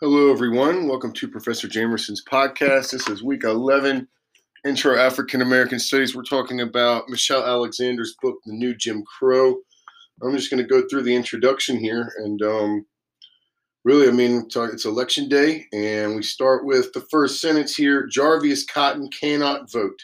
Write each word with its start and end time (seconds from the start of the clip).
Hello, 0.00 0.30
everyone. 0.30 0.86
Welcome 0.86 1.12
to 1.14 1.26
Professor 1.26 1.66
Jamerson's 1.66 2.22
podcast. 2.24 2.92
This 2.92 3.08
is 3.08 3.20
week 3.20 3.42
11, 3.42 4.06
Intro 4.64 4.96
African 4.96 5.42
American 5.42 5.80
Studies. 5.80 6.14
We're 6.14 6.22
talking 6.22 6.60
about 6.60 7.08
Michelle 7.08 7.44
Alexander's 7.44 8.14
book, 8.22 8.36
The 8.46 8.52
New 8.52 8.76
Jim 8.76 9.02
Crow. 9.02 9.56
I'm 10.22 10.36
just 10.36 10.52
going 10.52 10.62
to 10.62 10.68
go 10.68 10.86
through 10.86 11.02
the 11.02 11.16
introduction 11.16 11.78
here. 11.80 12.12
And 12.18 12.40
um, 12.42 12.86
really, 13.84 14.06
I 14.06 14.12
mean, 14.12 14.46
it's 14.48 14.84
election 14.84 15.28
day. 15.28 15.66
And 15.72 16.14
we 16.14 16.22
start 16.22 16.64
with 16.64 16.92
the 16.92 17.04
first 17.10 17.40
sentence 17.40 17.74
here 17.74 18.06
Jarvis 18.06 18.64
Cotton 18.64 19.10
cannot 19.10 19.68
vote. 19.72 19.98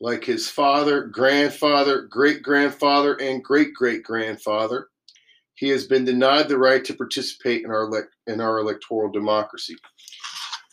Like 0.00 0.24
his 0.24 0.50
father, 0.50 1.04
grandfather, 1.04 2.08
great 2.10 2.42
grandfather, 2.42 3.14
and 3.14 3.44
great 3.44 3.72
great 3.72 4.02
grandfather, 4.02 4.88
he 5.60 5.68
has 5.68 5.86
been 5.86 6.06
denied 6.06 6.48
the 6.48 6.58
right 6.58 6.82
to 6.86 6.94
participate 6.94 7.62
in 7.64 7.70
our, 7.70 8.08
in 8.26 8.40
our 8.40 8.58
electoral 8.58 9.12
democracy. 9.12 9.76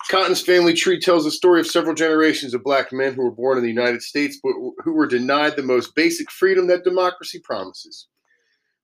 Cotton's 0.09 0.41
family 0.41 0.73
tree 0.73 0.97
tells 0.97 1.25
the 1.25 1.31
story 1.31 1.59
of 1.59 1.67
several 1.67 1.93
generations 1.93 2.53
of 2.53 2.63
black 2.63 2.93
men 2.93 3.13
who 3.13 3.23
were 3.23 3.31
born 3.31 3.57
in 3.57 3.63
the 3.63 3.69
United 3.69 4.01
States 4.01 4.39
but 4.41 4.53
who 4.85 4.93
were 4.93 5.05
denied 5.05 5.57
the 5.57 5.61
most 5.61 5.93
basic 5.93 6.31
freedom 6.31 6.67
that 6.67 6.85
democracy 6.85 7.41
promises 7.43 8.07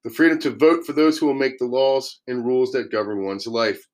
the 0.03 0.09
freedom 0.09 0.37
to 0.39 0.49
vote 0.49 0.85
for 0.85 0.91
those 0.91 1.17
who 1.17 1.25
will 1.25 1.33
make 1.33 1.57
the 1.57 1.65
laws 1.65 2.19
and 2.27 2.45
rules 2.45 2.73
that 2.73 2.91
govern 2.91 3.23
one's 3.23 3.47
life. 3.47 3.87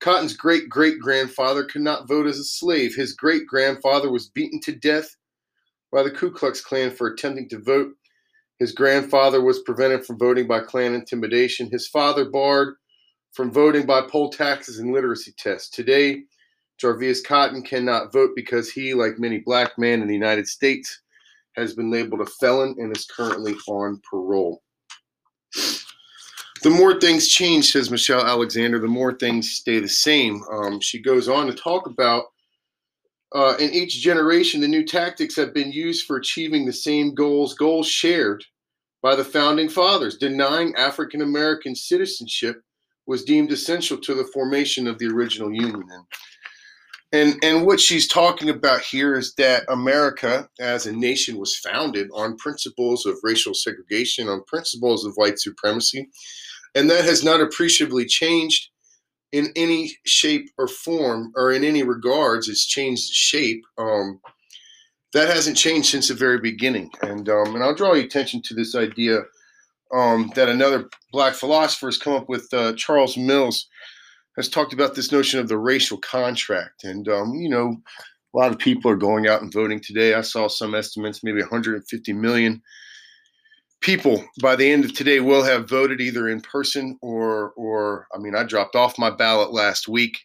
Cotton's 0.00 0.36
great 0.36 0.68
great 0.68 1.00
grandfather 1.00 1.64
could 1.64 1.82
not 1.82 2.06
vote 2.06 2.28
as 2.28 2.38
a 2.38 2.44
slave. 2.44 2.94
His 2.94 3.14
great 3.14 3.44
grandfather 3.48 4.10
was 4.12 4.28
beaten 4.28 4.60
to 4.60 4.72
death 4.72 5.08
by 5.90 6.04
the 6.04 6.10
Ku 6.12 6.30
Klux 6.30 6.60
Klan 6.60 6.92
for 6.92 7.08
attempting 7.08 7.48
to 7.48 7.58
vote 7.58 7.94
his 8.58 8.72
grandfather 8.72 9.42
was 9.42 9.60
prevented 9.60 10.04
from 10.04 10.18
voting 10.18 10.46
by 10.46 10.60
Klan 10.60 10.94
intimidation. 10.94 11.70
His 11.70 11.88
father 11.88 12.24
barred 12.24 12.76
from 13.32 13.50
voting 13.50 13.84
by 13.84 14.02
poll 14.02 14.30
taxes 14.30 14.78
and 14.78 14.92
literacy 14.92 15.34
tests. 15.36 15.68
Today, 15.68 16.22
Jarvis 16.78 17.20
Cotton 17.20 17.62
cannot 17.62 18.12
vote 18.12 18.30
because 18.36 18.70
he, 18.70 18.94
like 18.94 19.18
many 19.18 19.38
black 19.38 19.76
men 19.78 20.02
in 20.02 20.08
the 20.08 20.14
United 20.14 20.46
States, 20.46 21.00
has 21.56 21.74
been 21.74 21.90
labeled 21.90 22.20
a 22.20 22.26
felon 22.26 22.74
and 22.78 22.96
is 22.96 23.06
currently 23.06 23.54
on 23.68 24.00
parole. 24.08 24.62
The 26.62 26.70
more 26.70 26.98
things 26.98 27.28
change, 27.28 27.72
says 27.72 27.90
Michelle 27.90 28.24
Alexander, 28.24 28.78
the 28.78 28.86
more 28.86 29.12
things 29.12 29.50
stay 29.50 29.80
the 29.80 29.88
same. 29.88 30.42
Um, 30.50 30.80
she 30.80 31.00
goes 31.00 31.28
on 31.28 31.46
to 31.46 31.54
talk 31.54 31.86
about 31.86 32.24
uh, 33.34 33.56
in 33.58 33.70
each 33.74 34.00
generation, 34.00 34.60
the 34.60 34.68
new 34.68 34.84
tactics 34.84 35.34
have 35.36 35.52
been 35.52 35.72
used 35.72 36.06
for 36.06 36.16
achieving 36.16 36.64
the 36.64 36.72
same 36.72 37.14
goals, 37.14 37.54
goals 37.54 37.88
shared 37.88 38.44
by 39.02 39.16
the 39.16 39.24
founding 39.24 39.68
fathers. 39.68 40.16
Denying 40.16 40.74
African 40.76 41.20
American 41.20 41.74
citizenship 41.74 42.62
was 43.06 43.24
deemed 43.24 43.50
essential 43.52 43.98
to 43.98 44.14
the 44.14 44.24
formation 44.32 44.86
of 44.86 44.98
the 44.98 45.06
original 45.06 45.52
Union. 45.52 45.84
And, 47.12 47.36
and 47.44 47.66
what 47.66 47.80
she's 47.80 48.08
talking 48.08 48.50
about 48.50 48.80
here 48.80 49.14
is 49.14 49.34
that 49.34 49.64
America 49.68 50.48
as 50.58 50.86
a 50.86 50.92
nation 50.92 51.36
was 51.36 51.56
founded 51.58 52.08
on 52.14 52.36
principles 52.38 53.04
of 53.04 53.18
racial 53.22 53.54
segregation, 53.54 54.28
on 54.28 54.42
principles 54.46 55.04
of 55.04 55.14
white 55.14 55.38
supremacy, 55.38 56.08
and 56.74 56.88
that 56.90 57.04
has 57.04 57.22
not 57.22 57.40
appreciably 57.40 58.04
changed 58.04 58.70
in 59.34 59.50
any 59.56 59.90
shape 60.06 60.48
or 60.58 60.68
form 60.68 61.32
or 61.34 61.50
in 61.50 61.64
any 61.64 61.82
regards 61.82 62.48
it's 62.48 62.64
changed 62.64 63.12
shape 63.12 63.64
um, 63.78 64.20
that 65.12 65.28
hasn't 65.28 65.56
changed 65.56 65.88
since 65.88 66.06
the 66.06 66.14
very 66.14 66.38
beginning. 66.38 66.88
And 67.02 67.28
um, 67.28 67.54
and 67.54 67.64
i'll 67.64 67.74
draw 67.74 67.94
your 67.94 68.04
attention 68.04 68.42
to 68.42 68.54
this 68.54 68.76
idea 68.76 69.22
um, 69.92 70.30
that 70.36 70.48
another 70.48 70.88
black 71.12 71.34
philosopher 71.34 71.86
has 71.86 71.98
come 71.98 72.12
up 72.12 72.28
with 72.28 72.46
uh, 72.54 72.74
charles 72.76 73.16
mills 73.16 73.66
has 74.36 74.48
talked 74.48 74.72
about 74.72 74.94
this 74.94 75.10
notion 75.10 75.40
of 75.40 75.48
the 75.48 75.58
racial 75.58 75.98
contract. 75.98 76.84
And 76.84 77.08
um, 77.08 77.34
you 77.34 77.48
know 77.48 77.76
a 78.34 78.38
lot 78.38 78.52
of 78.52 78.58
people 78.60 78.88
are 78.88 78.96
going 78.96 79.26
out 79.26 79.42
and 79.42 79.52
voting 79.52 79.80
today. 79.80 80.14
I 80.14 80.20
saw 80.20 80.46
some 80.46 80.76
estimates 80.76 81.24
maybe 81.24 81.40
150 81.40 82.12
million 82.12 82.62
people 83.84 84.24
by 84.40 84.56
the 84.56 84.72
end 84.72 84.82
of 84.82 84.94
today 84.94 85.20
will 85.20 85.42
have 85.42 85.68
voted 85.68 86.00
either 86.00 86.26
in 86.28 86.40
person 86.40 86.98
or 87.02 87.52
or 87.52 88.06
I 88.14 88.18
mean 88.18 88.34
I 88.34 88.42
dropped 88.42 88.74
off 88.74 88.98
my 88.98 89.10
ballot 89.10 89.52
last 89.52 89.86
week. 89.86 90.18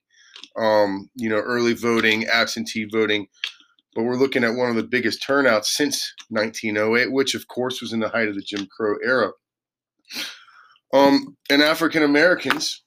Um, 0.57 1.09
you 1.15 1.29
know, 1.29 1.37
early 1.37 1.73
voting, 1.73 2.25
absentee 2.25 2.87
voting, 2.91 3.27
but 3.93 4.03
we're 4.03 4.15
looking 4.15 4.43
at 4.43 4.55
one 4.55 4.69
of 4.69 4.75
the 4.75 4.83
biggest 4.83 5.21
turnouts 5.21 5.75
since 5.75 6.13
1908, 6.29 7.11
which 7.11 7.35
of 7.35 7.47
course 7.47 7.81
was 7.81 7.93
in 7.93 7.99
the 7.99 8.09
height 8.09 8.29
of 8.29 8.35
the 8.35 8.41
Jim 8.41 8.67
Crow 8.75 8.95
era. 9.03 9.31
Um, 10.93 11.37
and 11.49 11.61
African 11.61 12.03
Americans 12.03 12.83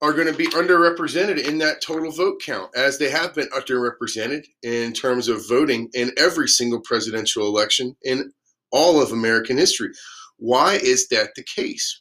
are 0.00 0.12
going 0.12 0.28
to 0.28 0.32
be 0.32 0.46
underrepresented 0.48 1.46
in 1.46 1.58
that 1.58 1.82
total 1.82 2.10
vote 2.10 2.40
count, 2.44 2.70
as 2.76 2.98
they 2.98 3.10
have 3.10 3.34
been 3.34 3.48
underrepresented 3.48 4.44
in 4.62 4.92
terms 4.92 5.28
of 5.28 5.46
voting 5.48 5.88
in 5.94 6.12
every 6.18 6.48
single 6.48 6.80
presidential 6.80 7.46
election 7.46 7.96
in 8.02 8.32
all 8.70 9.00
of 9.02 9.12
American 9.12 9.56
history. 9.56 9.90
Why 10.38 10.74
is 10.74 11.08
that 11.08 11.30
the 11.34 11.44
case? 11.44 12.00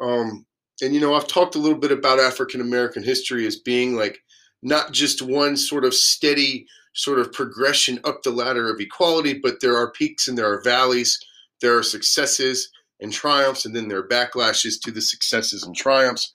Um, 0.00 0.46
and 0.82 0.94
you 0.94 1.00
know, 1.00 1.14
I've 1.14 1.26
talked 1.26 1.54
a 1.54 1.58
little 1.60 1.78
bit 1.78 1.92
about 1.92 2.20
African 2.20 2.60
American 2.60 3.02
history 3.02 3.46
as 3.46 3.56
being 3.56 3.96
like 3.96 4.18
not 4.62 4.92
just 4.92 5.22
one 5.22 5.56
sort 5.56 5.84
of 5.84 5.94
steady 5.94 6.66
sort 6.94 7.18
of 7.18 7.32
progression 7.32 8.00
up 8.04 8.22
the 8.22 8.30
ladder 8.30 8.72
of 8.72 8.80
equality, 8.80 9.38
but 9.42 9.60
there 9.60 9.76
are 9.76 9.92
peaks 9.92 10.28
and 10.28 10.36
there 10.36 10.50
are 10.50 10.62
valleys, 10.62 11.18
there 11.60 11.76
are 11.76 11.82
successes 11.82 12.70
and 13.00 13.12
triumphs, 13.12 13.66
and 13.66 13.76
then 13.76 13.88
there 13.88 13.98
are 13.98 14.08
backlashes 14.08 14.80
to 14.82 14.90
the 14.90 15.02
successes 15.02 15.62
and 15.62 15.76
triumphs. 15.76 16.32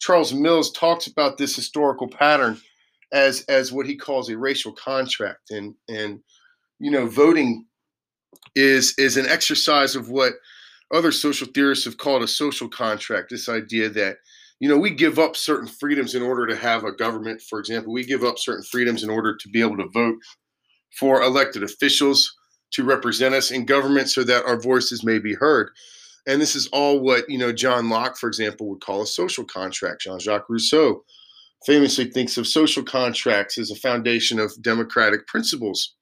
Charles 0.00 0.32
Mills 0.32 0.72
talks 0.72 1.06
about 1.06 1.36
this 1.36 1.54
historical 1.54 2.08
pattern 2.08 2.58
as 3.12 3.42
as 3.42 3.72
what 3.72 3.86
he 3.86 3.96
calls 3.96 4.30
a 4.30 4.38
racial 4.38 4.72
contract, 4.72 5.50
and 5.50 5.74
and 5.88 6.20
you 6.78 6.90
know, 6.90 7.06
voting 7.06 7.66
is 8.54 8.94
is 8.98 9.16
an 9.16 9.26
exercise 9.26 9.94
of 9.96 10.10
what 10.10 10.34
other 10.92 11.12
social 11.12 11.46
theorists 11.54 11.84
have 11.84 11.98
called 11.98 12.22
a 12.22 12.28
social 12.28 12.68
contract. 12.68 13.30
This 13.30 13.48
idea 13.48 13.88
that 13.90 14.16
you 14.58 14.68
know 14.68 14.78
we 14.78 14.90
give 14.90 15.18
up 15.18 15.36
certain 15.36 15.68
freedoms 15.68 16.14
in 16.14 16.22
order 16.22 16.46
to 16.46 16.56
have 16.56 16.84
a 16.84 16.92
government. 16.92 17.42
For 17.42 17.58
example, 17.58 17.92
we 17.92 18.04
give 18.04 18.24
up 18.24 18.38
certain 18.38 18.64
freedoms 18.64 19.02
in 19.02 19.10
order 19.10 19.36
to 19.36 19.48
be 19.48 19.60
able 19.60 19.76
to 19.78 19.88
vote 19.92 20.16
for 20.98 21.22
elected 21.22 21.62
officials 21.62 22.34
to 22.72 22.84
represent 22.84 23.34
us 23.34 23.50
in 23.50 23.64
government, 23.64 24.08
so 24.08 24.22
that 24.24 24.44
our 24.44 24.60
voices 24.60 25.04
may 25.04 25.18
be 25.18 25.34
heard. 25.34 25.70
And 26.26 26.40
this 26.40 26.54
is 26.54 26.68
all 26.68 27.00
what 27.00 27.28
you 27.28 27.38
know 27.38 27.52
John 27.52 27.88
Locke, 27.88 28.16
for 28.16 28.28
example, 28.28 28.68
would 28.68 28.80
call 28.80 29.02
a 29.02 29.06
social 29.06 29.44
contract. 29.44 30.02
Jean-Jacques 30.02 30.48
Rousseau 30.48 31.04
famously 31.66 32.06
thinks 32.06 32.36
of 32.36 32.46
social 32.46 32.82
contracts 32.82 33.58
as 33.58 33.70
a 33.70 33.76
foundation 33.76 34.38
of 34.38 34.52
democratic 34.62 35.26
principles. 35.26 35.94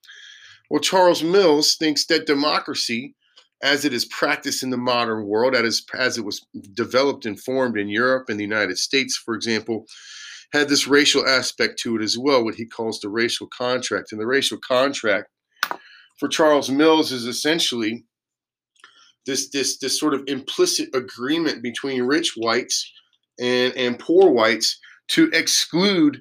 Well, 0.69 0.81
Charles 0.81 1.23
Mills 1.23 1.75
thinks 1.75 2.05
that 2.07 2.27
democracy, 2.27 3.15
as 3.63 3.85
it 3.85 3.93
is 3.93 4.05
practiced 4.05 4.63
in 4.63 4.69
the 4.69 4.77
modern 4.77 5.25
world, 5.25 5.55
as, 5.55 5.81
as 5.95 6.17
it 6.17 6.25
was 6.25 6.45
developed 6.73 7.25
and 7.25 7.39
formed 7.39 7.77
in 7.77 7.89
Europe 7.89 8.29
and 8.29 8.39
the 8.39 8.43
United 8.43 8.77
States, 8.77 9.17
for 9.17 9.33
example, 9.33 9.85
had 10.53 10.69
this 10.69 10.87
racial 10.87 11.27
aspect 11.27 11.79
to 11.79 11.95
it 11.95 12.01
as 12.03 12.17
well, 12.17 12.43
what 12.43 12.55
he 12.55 12.65
calls 12.65 12.99
the 12.99 13.09
racial 13.09 13.47
contract. 13.47 14.11
And 14.11 14.21
the 14.21 14.27
racial 14.27 14.57
contract 14.65 15.29
for 16.19 16.27
Charles 16.27 16.69
Mills 16.69 17.11
is 17.11 17.25
essentially 17.25 18.03
this 19.25 19.49
this 19.49 19.77
this 19.77 19.99
sort 19.99 20.13
of 20.13 20.23
implicit 20.27 20.89
agreement 20.95 21.61
between 21.61 22.03
rich 22.03 22.33
whites 22.35 22.91
and, 23.39 23.73
and 23.75 23.99
poor 23.99 24.31
whites 24.31 24.79
to 25.09 25.29
exclude 25.33 26.19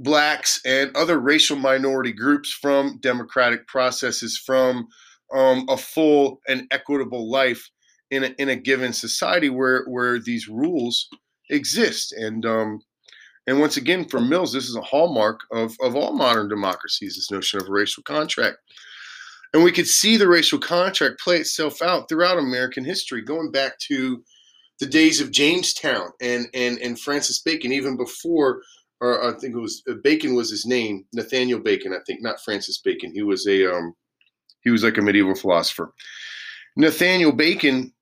blacks 0.00 0.60
and 0.64 0.94
other 0.96 1.18
racial 1.18 1.56
minority 1.56 2.12
groups 2.12 2.52
from 2.52 2.98
democratic 3.00 3.66
processes, 3.66 4.38
from 4.38 4.88
um, 5.34 5.66
a 5.68 5.76
full 5.76 6.40
and 6.48 6.66
equitable 6.70 7.30
life 7.30 7.68
in 8.10 8.24
a, 8.24 8.34
in 8.38 8.48
a 8.48 8.56
given 8.56 8.92
society 8.92 9.50
where 9.50 9.84
where 9.86 10.18
these 10.18 10.48
rules 10.48 11.08
exist. 11.50 12.12
And 12.12 12.44
um, 12.46 12.80
and 13.46 13.60
once 13.60 13.76
again, 13.76 14.04
for 14.04 14.20
Mills, 14.20 14.52
this 14.52 14.68
is 14.68 14.76
a 14.76 14.82
hallmark 14.82 15.40
of 15.52 15.76
of 15.80 15.96
all 15.96 16.12
modern 16.12 16.48
democracies. 16.48 17.16
This 17.16 17.30
notion 17.30 17.60
of 17.60 17.68
a 17.68 17.72
racial 17.72 18.02
contract. 18.02 18.58
And 19.54 19.64
we 19.64 19.72
could 19.72 19.86
see 19.86 20.18
the 20.18 20.28
racial 20.28 20.58
contract 20.58 21.20
play 21.20 21.38
itself 21.38 21.80
out 21.80 22.06
throughout 22.08 22.38
American 22.38 22.84
history, 22.84 23.22
going 23.22 23.50
back 23.50 23.78
to 23.88 24.22
the 24.78 24.86
days 24.86 25.20
of 25.20 25.32
Jamestown 25.32 26.10
and 26.20 26.46
and 26.54 26.78
and 26.78 27.00
Francis 27.00 27.40
Bacon, 27.40 27.72
even 27.72 27.96
before 27.96 28.62
or 29.00 29.24
I 29.24 29.38
think 29.38 29.54
it 29.54 29.60
was 29.60 29.82
uh, 29.88 29.94
Bacon 30.02 30.34
was 30.34 30.50
his 30.50 30.66
name, 30.66 31.04
Nathaniel 31.12 31.60
Bacon, 31.60 31.92
I 31.92 31.98
think, 32.06 32.22
not 32.22 32.40
Francis 32.40 32.78
Bacon. 32.78 33.12
He 33.12 33.22
was 33.22 33.46
a 33.46 33.72
um, 33.72 33.94
he 34.62 34.70
was 34.70 34.84
like 34.84 34.98
a 34.98 35.02
medieval 35.02 35.34
philosopher. 35.34 35.92
Nathaniel 36.76 37.32
Bacon 37.32 37.92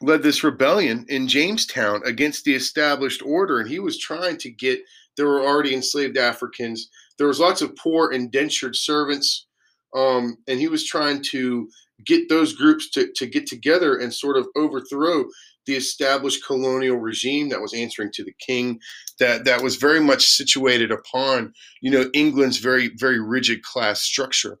led 0.00 0.22
this 0.22 0.42
rebellion 0.42 1.04
in 1.08 1.28
Jamestown 1.28 2.02
against 2.04 2.44
the 2.44 2.54
established 2.54 3.22
order, 3.22 3.60
and 3.60 3.68
he 3.68 3.78
was 3.78 3.98
trying 3.98 4.36
to 4.38 4.50
get. 4.50 4.80
There 5.16 5.28
were 5.28 5.42
already 5.42 5.74
enslaved 5.74 6.16
Africans. 6.16 6.88
There 7.18 7.26
was 7.26 7.38
lots 7.38 7.60
of 7.60 7.76
poor 7.76 8.12
indentured 8.12 8.74
servants, 8.74 9.46
um, 9.94 10.38
and 10.48 10.58
he 10.58 10.68
was 10.68 10.86
trying 10.86 11.22
to 11.30 11.68
get 12.06 12.28
those 12.28 12.54
groups 12.54 12.90
to, 12.90 13.12
to 13.14 13.26
get 13.26 13.46
together 13.46 13.98
and 13.98 14.12
sort 14.12 14.36
of 14.36 14.48
overthrow 14.56 15.24
the 15.66 15.74
established 15.74 16.44
colonial 16.44 16.96
regime 16.96 17.48
that 17.48 17.60
was 17.60 17.74
answering 17.74 18.10
to 18.12 18.24
the 18.24 18.34
king, 18.44 18.80
that 19.18 19.44
that 19.44 19.62
was 19.62 19.76
very 19.76 20.00
much 20.00 20.26
situated 20.26 20.90
upon 20.90 21.52
you 21.80 21.90
know 21.90 22.10
England's 22.12 22.58
very 22.58 22.90
very 22.96 23.20
rigid 23.20 23.62
class 23.62 24.00
structure 24.02 24.58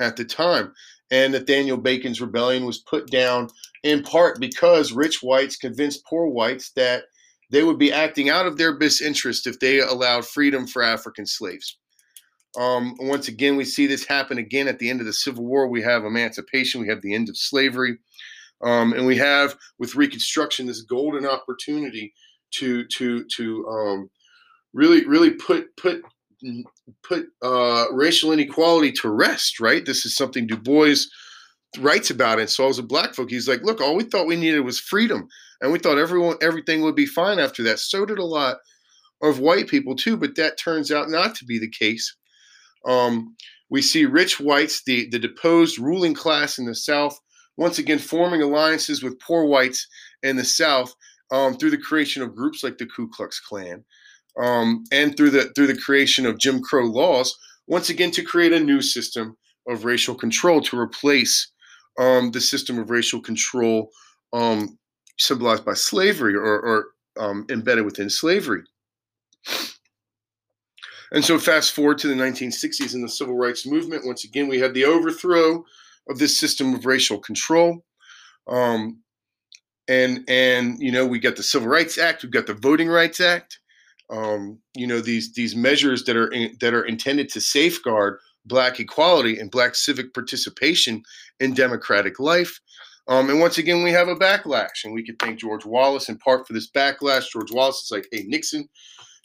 at 0.00 0.16
the 0.16 0.24
time, 0.24 0.72
and 1.10 1.32
Nathaniel 1.32 1.76
Bacon's 1.76 2.20
rebellion 2.20 2.64
was 2.64 2.78
put 2.78 3.10
down 3.10 3.48
in 3.82 4.02
part 4.02 4.40
because 4.40 4.92
rich 4.92 5.22
whites 5.22 5.56
convinced 5.56 6.06
poor 6.06 6.26
whites 6.26 6.72
that 6.76 7.04
they 7.50 7.62
would 7.62 7.78
be 7.78 7.92
acting 7.92 8.30
out 8.30 8.46
of 8.46 8.56
their 8.56 8.76
best 8.76 9.02
interest 9.02 9.46
if 9.46 9.60
they 9.60 9.80
allowed 9.80 10.26
freedom 10.26 10.66
for 10.66 10.82
African 10.82 11.26
slaves. 11.26 11.76
Um, 12.58 12.94
once 12.98 13.28
again, 13.28 13.56
we 13.56 13.64
see 13.64 13.86
this 13.86 14.06
happen 14.06 14.38
again 14.38 14.68
at 14.68 14.78
the 14.78 14.90
end 14.90 15.00
of 15.00 15.06
the 15.06 15.12
Civil 15.12 15.44
War. 15.44 15.68
We 15.68 15.82
have 15.82 16.04
emancipation, 16.04 16.80
we 16.80 16.88
have 16.88 17.02
the 17.02 17.14
end 17.14 17.28
of 17.28 17.36
slavery, 17.36 17.98
um, 18.62 18.92
and 18.92 19.06
we 19.06 19.16
have 19.16 19.56
with 19.78 19.94
Reconstruction 19.94 20.66
this 20.66 20.82
golden 20.82 21.26
opportunity 21.26 22.12
to 22.52 22.84
to 22.86 23.24
to 23.36 23.66
um, 23.68 24.10
really 24.72 25.04
really 25.06 25.30
put 25.30 25.74
put 25.76 26.02
put 27.02 27.26
uh, 27.42 27.86
racial 27.92 28.32
inequality 28.32 28.92
to 28.92 29.10
rest. 29.10 29.60
Right, 29.60 29.84
this 29.84 30.06
is 30.06 30.16
something 30.16 30.46
Du 30.46 30.56
Bois 30.56 30.96
writes 31.78 32.10
about 32.10 32.38
it. 32.38 32.50
So 32.50 32.68
as 32.68 32.78
a 32.78 32.82
black 32.82 33.14
folk, 33.14 33.30
he's 33.30 33.48
like, 33.48 33.62
look, 33.62 33.80
all 33.80 33.96
we 33.96 34.04
thought 34.04 34.26
we 34.26 34.36
needed 34.36 34.60
was 34.60 34.78
freedom, 34.78 35.26
and 35.60 35.72
we 35.72 35.78
thought 35.78 35.98
everyone 35.98 36.36
everything 36.40 36.82
would 36.82 36.96
be 36.96 37.06
fine 37.06 37.38
after 37.38 37.62
that. 37.64 37.78
So 37.78 38.04
did 38.04 38.18
a 38.18 38.24
lot 38.24 38.58
of 39.22 39.38
white 39.38 39.68
people 39.68 39.94
too, 39.96 40.16
but 40.16 40.36
that 40.36 40.58
turns 40.58 40.90
out 40.90 41.08
not 41.08 41.34
to 41.36 41.44
be 41.44 41.58
the 41.58 41.70
case. 41.70 42.14
Um, 42.84 43.36
we 43.70 43.80
see 43.80 44.04
rich 44.04 44.38
whites, 44.38 44.82
the 44.84 45.08
the 45.10 45.18
deposed 45.18 45.78
ruling 45.78 46.14
class 46.14 46.58
in 46.58 46.66
the 46.66 46.74
South, 46.74 47.18
once 47.56 47.78
again 47.78 47.98
forming 47.98 48.42
alliances 48.42 49.02
with 49.02 49.20
poor 49.20 49.44
whites 49.44 49.86
in 50.22 50.36
the 50.36 50.44
South 50.44 50.94
um, 51.30 51.54
through 51.56 51.70
the 51.70 51.78
creation 51.78 52.22
of 52.22 52.34
groups 52.34 52.62
like 52.62 52.78
the 52.78 52.86
Ku 52.86 53.08
Klux 53.08 53.40
Klan, 53.40 53.84
um, 54.40 54.84
and 54.92 55.16
through 55.16 55.30
the 55.30 55.52
through 55.54 55.66
the 55.66 55.78
creation 55.78 56.26
of 56.26 56.38
Jim 56.38 56.60
Crow 56.60 56.86
laws. 56.86 57.36
Once 57.66 57.90
again, 57.90 58.10
to 58.10 58.22
create 58.22 58.52
a 58.52 58.60
new 58.60 58.82
system 58.82 59.36
of 59.68 59.84
racial 59.84 60.14
control 60.14 60.60
to 60.60 60.78
replace 60.78 61.52
um, 61.98 62.30
the 62.30 62.40
system 62.40 62.78
of 62.78 62.90
racial 62.90 63.20
control 63.20 63.90
um, 64.32 64.78
symbolized 65.18 65.64
by 65.64 65.74
slavery 65.74 66.34
or, 66.34 66.60
or 66.60 66.86
um, 67.18 67.46
embedded 67.50 67.84
within 67.84 68.10
slavery. 68.10 68.62
And 71.12 71.24
so, 71.24 71.38
fast 71.38 71.72
forward 71.72 71.98
to 71.98 72.08
the 72.08 72.14
1960s 72.14 72.94
and 72.94 73.04
the 73.04 73.08
civil 73.08 73.36
rights 73.36 73.66
movement. 73.66 74.06
Once 74.06 74.24
again, 74.24 74.48
we 74.48 74.58
have 74.60 74.72
the 74.72 74.86
overthrow 74.86 75.64
of 76.08 76.18
this 76.18 76.38
system 76.38 76.74
of 76.74 76.86
racial 76.86 77.18
control. 77.18 77.84
Um, 78.48 79.02
and 79.88 80.24
and 80.28 80.78
you 80.78 80.92
know 80.92 81.06
we 81.06 81.18
got 81.18 81.36
the 81.36 81.42
Civil 81.42 81.68
Rights 81.68 81.98
Act, 81.98 82.22
we've 82.22 82.32
got 82.32 82.46
the 82.46 82.54
Voting 82.54 82.88
Rights 82.88 83.20
Act. 83.20 83.58
Um, 84.10 84.58
you 84.76 84.86
know 84.86 85.00
these 85.00 85.32
these 85.32 85.56
measures 85.56 86.04
that 86.04 86.16
are 86.16 86.28
in, 86.28 86.56
that 86.60 86.74
are 86.74 86.84
intended 86.84 87.28
to 87.30 87.40
safeguard 87.40 88.18
black 88.46 88.80
equality 88.80 89.38
and 89.38 89.50
black 89.50 89.74
civic 89.74 90.12
participation 90.14 91.02
in 91.40 91.54
democratic 91.54 92.18
life. 92.18 92.60
Um, 93.08 93.30
and 93.30 93.40
once 93.40 93.58
again, 93.58 93.82
we 93.82 93.90
have 93.90 94.08
a 94.08 94.16
backlash, 94.16 94.84
and 94.84 94.94
we 94.94 95.04
could 95.04 95.18
thank 95.18 95.38
George 95.38 95.64
Wallace 95.64 96.08
in 96.08 96.18
part 96.18 96.46
for 96.46 96.52
this 96.52 96.70
backlash. 96.70 97.30
George 97.30 97.50
Wallace 97.50 97.82
is 97.84 97.90
like, 97.90 98.06
"Hey, 98.12 98.24
Nixon, 98.26 98.68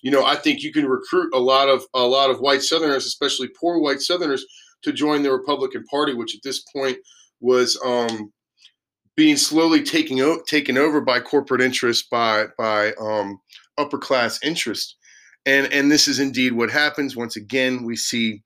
you 0.02 0.12
know, 0.12 0.26
I 0.26 0.36
think 0.36 0.62
you 0.62 0.72
can 0.72 0.86
recruit 0.86 1.34
a 1.34 1.40
lot 1.40 1.70
of 1.70 1.86
a 1.94 2.04
lot 2.04 2.30
of 2.30 2.40
white 2.40 2.62
Southerners, 2.62 3.06
especially 3.06 3.50
poor 3.60 3.80
white 3.80 4.02
Southerners, 4.02 4.46
to 4.84 4.94
join 4.94 5.24
the 5.24 5.32
Republican 5.32 5.84
Party, 5.86 6.14
which 6.14 6.36
at 6.36 6.42
this 6.44 6.64
point 6.74 6.98
was 7.40 7.80
um, 7.86 8.32
being 9.16 9.38
slowly 9.38 9.84
taken 9.84 10.20
o- 10.20 10.42
taken 10.48 10.78
over 10.78 11.02
by 11.02 11.20
corporate 11.20 11.62
interests, 11.62 12.08
by 12.10 12.46
by 12.58 12.94
um, 13.02 13.40
upper 13.78 13.98
class 13.98 14.40
interest, 14.44 14.96
and 15.46 15.72
and 15.74 15.92
this 15.92 16.08
is 16.08 16.20
indeed 16.20 16.54
what 16.54 16.70
happens. 16.70 17.16
Once 17.16 17.36
again, 17.36 17.84
we 17.84 17.96
see 17.96 18.44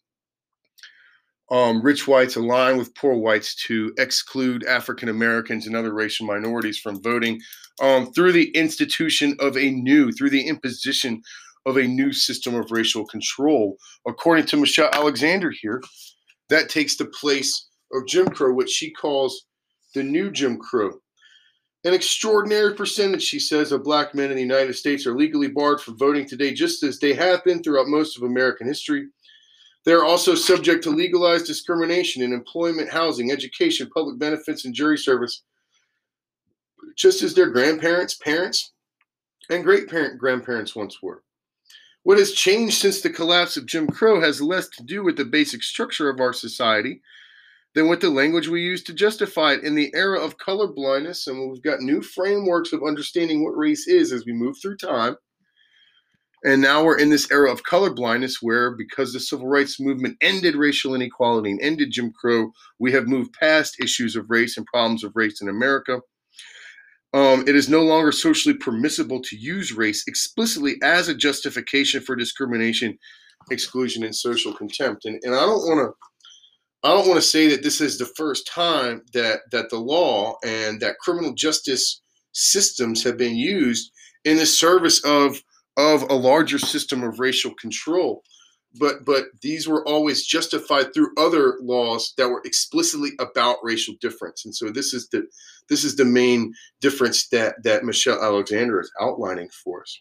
um, 1.51 1.81
rich 1.81 2.07
whites 2.07 2.37
align 2.37 2.77
with 2.77 2.95
poor 2.95 3.13
whites 3.15 3.53
to 3.67 3.93
exclude 3.97 4.65
African 4.65 5.09
Americans 5.09 5.67
and 5.67 5.75
other 5.75 5.93
racial 5.93 6.25
minorities 6.25 6.79
from 6.79 7.03
voting 7.03 7.41
um, 7.81 8.13
through 8.13 8.31
the 8.31 8.49
institution 8.51 9.35
of 9.39 9.57
a 9.57 9.69
new, 9.69 10.11
through 10.13 10.29
the 10.29 10.47
imposition 10.47 11.21
of 11.65 11.77
a 11.77 11.83
new 11.83 12.13
system 12.13 12.55
of 12.55 12.71
racial 12.71 13.05
control. 13.05 13.75
According 14.07 14.45
to 14.47 14.57
Michelle 14.57 14.89
Alexander 14.93 15.51
here, 15.51 15.81
that 16.51 16.69
takes 16.69 16.97
the 16.97 17.05
place 17.05 17.69
of 17.93 18.05
Jim 18.05 18.27
Crow, 18.27 18.53
which 18.53 18.69
she 18.69 18.91
calls 18.91 19.45
the 19.95 20.03
new 20.03 20.29
Jim 20.29 20.57
Crow. 20.57 20.91
An 21.85 21.93
extraordinary 21.93 22.75
percentage, 22.75 23.23
she 23.23 23.39
says, 23.39 23.71
of 23.71 23.85
black 23.85 24.13
men 24.13 24.29
in 24.29 24.35
the 24.35 24.43
United 24.43 24.73
States 24.73 25.07
are 25.07 25.15
legally 25.15 25.47
barred 25.47 25.79
from 25.79 25.97
voting 25.97 26.27
today, 26.27 26.53
just 26.53 26.83
as 26.83 26.99
they 26.99 27.13
have 27.13 27.43
been 27.45 27.63
throughout 27.63 27.87
most 27.87 28.17
of 28.17 28.23
American 28.23 28.67
history. 28.67 29.07
They 29.85 29.93
are 29.93 30.03
also 30.03 30.35
subject 30.35 30.83
to 30.83 30.89
legalized 30.91 31.47
discrimination 31.47 32.21
in 32.21 32.33
employment, 32.33 32.89
housing, 32.89 33.31
education, 33.31 33.89
public 33.91 34.19
benefits, 34.19 34.65
and 34.65 34.75
jury 34.75 34.97
service, 34.97 35.43
just 36.97 37.23
as 37.23 37.33
their 37.33 37.49
grandparents, 37.49 38.15
parents, 38.15 38.73
and 39.49 39.63
great 39.63 39.89
parent 39.89 40.19
grandparents 40.19 40.75
once 40.75 41.01
were. 41.01 41.23
What 42.03 42.17
has 42.17 42.31
changed 42.31 42.79
since 42.79 43.01
the 43.01 43.09
collapse 43.09 43.57
of 43.57 43.67
Jim 43.67 43.87
Crow 43.87 44.21
has 44.21 44.41
less 44.41 44.67
to 44.69 44.83
do 44.83 45.03
with 45.03 45.17
the 45.17 45.25
basic 45.25 45.61
structure 45.63 46.09
of 46.09 46.19
our 46.19 46.33
society 46.33 47.01
than 47.75 47.87
with 47.87 48.01
the 48.01 48.09
language 48.09 48.47
we 48.47 48.61
use 48.61 48.83
to 48.83 48.93
justify 48.93 49.53
it. 49.53 49.63
In 49.63 49.75
the 49.75 49.91
era 49.93 50.19
of 50.19 50.37
color 50.37 50.67
blindness, 50.67 51.27
and 51.27 51.49
we've 51.49 51.61
got 51.61 51.79
new 51.79 52.01
frameworks 52.01 52.73
of 52.73 52.83
understanding 52.83 53.43
what 53.43 53.57
race 53.57 53.87
is 53.87 54.11
as 54.11 54.25
we 54.25 54.33
move 54.33 54.55
through 54.61 54.77
time 54.77 55.15
and 56.43 56.59
now 56.59 56.83
we're 56.83 56.97
in 56.97 57.09
this 57.09 57.29
era 57.31 57.51
of 57.51 57.63
color 57.63 57.93
blindness 57.93 58.41
where, 58.41 58.71
because 58.71 59.13
the 59.13 59.19
civil 59.19 59.47
rights 59.47 59.79
movement 59.79 60.17
ended 60.21 60.55
racial 60.55 60.95
inequality 60.95 61.51
and 61.51 61.61
ended 61.61 61.91
Jim 61.91 62.11
Crow, 62.11 62.51
we 62.79 62.91
have 62.93 63.07
moved 63.07 63.33
past 63.39 63.79
issues 63.79 64.15
of 64.15 64.29
race 64.29 64.57
and 64.57 64.65
problems 64.65 65.03
of 65.03 65.11
race 65.15 65.41
in 65.41 65.49
America. 65.49 65.99
Um, 67.13 67.43
it 67.47 67.55
is 67.55 67.67
no 67.67 67.83
longer 67.83 68.11
socially 68.11 68.55
permissible 68.55 69.21
to 69.21 69.35
use 69.35 69.73
race 69.73 70.03
explicitly 70.07 70.75
as 70.81 71.09
a 71.09 71.15
justification 71.15 72.01
for 72.01 72.15
discrimination, 72.15 72.97
exclusion, 73.49 74.03
and 74.03 74.15
social 74.15 74.53
contempt. 74.53 75.05
And, 75.05 75.19
and 75.23 75.35
I 75.35 75.39
don't 75.39 75.67
want 75.67 75.79
to. 75.79 76.07
I 76.83 76.89
don't 76.89 77.07
want 77.07 77.21
to 77.21 77.27
say 77.27 77.47
that 77.49 77.61
this 77.61 77.79
is 77.79 77.99
the 77.99 78.11
first 78.17 78.47
time 78.47 79.03
that 79.13 79.41
that 79.51 79.69
the 79.69 79.77
law 79.77 80.35
and 80.43 80.79
that 80.81 80.97
criminal 80.97 81.33
justice 81.33 82.01
systems 82.31 83.03
have 83.03 83.17
been 83.17 83.35
used 83.35 83.91
in 84.25 84.37
the 84.37 84.45
service 84.45 85.03
of 85.05 85.37
of 85.77 86.03
a 86.09 86.15
larger 86.15 86.57
system 86.57 87.03
of 87.03 87.19
racial 87.19 87.53
control 87.55 88.23
but 88.79 89.05
but 89.05 89.25
these 89.41 89.67
were 89.67 89.85
always 89.87 90.25
justified 90.25 90.93
through 90.93 91.13
other 91.17 91.57
laws 91.61 92.13
that 92.17 92.29
were 92.29 92.41
explicitly 92.45 93.11
about 93.19 93.57
racial 93.63 93.95
difference. 93.99 94.45
And 94.45 94.55
so 94.55 94.69
this 94.69 94.93
is 94.93 95.09
the 95.09 95.27
this 95.69 95.83
is 95.83 95.95
the 95.95 96.05
main 96.05 96.53
difference 96.79 97.27
that 97.29 97.61
that 97.63 97.83
michelle 97.83 98.21
alexander 98.21 98.79
is 98.79 98.91
outlining 98.99 99.49
for 99.49 99.81
us. 99.81 99.99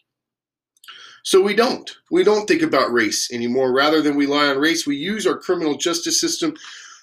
So 1.23 1.41
we 1.41 1.53
don't 1.53 1.89
we 2.09 2.23
don't 2.23 2.47
think 2.47 2.61
about 2.61 2.93
race 2.93 3.31
anymore. 3.31 3.73
Rather 3.73 4.01
than 4.01 4.17
rely 4.17 4.47
on 4.47 4.57
race 4.57 4.87
we 4.87 4.95
use 4.95 5.27
our 5.27 5.37
criminal 5.37 5.77
justice 5.77 6.19
system 6.19 6.55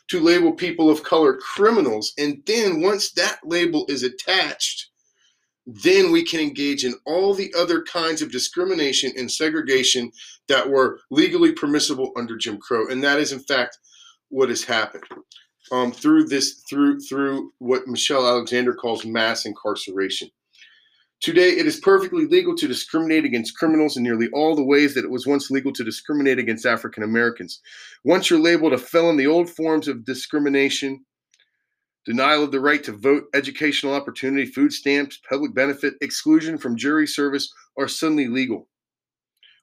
to 0.09 0.21
label 0.21 0.53
people 0.53 0.89
of 0.89 1.03
color 1.03 1.37
criminals. 1.37 2.15
And 2.17 2.43
then 2.47 2.81
once 2.81 3.13
that 3.13 3.41
label 3.45 3.85
is 3.89 4.03
attached 4.03 4.89
then 5.69 6.11
we 6.11 6.25
can 6.25 6.41
engage 6.41 6.83
in 6.83 6.95
all 7.05 7.35
the 7.35 7.53
other 7.57 7.83
kinds 7.83 8.23
of 8.23 8.33
discrimination 8.33 9.13
and 9.19 9.31
segregation 9.31 10.11
that 10.49 10.71
were 10.71 10.99
legally 11.11 11.53
permissible 11.53 12.11
under 12.17 12.39
Jim 12.39 12.59
Crow. 12.59 12.89
And 12.89 13.05
that 13.05 13.19
is, 13.19 13.33
in 13.33 13.41
fact, 13.41 13.77
what 14.31 14.49
has 14.49 14.65
happened 14.65 15.05
um, 15.71 15.93
through 15.93 16.25
this, 16.25 16.63
through 16.71 17.01
through 17.01 17.53
what 17.59 17.87
Michelle 17.87 18.27
Alexander 18.27 18.75
calls 18.75 19.05
mass 19.05 19.45
incarceration. 19.45 20.31
Today, 21.21 21.51
it 21.51 21.67
is 21.67 21.81
perfectly 21.81 22.27
legal 22.27 22.55
to 22.57 22.69
discriminate 22.69 23.25
against 23.25 23.59
criminals 23.59 23.97
in 23.97 24.05
nearly 24.05 24.29
all 24.33 24.55
the 24.55 24.65
ways 24.65 24.95
that 24.95 25.05
it 25.05 25.11
was 25.11 25.27
once 25.27 25.51
legal 25.51 25.73
to 25.73 25.85
discriminate 25.85 26.39
against 26.39 26.65
African 26.65 27.03
Americans. 27.03 27.61
Once 28.05 28.31
you're 28.31 28.39
labeled 28.39 28.73
a 28.73 28.79
felon, 28.79 29.17
the 29.17 29.27
old 29.27 29.51
forms 29.51 29.89
of 29.89 30.05
discrimination 30.05 31.05
denial 32.09 32.43
of 32.43 32.51
the 32.51 32.59
right 32.59 32.83
to 32.83 32.93
vote, 32.93 33.25
educational 33.35 33.93
opportunity, 33.93 34.47
food 34.47 34.73
stamps, 34.73 35.21
public 35.29 35.53
benefit, 35.53 35.93
exclusion 36.01 36.57
from 36.57 36.75
jury 36.75 37.07
service 37.07 37.53
are 37.77 37.87
suddenly 37.87 38.29
legal. 38.29 38.67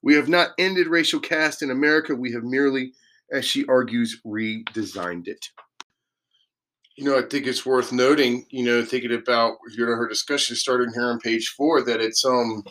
We 0.04 0.14
have 0.14 0.30
not 0.30 0.52
ended 0.60 0.86
racial 0.86 1.20
caste 1.20 1.64
in 1.64 1.72
America. 1.72 2.14
We 2.14 2.32
have 2.34 2.44
merely, 2.44 2.94
as 3.32 3.46
she 3.46 3.66
argues, 3.66 4.22
redesigned 4.24 5.28
it. 5.28 5.44
You 6.96 7.06
know, 7.06 7.18
I 7.18 7.24
think 7.24 7.48
it's 7.48 7.66
worth 7.66 7.92
noting, 7.92 8.46
you 8.52 8.64
know, 8.64 8.86
thinking 8.86 9.16
about 9.16 9.58
you 9.76 9.84
know 9.84 9.96
her 9.96 10.08
discussion 10.08 10.56
starting 10.56 10.94
here 10.94 11.08
on 11.08 11.20
page 11.20 11.56
four, 11.58 11.82
that 11.82 12.00
it's 12.00 12.24
um 12.24 12.64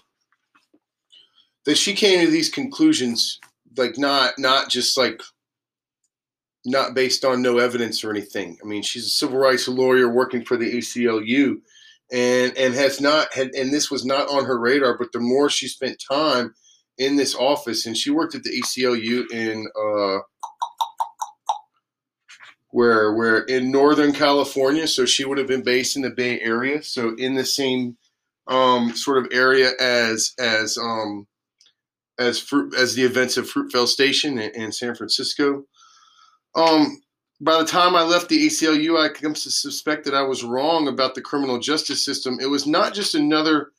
that 1.66 1.76
she 1.76 1.94
came 1.94 2.24
to 2.24 2.30
these 2.30 2.48
conclusions 2.48 3.40
like 3.76 3.98
not 3.98 4.38
not 4.38 4.70
just 4.70 4.96
like 4.96 5.20
not 6.64 6.94
based 6.94 7.24
on 7.24 7.42
no 7.42 7.58
evidence 7.58 8.02
or 8.02 8.10
anything. 8.10 8.58
I 8.62 8.66
mean, 8.66 8.82
she's 8.82 9.06
a 9.06 9.10
civil 9.10 9.38
rights 9.38 9.68
lawyer 9.68 10.08
working 10.08 10.44
for 10.44 10.56
the 10.56 10.78
ACLU, 10.78 11.60
and 12.12 12.56
and 12.56 12.74
has 12.74 13.00
not 13.00 13.32
had 13.34 13.54
and 13.54 13.72
this 13.72 13.90
was 13.90 14.04
not 14.04 14.28
on 14.28 14.44
her 14.44 14.58
radar. 14.58 14.96
But 14.96 15.12
the 15.12 15.20
more 15.20 15.50
she 15.50 15.68
spent 15.68 16.02
time 16.10 16.54
in 16.98 17.16
this 17.16 17.34
office, 17.34 17.86
and 17.86 17.96
she 17.96 18.10
worked 18.10 18.34
at 18.34 18.42
the 18.42 18.62
ACLU 18.62 19.30
in 19.30 19.66
uh, 19.78 20.20
where 22.70 23.14
where 23.14 23.40
in 23.44 23.70
Northern 23.70 24.12
California, 24.12 24.86
so 24.86 25.04
she 25.04 25.24
would 25.24 25.38
have 25.38 25.46
been 25.46 25.62
based 25.62 25.96
in 25.96 26.02
the 26.02 26.10
Bay 26.10 26.40
Area, 26.40 26.82
so 26.82 27.14
in 27.16 27.34
the 27.34 27.44
same 27.44 27.96
um, 28.46 28.94
sort 28.94 29.18
of 29.18 29.28
area 29.32 29.72
as 29.80 30.34
as 30.38 30.76
um, 30.78 31.26
as 32.18 32.38
fruit 32.38 32.74
as 32.74 32.94
the 32.94 33.02
events 33.02 33.36
of 33.36 33.50
Fruitvale 33.50 33.86
Station 33.86 34.38
in, 34.38 34.50
in 34.54 34.72
San 34.72 34.94
Francisco. 34.94 35.64
Um, 36.54 37.02
by 37.40 37.58
the 37.58 37.66
time 37.66 37.96
I 37.96 38.02
left 38.02 38.28
the 38.28 38.46
ACLU, 38.46 38.98
I 38.98 39.08
come 39.08 39.34
to 39.34 39.50
suspect 39.50 40.04
that 40.04 40.14
I 40.14 40.22
was 40.22 40.44
wrong 40.44 40.88
about 40.88 41.14
the 41.14 41.20
criminal 41.20 41.58
justice 41.58 42.04
system. 42.04 42.38
It 42.40 42.46
was 42.46 42.66
not 42.66 42.94
just 42.94 43.14
another 43.14 43.70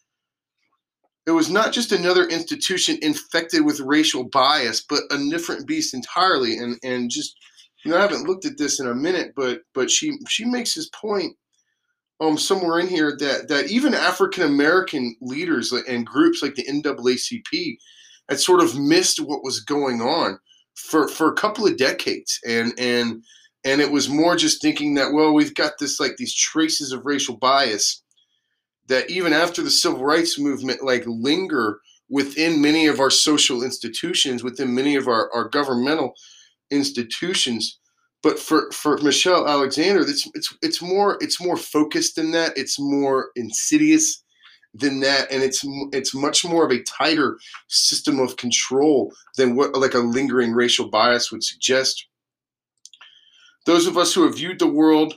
it 1.28 1.32
was 1.32 1.50
not 1.50 1.74
just 1.74 1.92
another 1.92 2.28
institution 2.28 3.00
infected 3.02 3.66
with 3.66 3.80
racial 3.80 4.26
bias, 4.26 4.86
but 4.88 5.02
a 5.10 5.18
different 5.30 5.68
beast 5.68 5.94
entirely. 5.94 6.58
And 6.58 6.78
and 6.84 7.10
just 7.10 7.36
you 7.84 7.92
know, 7.92 7.98
I 7.98 8.02
haven't 8.02 8.28
looked 8.28 8.46
at 8.46 8.58
this 8.58 8.80
in 8.80 8.88
a 8.88 8.96
minute, 8.96 9.34
but 9.36 9.62
but 9.74 9.90
she 9.90 10.18
she 10.28 10.46
makes 10.46 10.76
this 10.76 10.90
point 10.90 11.36
um 12.20 12.38
somewhere 12.38 12.80
in 12.80 12.88
here 12.88 13.16
that 13.20 13.48
that 13.48 13.72
even 13.72 13.94
African 13.94 14.44
American 14.44 15.16
leaders 15.22 15.72
and 15.72 16.06
groups 16.06 16.42
like 16.44 16.56
the 16.56 16.66
NAACP 16.66 17.78
had 18.30 18.40
sort 18.40 18.62
of 18.62 18.80
missed 18.80 19.20
what 19.20 19.44
was 19.44 19.62
going 19.62 20.02
on 20.02 20.40
for 20.76 21.08
for 21.08 21.30
a 21.30 21.36
couple 21.36 21.66
of 21.66 21.78
decades, 21.78 22.40
and 22.46 22.74
and 22.78 23.24
and 23.66 23.82
it 23.82 23.92
was 23.92 24.08
more 24.08 24.36
just 24.36 24.62
thinking 24.62 24.94
that 24.94 25.14
well 25.14 25.34
we've 25.34 25.56
got 25.56 25.74
this 25.80 26.00
like 26.00 26.16
these 26.18 26.36
traces 26.36 26.92
of 26.92 27.06
racial 27.06 27.38
bias 27.38 28.04
that 28.88 29.10
even 29.10 29.34
after 29.34 29.64
the 29.64 29.72
civil 29.72 30.04
rights 30.04 30.40
movement 30.40 30.84
like 30.84 31.04
linger 31.08 31.80
within 32.10 32.62
many 32.62 32.86
of 32.86 33.00
our 33.00 33.10
social 33.10 33.64
institutions 33.64 34.44
within 34.44 34.76
many 34.76 34.96
of 34.96 35.08
our, 35.08 35.32
our 35.34 35.50
governmental 35.50 36.14
institutions. 36.72 37.80
But 38.22 38.40
for 38.40 38.72
for 38.72 38.98
Michelle 38.98 39.48
Alexander 39.48 40.02
it's 40.02 40.28
it's 40.34 40.56
it's 40.62 40.82
more 40.82 41.18
it's 41.22 41.42
more 41.42 41.58
focused 41.58 42.16
than 42.16 42.32
that. 42.32 42.58
It's 42.58 42.80
more 42.80 43.30
insidious 43.36 44.24
than 44.78 45.00
that 45.00 45.32
and 45.32 45.42
it's 45.42 45.66
it's 45.94 46.14
much 46.14 46.44
more 46.44 46.66
of 46.66 46.72
a 46.72 46.84
tighter 46.84 47.38
system 47.68 48.20
of 48.20 48.38
control 48.38 49.14
than 49.38 49.56
what 49.56 49.76
like 49.76 49.94
a 49.94 50.00
lingering 50.00 50.54
racial 50.54 50.90
bias 50.90 51.32
would 51.32 51.44
suggest. 51.44 52.08
Those 53.66 53.88
of 53.88 53.98
us 53.98 54.14
who 54.14 54.24
have 54.24 54.36
viewed 54.36 54.60
the 54.60 54.68
world 54.68 55.16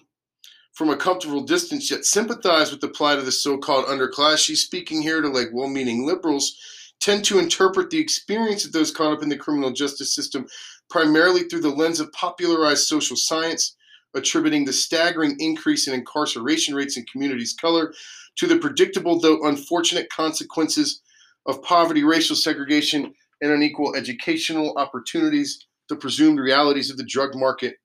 from 0.72 0.90
a 0.90 0.96
comfortable 0.96 1.42
distance 1.42 1.90
yet 1.90 2.04
sympathize 2.04 2.70
with 2.70 2.80
the 2.80 2.88
plight 2.88 3.18
of 3.18 3.24
the 3.24 3.32
so-called 3.32 3.86
underclass 3.86 4.38
she's 4.38 4.62
speaking 4.62 5.02
here 5.02 5.20
to 5.20 5.28
like 5.28 5.48
well-meaning 5.52 6.06
liberals 6.06 6.56
tend 7.00 7.24
to 7.24 7.38
interpret 7.38 7.90
the 7.90 7.98
experience 7.98 8.64
of 8.64 8.72
those 8.72 8.90
caught 8.90 9.12
up 9.12 9.22
in 9.22 9.28
the 9.28 9.36
criminal 9.36 9.72
justice 9.72 10.14
system 10.14 10.46
primarily 10.88 11.42
through 11.42 11.60
the 11.60 11.68
lens 11.68 12.00
of 12.00 12.12
popularized 12.12 12.86
social 12.86 13.16
science 13.16 13.76
attributing 14.14 14.64
the 14.64 14.72
staggering 14.72 15.36
increase 15.38 15.88
in 15.88 15.94
incarceration 15.94 16.74
rates 16.74 16.96
in 16.96 17.04
communities 17.04 17.54
color 17.60 17.92
to 18.38 18.46
the 18.46 18.58
predictable 18.58 19.20
though 19.20 19.46
unfortunate 19.46 20.08
consequences 20.10 21.02
of 21.46 21.62
poverty 21.62 22.04
racial 22.04 22.36
segregation 22.36 23.12
and 23.40 23.52
unequal 23.52 23.94
educational 23.94 24.74
opportunities 24.76 25.66
the 25.88 25.96
presumed 25.96 26.38
realities 26.38 26.90
of 26.90 26.96
the 26.96 27.04
drug 27.04 27.34
market 27.34 27.76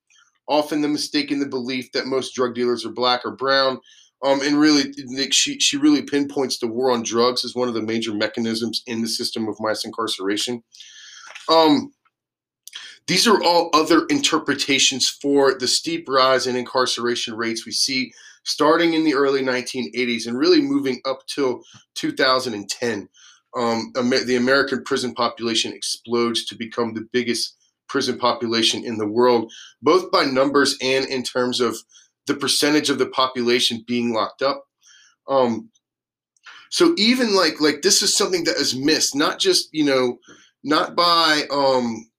often 0.48 0.82
the 0.82 0.88
mistaken 0.88 1.40
the 1.40 1.46
belief 1.46 1.92
that 1.92 2.06
most 2.06 2.34
drug 2.34 2.56
dealers 2.56 2.86
are 2.86 2.92
black 2.92 3.22
or 3.26 3.32
brown. 3.32 3.80
Um, 4.24 4.42
and 4.42 4.58
really, 4.58 4.94
she, 5.32 5.60
she 5.60 5.78
really 5.78 6.02
pinpoints 6.02 6.58
the 6.58 6.68
war 6.68 6.92
on 6.92 7.04
drugs 7.04 7.44
as 7.44 7.56
one 7.56 7.68
of 7.68 7.74
the 7.74 7.82
major 7.82 8.14
mechanisms 8.14 8.82
in 8.88 9.02
the 9.02 9.08
system 9.08 9.48
of 9.48 9.58
mass 9.60 9.84
incarceration. 9.84 10.64
Um, 11.50 11.92
these 13.08 13.28
are 13.28 13.44
all 13.44 13.70
other 13.74 14.06
interpretations 14.06 15.10
for 15.10 15.58
the 15.58 15.68
steep 15.68 16.08
rise 16.08 16.48
in 16.48 16.56
incarceration 16.56 17.36
rates 17.36 17.66
we 17.66 17.74
see 17.74 18.14
starting 18.44 18.94
in 18.94 19.04
the 19.04 19.16
early 19.16 19.42
1980s 19.42 20.28
and 20.28 20.38
really 20.38 20.62
moving 20.62 21.02
up 21.06 21.20
till 21.28 21.62
2010. 21.96 23.10
Um, 23.56 23.92
the 23.94 24.36
American 24.38 24.84
prison 24.84 25.14
population 25.14 25.74
explodes 25.74 26.46
to 26.46 26.56
become 26.56 26.94
the 26.94 27.08
biggest 27.12 27.56
prison 27.88 28.18
population 28.18 28.84
in 28.84 28.98
the 28.98 29.08
world, 29.08 29.52
both 29.82 30.12
by 30.12 30.26
numbers 30.26 30.76
and 30.82 31.06
in 31.06 31.22
terms 31.24 31.60
of 31.60 31.78
the 32.26 32.34
percentage 32.34 32.90
of 32.90 32.98
the 32.98 33.06
population 33.08 33.84
being 33.86 34.14
locked 34.14 34.42
up. 34.42 34.66
Um, 35.28 35.70
so 36.72 36.96
even 36.98 37.36
like 37.36 37.62
like 37.62 37.84
this 37.84 38.02
is 38.02 38.18
something 38.18 38.46
that 38.46 38.58
is 38.58 38.76
missed, 38.76 39.16
not 39.16 39.38
just 39.38 39.70
you 39.72 39.86
know, 39.86 40.18
not 40.64 40.96
by 40.96 41.44
um, 41.52 42.10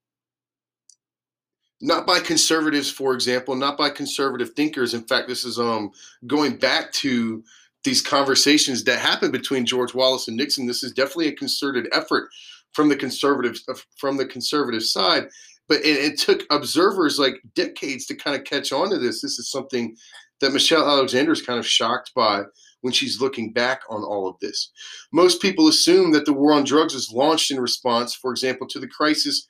not 1.81 2.07
by 2.07 2.21
conservatives, 2.21 2.91
for 2.91 3.15
example, 3.15 3.55
not 3.55 3.77
by 3.77 3.91
conservative 3.91 4.51
thinkers. 4.55 4.95
In 4.95 5.03
fact, 5.03 5.29
this 5.29 5.45
is 5.45 5.59
um 5.59 5.91
going 6.27 6.57
back 6.57 6.93
to 6.93 7.43
these 7.85 8.01
conversations 8.01 8.85
that 8.85 8.99
happened 8.99 9.33
between 9.33 9.67
George 9.67 9.95
Wallace 9.95 10.29
and 10.29 10.37
Nixon. 10.37 10.67
This 10.67 10.83
is 10.83 10.93
definitely 10.93 11.29
a 11.29 11.33
concerted 11.33 11.89
effort 11.93 12.31
from 12.73 12.89
the 12.89 12.97
conservatives 12.97 13.65
from 13.97 14.17
the 14.17 14.27
conservative 14.27 14.83
side 14.83 15.29
but 15.69 15.79
it, 15.79 16.13
it, 16.13 16.19
took 16.19 16.45
observers 16.51 17.19
like 17.19 17.41
decades 17.55 18.07
to 18.07 18.15
kind 18.15 18.37
of 18.37 18.45
catch 18.45 18.73
on 18.73 18.91
to 18.91 18.99
this. 18.99 19.21
This 19.21 19.39
is 19.39 19.51
something 19.51 19.97
that 20.41 20.53
Michelle 20.53 20.89
Alexander 20.89 21.33
is 21.33 21.43
kind 21.43 21.59
of 21.59 21.67
shocked 21.67 22.13
by 22.15 22.43
when 22.83 22.93
she's 22.93 23.21
looking 23.21 23.53
back 23.53 23.81
on 23.89 24.03
all 24.03 24.29
of 24.29 24.39
this. 24.41 24.71
Most 25.13 25.41
people 25.41 25.69
assume 25.69 26.13
that 26.13 26.27
the 26.27 26.33
war 26.33 26.53
on 26.53 26.65
drugs 26.65 26.95
was 26.95 27.13
launched 27.13 27.51
in 27.51 27.61
response, 27.61 28.15
for 28.15 28.31
example, 28.31 28.67
to 28.69 28.79
the 28.79 28.89
crisis 28.89 29.49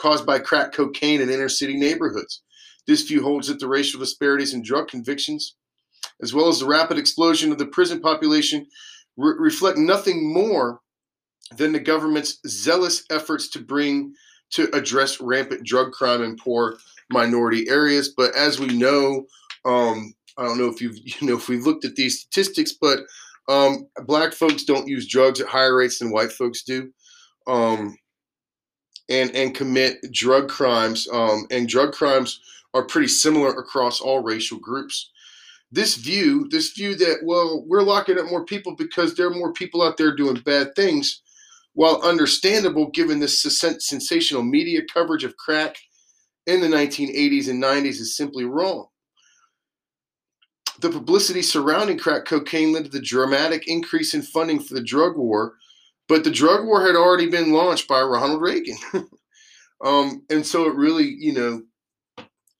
caused 0.00 0.26
by 0.26 0.38
crack 0.38 0.72
cocaine 0.72 1.20
in 1.20 1.30
inner 1.30 1.48
city 1.48 1.76
neighborhoods. 1.76 2.42
This 2.86 3.02
view 3.02 3.22
holds 3.22 3.48
that 3.48 3.60
the 3.60 3.68
racial 3.68 4.00
disparities 4.00 4.52
in 4.52 4.62
drug 4.62 4.88
convictions, 4.88 5.56
as 6.22 6.34
well 6.34 6.48
as 6.48 6.60
the 6.60 6.66
rapid 6.66 6.98
explosion 6.98 7.50
of 7.52 7.58
the 7.58 7.66
prison 7.66 8.00
population, 8.00 8.66
re- 9.16 9.34
reflect 9.38 9.78
nothing 9.78 10.32
more 10.32 10.80
than 11.56 11.72
the 11.72 11.80
government's 11.80 12.38
zealous 12.46 13.04
efforts 13.10 13.48
to 13.50 13.58
bring 13.58 14.14
to 14.50 14.74
address 14.74 15.20
rampant 15.20 15.64
drug 15.64 15.92
crime 15.92 16.22
in 16.22 16.36
poor 16.36 16.76
minority 17.10 17.68
areas. 17.68 18.12
But 18.16 18.34
as 18.36 18.58
we 18.58 18.68
know, 18.68 19.26
um, 19.64 20.14
I 20.36 20.44
don't 20.44 20.58
know 20.58 20.68
if 20.68 20.80
you've 20.80 20.96
you 21.20 21.28
know 21.28 21.36
if 21.36 21.48
we've 21.48 21.66
looked 21.66 21.84
at 21.84 21.96
these 21.96 22.20
statistics, 22.20 22.72
but 22.72 23.00
um, 23.48 23.86
black 24.06 24.32
folks 24.32 24.64
don't 24.64 24.88
use 24.88 25.08
drugs 25.08 25.40
at 25.40 25.48
higher 25.48 25.76
rates 25.76 25.98
than 25.98 26.10
white 26.10 26.32
folks 26.32 26.62
do, 26.62 26.90
um, 27.46 27.96
and 29.08 29.30
and 29.34 29.54
commit 29.54 30.12
drug 30.12 30.48
crimes. 30.48 31.08
Um, 31.12 31.46
and 31.50 31.68
drug 31.68 31.92
crimes 31.92 32.40
are 32.72 32.84
pretty 32.84 33.08
similar 33.08 33.50
across 33.50 34.00
all 34.00 34.22
racial 34.22 34.58
groups. 34.58 35.10
This 35.70 35.96
view, 35.96 36.46
this 36.50 36.72
view 36.72 36.94
that 36.96 37.20
well, 37.24 37.64
we're 37.66 37.82
locking 37.82 38.18
up 38.18 38.26
more 38.26 38.44
people 38.44 38.76
because 38.76 39.14
there 39.14 39.26
are 39.26 39.34
more 39.34 39.52
people 39.52 39.82
out 39.82 39.96
there 39.96 40.14
doing 40.14 40.36
bad 40.44 40.74
things, 40.74 41.22
while 41.72 42.00
understandable 42.02 42.90
given 42.90 43.20
the 43.20 43.28
sensational 43.28 44.42
media 44.42 44.82
coverage 44.92 45.24
of 45.24 45.36
crack 45.36 45.76
in 46.46 46.60
the 46.60 46.68
1980s 46.68 47.48
and 47.48 47.62
90s, 47.62 48.00
is 48.00 48.16
simply 48.16 48.44
wrong. 48.44 48.86
The 50.80 50.90
publicity 50.90 51.42
surrounding 51.42 51.98
crack 51.98 52.24
cocaine 52.24 52.72
led 52.72 52.84
to 52.84 52.90
the 52.90 53.00
dramatic 53.00 53.68
increase 53.68 54.12
in 54.12 54.22
funding 54.22 54.60
for 54.60 54.74
the 54.74 54.82
drug 54.82 55.16
war, 55.16 55.54
but 56.08 56.24
the 56.24 56.30
drug 56.30 56.66
war 56.66 56.86
had 56.86 56.96
already 56.96 57.28
been 57.28 57.52
launched 57.52 57.88
by 57.88 58.00
Ronald 58.00 58.42
Reagan. 58.42 58.76
um, 59.84 60.24
and 60.30 60.44
so 60.44 60.66
it 60.66 60.74
really, 60.74 61.16
you 61.18 61.32
know, 61.32 61.62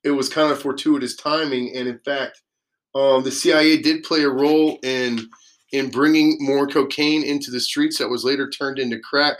it 0.03 0.11
was 0.11 0.29
kind 0.29 0.51
of 0.51 0.61
fortuitous 0.61 1.15
timing. 1.15 1.75
And 1.75 1.87
in 1.87 1.99
fact, 1.99 2.41
um, 2.93 3.23
the 3.23 3.31
CIA 3.31 3.81
did 3.81 4.03
play 4.03 4.23
a 4.23 4.29
role 4.29 4.79
in 4.83 5.27
in 5.71 5.89
bringing 5.89 6.37
more 6.39 6.67
cocaine 6.67 7.23
into 7.23 7.51
the 7.51 7.59
streets 7.59 7.97
that 7.97 8.09
was 8.09 8.23
later 8.23 8.49
turned 8.49 8.79
into 8.79 8.99
crack. 8.99 9.37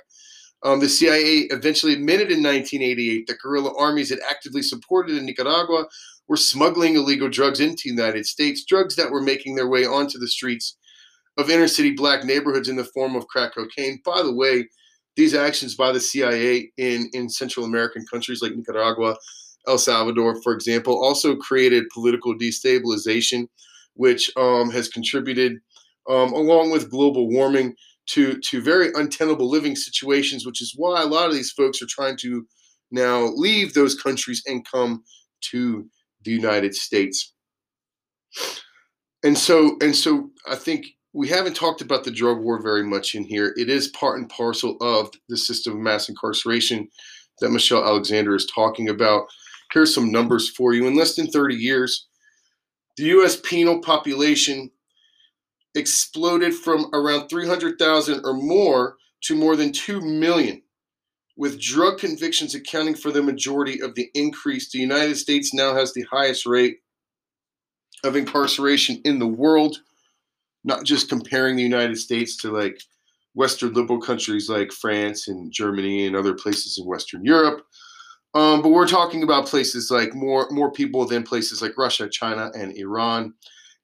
Um, 0.64 0.80
the 0.80 0.90
CIA 0.90 1.48
eventually 1.52 1.94
admitted 1.94 2.32
in 2.32 2.44
1988 2.44 3.28
that 3.28 3.40
guerrilla 3.40 3.72
armies 3.78 4.10
that 4.10 4.20
actively 4.30 4.62
supported 4.62 5.16
in 5.16 5.26
Nicaragua 5.26 5.86
were 6.28 6.36
smuggling 6.36 6.96
illegal 6.96 7.30
drugs 7.30 7.60
into 7.60 7.84
the 7.86 7.90
United 7.90 8.26
States, 8.26 8.66
drugs 8.66 8.96
that 8.96 9.12
were 9.12 9.22
making 9.22 9.56
their 9.56 9.68
way 9.68 9.86
onto 9.86 10.18
the 10.18 10.28
streets 10.28 10.76
of 11.38 11.50
inner 11.50 11.68
city 11.68 11.92
black 11.92 12.24
neighborhoods 12.24 12.70
in 12.70 12.76
the 12.76 12.84
form 12.86 13.16
of 13.16 13.28
crack 13.28 13.56
cocaine. 13.56 14.02
By 14.06 14.22
the 14.22 14.34
way, 14.34 14.68
these 15.16 15.34
actions 15.34 15.76
by 15.76 15.92
the 15.92 16.00
CIA 16.00 16.72
in, 16.78 17.10
in 17.14 17.30
Central 17.30 17.66
American 17.66 18.06
countries 18.12 18.42
like 18.42 18.56
Nicaragua, 18.56 19.16
El 19.68 19.78
Salvador, 19.78 20.42
for 20.42 20.54
example, 20.54 21.04
also 21.04 21.36
created 21.36 21.90
political 21.94 22.36
destabilization, 22.36 23.48
which 23.94 24.30
um, 24.38 24.70
has 24.72 24.88
contributed 24.88 25.58
um, 26.10 26.34
along 26.34 26.72
with 26.72 26.92
global 26.92 27.30
warming, 27.30 27.76
to 28.08 28.40
to 28.40 28.62
very 28.62 28.92
untenable 28.94 29.50
living 29.50 29.76
situations, 29.76 30.46
which 30.46 30.62
is 30.62 30.74
why 30.76 31.02
a 31.02 31.08
lot 31.08 31.28
of 31.28 31.34
these 31.34 31.52
folks 31.52 31.82
are 31.82 31.88
trying 31.88 32.18
to 32.18 32.46
now 32.92 33.32
leave 33.36 33.74
those 33.74 34.00
countries 34.00 34.44
and 34.46 34.68
come 34.70 35.04
to 35.42 35.88
the 36.24 36.32
United 36.32 36.76
States. 36.76 37.34
And 39.24 39.38
so 39.38 39.78
and 39.82 39.96
so 39.96 40.30
I 40.48 40.56
think 40.56 40.86
we 41.16 41.30
haven't 41.30 41.56
talked 41.56 41.80
about 41.80 42.04
the 42.04 42.12
drug 42.12 42.40
war 42.40 42.62
very 42.62 42.84
much 42.84 43.16
in 43.16 43.24
here. 43.24 43.54
It 43.56 43.70
is 43.70 43.88
part 43.88 44.20
and 44.20 44.30
parcel 44.30 44.76
of 44.82 45.12
the 45.30 45.38
system 45.38 45.74
of 45.74 45.80
mass 45.80 46.10
incarceration 46.10 46.90
that 47.40 47.52
Michelle 47.52 47.86
Alexander 47.86 48.36
is 48.36 48.46
talking 48.54 48.90
about. 48.90 49.28
Here's 49.72 49.96
some 49.96 50.12
numbers 50.12 50.50
for 50.50 50.74
you. 50.74 50.86
In 50.88 50.96
less 50.96 51.16
than 51.16 51.28
30 51.28 51.56
years, 51.56 52.08
the 52.98 53.04
U.S. 53.04 53.40
penal 53.40 53.82
population 53.82 54.72
exploded 55.74 56.54
from 56.54 56.88
around 56.94 57.30
300,000 57.30 58.26
or 58.26 58.34
more 58.34 58.98
to 59.22 59.36
more 59.36 59.56
than 59.56 59.72
2 59.72 60.02
million. 60.02 60.62
With 61.38 61.62
drug 61.62 61.98
convictions 61.98 62.56
accounting 62.56 62.96
for 62.96 63.12
the 63.12 63.24
majority 63.24 63.82
of 63.82 63.96
the 63.96 64.10
increase, 64.16 64.70
the 64.70 64.80
United 64.80 65.16
States 65.16 65.54
now 65.54 65.76
has 65.76 65.94
the 65.94 66.06
highest 66.12 66.46
rate 66.46 66.80
of 68.04 68.18
incarceration 68.18 69.02
in 69.06 69.20
the 69.20 69.28
world, 69.28 69.78
not 70.66 70.84
just 70.84 71.08
comparing 71.08 71.56
the 71.56 71.64
United 71.64 71.98
States 71.98 72.36
to 72.38 72.52
like 72.52 72.82
Western 73.36 73.74
liberal 73.74 74.02
countries 74.02 74.50
like 74.50 74.72
France 74.72 75.28
and 75.28 75.52
Germany 75.52 76.08
and 76.08 76.16
other 76.16 76.34
places 76.34 76.78
in 76.78 76.86
Western 76.86 77.24
Europe. 77.24 77.62
Um, 78.34 78.62
but 78.62 78.70
we're 78.70 78.88
talking 78.88 79.24
about 79.24 79.46
places 79.46 79.90
like 79.90 80.14
more 80.14 80.48
more 80.50 80.72
people 80.72 81.06
than 81.06 81.24
places 81.24 81.62
like 81.62 81.78
Russia, 81.78 82.10
China, 82.10 82.52
and 82.54 82.76
Iran. 82.78 83.34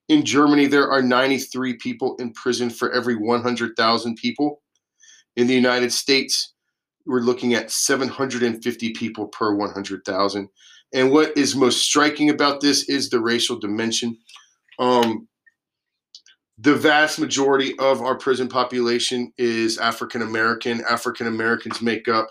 In 0.08 0.24
Germany, 0.24 0.66
there 0.66 0.90
are 0.90 1.00
93 1.00 1.74
people 1.74 2.16
in 2.16 2.32
prison 2.32 2.68
for 2.68 2.92
every 2.92 3.14
100,000 3.14 4.16
people. 4.16 4.60
In 5.36 5.46
the 5.46 5.54
United 5.54 5.92
States, 5.92 6.52
we're 7.06 7.20
looking 7.20 7.54
at 7.54 7.70
750 7.70 8.92
people 8.92 9.28
per 9.28 9.54
100,000. 9.54 10.48
And 10.92 11.10
what 11.10 11.34
is 11.38 11.56
most 11.56 11.80
striking 11.80 12.28
about 12.28 12.60
this 12.60 12.88
is 12.88 13.08
the 13.08 13.20
racial 13.20 13.58
dimension. 13.58 14.18
Um, 14.78 15.28
the 16.62 16.74
vast 16.76 17.18
majority 17.18 17.76
of 17.80 18.00
our 18.02 18.16
prison 18.16 18.48
population 18.48 19.32
is 19.36 19.78
African 19.78 20.22
American. 20.22 20.80
African 20.88 21.26
Americans 21.26 21.82
make 21.82 22.06
up 22.06 22.28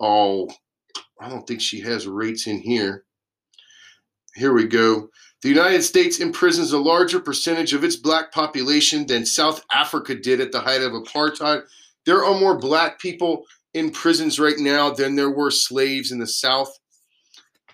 all 0.00 0.52
I 1.20 1.28
don't 1.28 1.46
think 1.46 1.60
she 1.60 1.80
has 1.80 2.08
rates 2.08 2.48
in 2.48 2.58
here. 2.58 3.04
Here 4.34 4.52
we 4.52 4.66
go. 4.66 5.08
The 5.42 5.48
United 5.48 5.82
States 5.82 6.18
imprisons 6.18 6.72
a 6.72 6.78
larger 6.78 7.20
percentage 7.20 7.72
of 7.72 7.84
its 7.84 7.94
black 7.94 8.32
population 8.32 9.06
than 9.06 9.24
South 9.24 9.64
Africa 9.72 10.16
did 10.16 10.40
at 10.40 10.50
the 10.50 10.60
height 10.60 10.82
of 10.82 10.92
apartheid. 10.92 11.62
There 12.06 12.24
are 12.24 12.38
more 12.38 12.58
black 12.58 12.98
people 12.98 13.44
in 13.74 13.90
prisons 13.92 14.40
right 14.40 14.58
now 14.58 14.90
than 14.90 15.14
there 15.14 15.30
were 15.30 15.52
slaves 15.52 16.10
in 16.10 16.18
the 16.18 16.26
South 16.26 16.76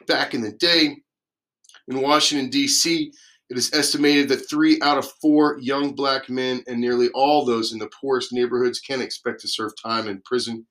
back 0.06 0.34
in 0.34 0.42
the 0.42 0.52
day. 0.52 0.98
In 1.88 2.02
Washington, 2.02 2.50
D.C., 2.50 3.12
it 3.50 3.58
is 3.58 3.72
estimated 3.74 4.28
that 4.28 4.48
three 4.48 4.80
out 4.80 4.96
of 4.96 5.10
four 5.20 5.58
young 5.60 5.92
black 5.92 6.30
men 6.30 6.62
and 6.68 6.80
nearly 6.80 7.08
all 7.10 7.44
those 7.44 7.72
in 7.72 7.80
the 7.80 7.90
poorest 8.00 8.32
neighborhoods 8.32 8.78
can 8.78 9.02
expect 9.02 9.40
to 9.40 9.48
serve 9.48 9.72
time 9.82 10.08
in 10.08 10.22
prison. 10.22 10.64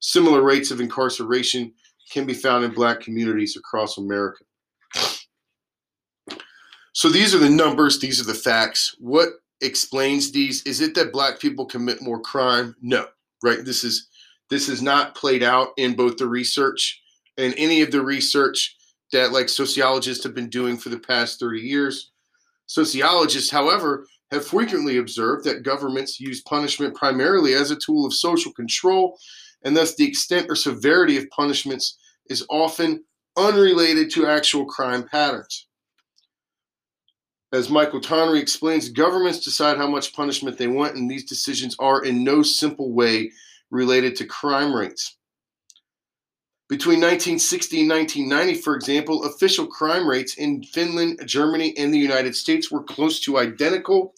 Similar 0.00 0.42
rates 0.42 0.70
of 0.70 0.80
incarceration 0.80 1.74
can 2.10 2.24
be 2.24 2.32
found 2.32 2.64
in 2.64 2.72
black 2.72 3.00
communities 3.00 3.56
across 3.56 3.98
America. 3.98 4.44
So 6.92 7.10
these 7.10 7.34
are 7.34 7.38
the 7.38 7.50
numbers, 7.50 8.00
these 8.00 8.18
are 8.18 8.24
the 8.24 8.32
facts. 8.32 8.96
What 8.98 9.28
explains 9.60 10.32
these? 10.32 10.62
Is 10.62 10.80
it 10.80 10.94
that 10.94 11.12
black 11.12 11.38
people 11.38 11.66
commit 11.66 12.00
more 12.00 12.20
crime? 12.20 12.74
No, 12.80 13.06
right? 13.42 13.62
This 13.62 13.84
is 13.84 14.08
this 14.48 14.68
is 14.68 14.80
not 14.80 15.14
played 15.14 15.42
out 15.42 15.70
in 15.76 15.94
both 15.94 16.16
the 16.16 16.28
research 16.28 17.02
and 17.36 17.52
any 17.58 17.82
of 17.82 17.90
the 17.90 18.00
research 18.00 18.75
that 19.12 19.32
like 19.32 19.48
sociologists 19.48 20.24
have 20.24 20.34
been 20.34 20.48
doing 20.48 20.76
for 20.76 20.88
the 20.88 20.98
past 20.98 21.40
30 21.40 21.60
years. 21.60 22.10
Sociologists, 22.66 23.50
however, 23.50 24.06
have 24.32 24.44
frequently 24.44 24.98
observed 24.98 25.44
that 25.44 25.62
governments 25.62 26.18
use 26.18 26.42
punishment 26.42 26.94
primarily 26.94 27.54
as 27.54 27.70
a 27.70 27.76
tool 27.76 28.04
of 28.04 28.12
social 28.12 28.52
control 28.52 29.16
and 29.64 29.76
thus 29.76 29.94
the 29.94 30.06
extent 30.06 30.46
or 30.48 30.54
severity 30.54 31.16
of 31.16 31.28
punishments 31.30 31.98
is 32.28 32.46
often 32.48 33.04
unrelated 33.36 34.10
to 34.10 34.26
actual 34.26 34.64
crime 34.64 35.06
patterns. 35.08 35.66
As 37.52 37.70
Michael 37.70 38.00
Tonry 38.00 38.40
explains, 38.40 38.88
governments 38.88 39.44
decide 39.44 39.76
how 39.76 39.88
much 39.88 40.12
punishment 40.12 40.58
they 40.58 40.66
want, 40.66 40.96
and 40.96 41.10
these 41.10 41.24
decisions 41.24 41.76
are 41.78 42.04
in 42.04 42.24
no 42.24 42.42
simple 42.42 42.92
way 42.92 43.30
related 43.70 44.16
to 44.16 44.26
crime 44.26 44.74
rates. 44.74 45.16
Between 46.68 47.00
1960 47.00 47.82
and 47.82 47.90
1990, 47.90 48.60
for 48.60 48.74
example, 48.74 49.24
official 49.24 49.66
crime 49.66 50.08
rates 50.08 50.36
in 50.36 50.64
Finland, 50.64 51.20
Germany, 51.24 51.76
and 51.78 51.94
the 51.94 51.98
United 51.98 52.34
States 52.34 52.72
were 52.72 52.82
close 52.82 53.20
to 53.20 53.38
identical, 53.38 54.14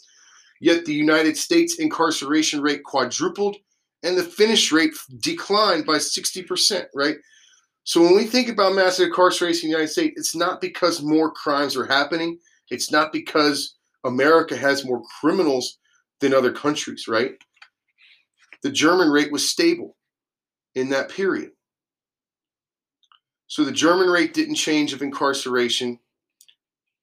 yet 0.60 0.86
the 0.86 0.94
United 0.94 1.36
States 1.36 1.78
incarceration 1.78 2.62
rate 2.62 2.82
quadrupled 2.84 3.56
and 4.02 4.16
the 4.16 4.24
Finnish 4.24 4.72
rate 4.72 4.94
declined 5.20 5.84
by 5.84 5.96
60%, 5.96 6.86
right? 6.94 7.16
So 7.84 8.00
when 8.00 8.16
we 8.16 8.24
think 8.24 8.48
about 8.48 8.74
mass 8.74 8.98
incarceration 9.00 9.66
in 9.66 9.72
the 9.72 9.78
United 9.78 9.92
States, 9.92 10.14
it's 10.16 10.36
not 10.36 10.60
because 10.60 11.02
more 11.02 11.30
crimes 11.32 11.76
are 11.76 11.86
happening. 11.86 12.38
It's 12.70 12.90
not 12.90 13.12
because 13.12 13.76
America 14.04 14.56
has 14.56 14.84
more 14.84 15.02
criminals 15.20 15.78
than 16.20 16.32
other 16.32 16.52
countries, 16.52 17.08
right? 17.08 17.32
The 18.62 18.70
German 18.70 19.10
rate 19.10 19.32
was 19.32 19.48
stable 19.48 19.96
in 20.74 20.88
that 20.90 21.10
period. 21.10 21.50
So 23.48 23.64
the 23.64 23.72
German 23.72 24.08
rate 24.08 24.34
didn't 24.34 24.54
change 24.54 24.92
of 24.92 25.02
incarceration, 25.02 25.98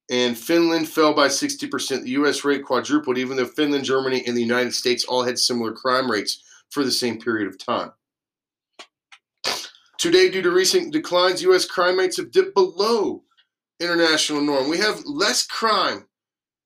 and 0.10 0.38
Finland 0.38 0.88
fell 0.88 1.14
by 1.14 1.28
60%. 1.28 2.04
The 2.04 2.12
US 2.12 2.46
rate 2.46 2.64
quadrupled, 2.64 3.18
even 3.18 3.36
though 3.36 3.48
Finland, 3.48 3.84
Germany, 3.84 4.24
and 4.26 4.38
the 4.38 4.42
United 4.42 4.74
States 4.74 5.06
all 5.06 5.24
had 5.24 5.40
similar 5.40 5.74
crime 5.74 6.10
rates 6.10 6.44
for 6.70 6.84
the 6.84 6.92
same 6.92 7.20
period 7.20 7.48
of 7.48 7.58
time. 7.58 7.92
Today, 9.98 10.30
due 10.30 10.44
to 10.44 10.52
recent 10.52 10.94
declines, 10.94 11.42
U.S. 11.42 11.66
crime 11.66 11.98
rates 11.98 12.18
have 12.18 12.30
dipped 12.30 12.54
below 12.54 13.24
international 13.80 14.42
norm. 14.42 14.70
We 14.70 14.78
have 14.78 15.04
less 15.06 15.48
crime 15.48 16.06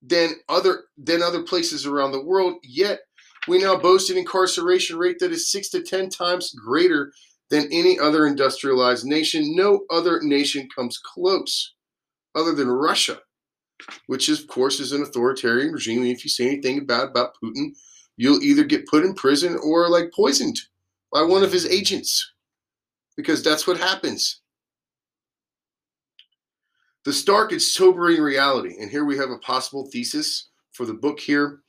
than 0.02 0.32
other 0.50 0.86
than 0.98 1.22
other 1.22 1.44
places 1.44 1.86
around 1.86 2.12
the 2.12 2.24
world. 2.24 2.56
Yet, 2.64 3.00
we 3.48 3.60
now 3.60 3.78
boast 3.78 4.10
an 4.10 4.18
incarceration 4.18 4.98
rate 4.98 5.20
that 5.20 5.32
is 5.32 5.52
six 5.52 5.70
to 5.70 5.82
ten 5.82 6.10
times 6.10 6.54
greater 6.54 7.14
than 7.50 7.68
any 7.72 8.00
other 8.00 8.28
industrialized 8.28 9.06
nation. 9.06 9.56
No 9.56 9.86
other 9.90 10.22
nation 10.22 10.68
comes 10.76 10.98
close, 10.98 11.74
other 12.36 12.54
than 12.54 12.70
Russia, 12.70 13.20
which 14.08 14.30
of 14.30 14.48
course 14.48 14.80
is 14.80 14.92
an 14.92 15.02
authoritarian 15.02 15.72
regime. 15.72 16.02
And 16.02 16.12
if 16.12 16.24
you 16.24 16.30
say 16.30 16.48
anything 16.48 16.86
bad 16.86 17.10
about 17.10 17.36
Putin, 17.44 17.72
you'll 18.18 18.44
either 18.44 18.64
get 18.64 18.88
put 18.88 19.04
in 19.04 19.14
prison 19.16 19.58
or 19.64 19.90
like 19.90 20.12
poisoned 20.14 20.60
by 21.12 21.22
one 21.24 21.44
of 21.44 21.52
his 21.52 21.66
agents 21.66 22.34
because 23.16 23.44
that's 23.44 23.66
what 23.66 23.78
happens. 23.78 24.42
The 27.06 27.14
stark 27.14 27.52
and 27.52 27.62
sobering 27.62 28.22
reality, 28.22 28.76
and 28.80 28.92
here 28.92 29.06
we 29.06 29.18
have 29.18 29.30
a 29.30 29.40
possible 29.40 29.90
thesis 29.92 30.50
for 30.74 30.86
the 30.86 30.94
book 30.94 31.20
here. 31.20 31.62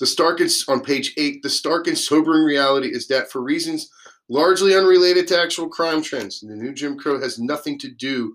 The 0.00 0.06
stark 0.06 0.40
and, 0.40 0.50
on 0.68 0.82
page 0.82 1.14
eight, 1.18 1.42
the 1.42 1.50
stark 1.50 1.86
and 1.86 1.96
sobering 1.96 2.42
reality 2.42 2.88
is 2.88 3.06
that 3.08 3.30
for 3.30 3.42
reasons 3.42 3.88
largely 4.32 4.74
unrelated 4.74 5.28
to 5.28 5.38
actual 5.38 5.68
crime 5.68 6.00
trends, 6.00 6.40
the 6.40 6.56
new 6.56 6.72
Jim 6.72 6.98
Crow 6.98 7.20
has 7.20 7.38
nothing 7.38 7.78
to 7.78 7.90
do 7.90 8.34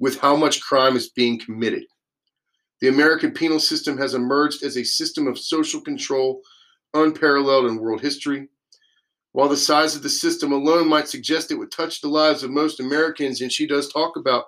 with 0.00 0.18
how 0.18 0.34
much 0.34 0.60
crime 0.60 0.96
is 0.96 1.10
being 1.10 1.38
committed. 1.38 1.84
The 2.80 2.88
American 2.88 3.30
penal 3.30 3.60
system 3.60 3.96
has 3.96 4.14
emerged 4.14 4.64
as 4.64 4.76
a 4.76 4.84
system 4.84 5.28
of 5.28 5.38
social 5.38 5.80
control 5.80 6.40
unparalleled 6.94 7.66
in 7.66 7.78
world 7.78 8.00
history. 8.00 8.48
While 9.30 9.48
the 9.48 9.56
size 9.56 9.94
of 9.94 10.02
the 10.02 10.10
system 10.10 10.50
alone 10.50 10.88
might 10.88 11.06
suggest 11.06 11.52
it 11.52 11.58
would 11.58 11.70
touch 11.70 12.00
the 12.00 12.08
lives 12.08 12.42
of 12.42 12.50
most 12.50 12.80
Americans, 12.80 13.40
and 13.40 13.52
she 13.52 13.68
does 13.68 13.92
talk 13.92 14.16
about 14.16 14.46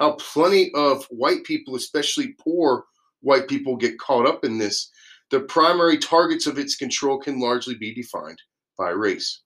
how 0.00 0.14
plenty 0.14 0.72
of 0.74 1.06
white 1.10 1.44
people, 1.44 1.76
especially 1.76 2.34
poor 2.40 2.86
white 3.20 3.46
people, 3.46 3.76
get 3.76 4.00
caught 4.00 4.26
up 4.26 4.44
in 4.44 4.58
this, 4.58 4.90
the 5.30 5.38
primary 5.38 5.96
targets 5.96 6.48
of 6.48 6.58
its 6.58 6.74
control 6.74 7.20
can 7.20 7.38
largely 7.38 7.76
be 7.76 7.94
defined 7.94 8.42
by 8.76 8.90
race. 8.90 9.42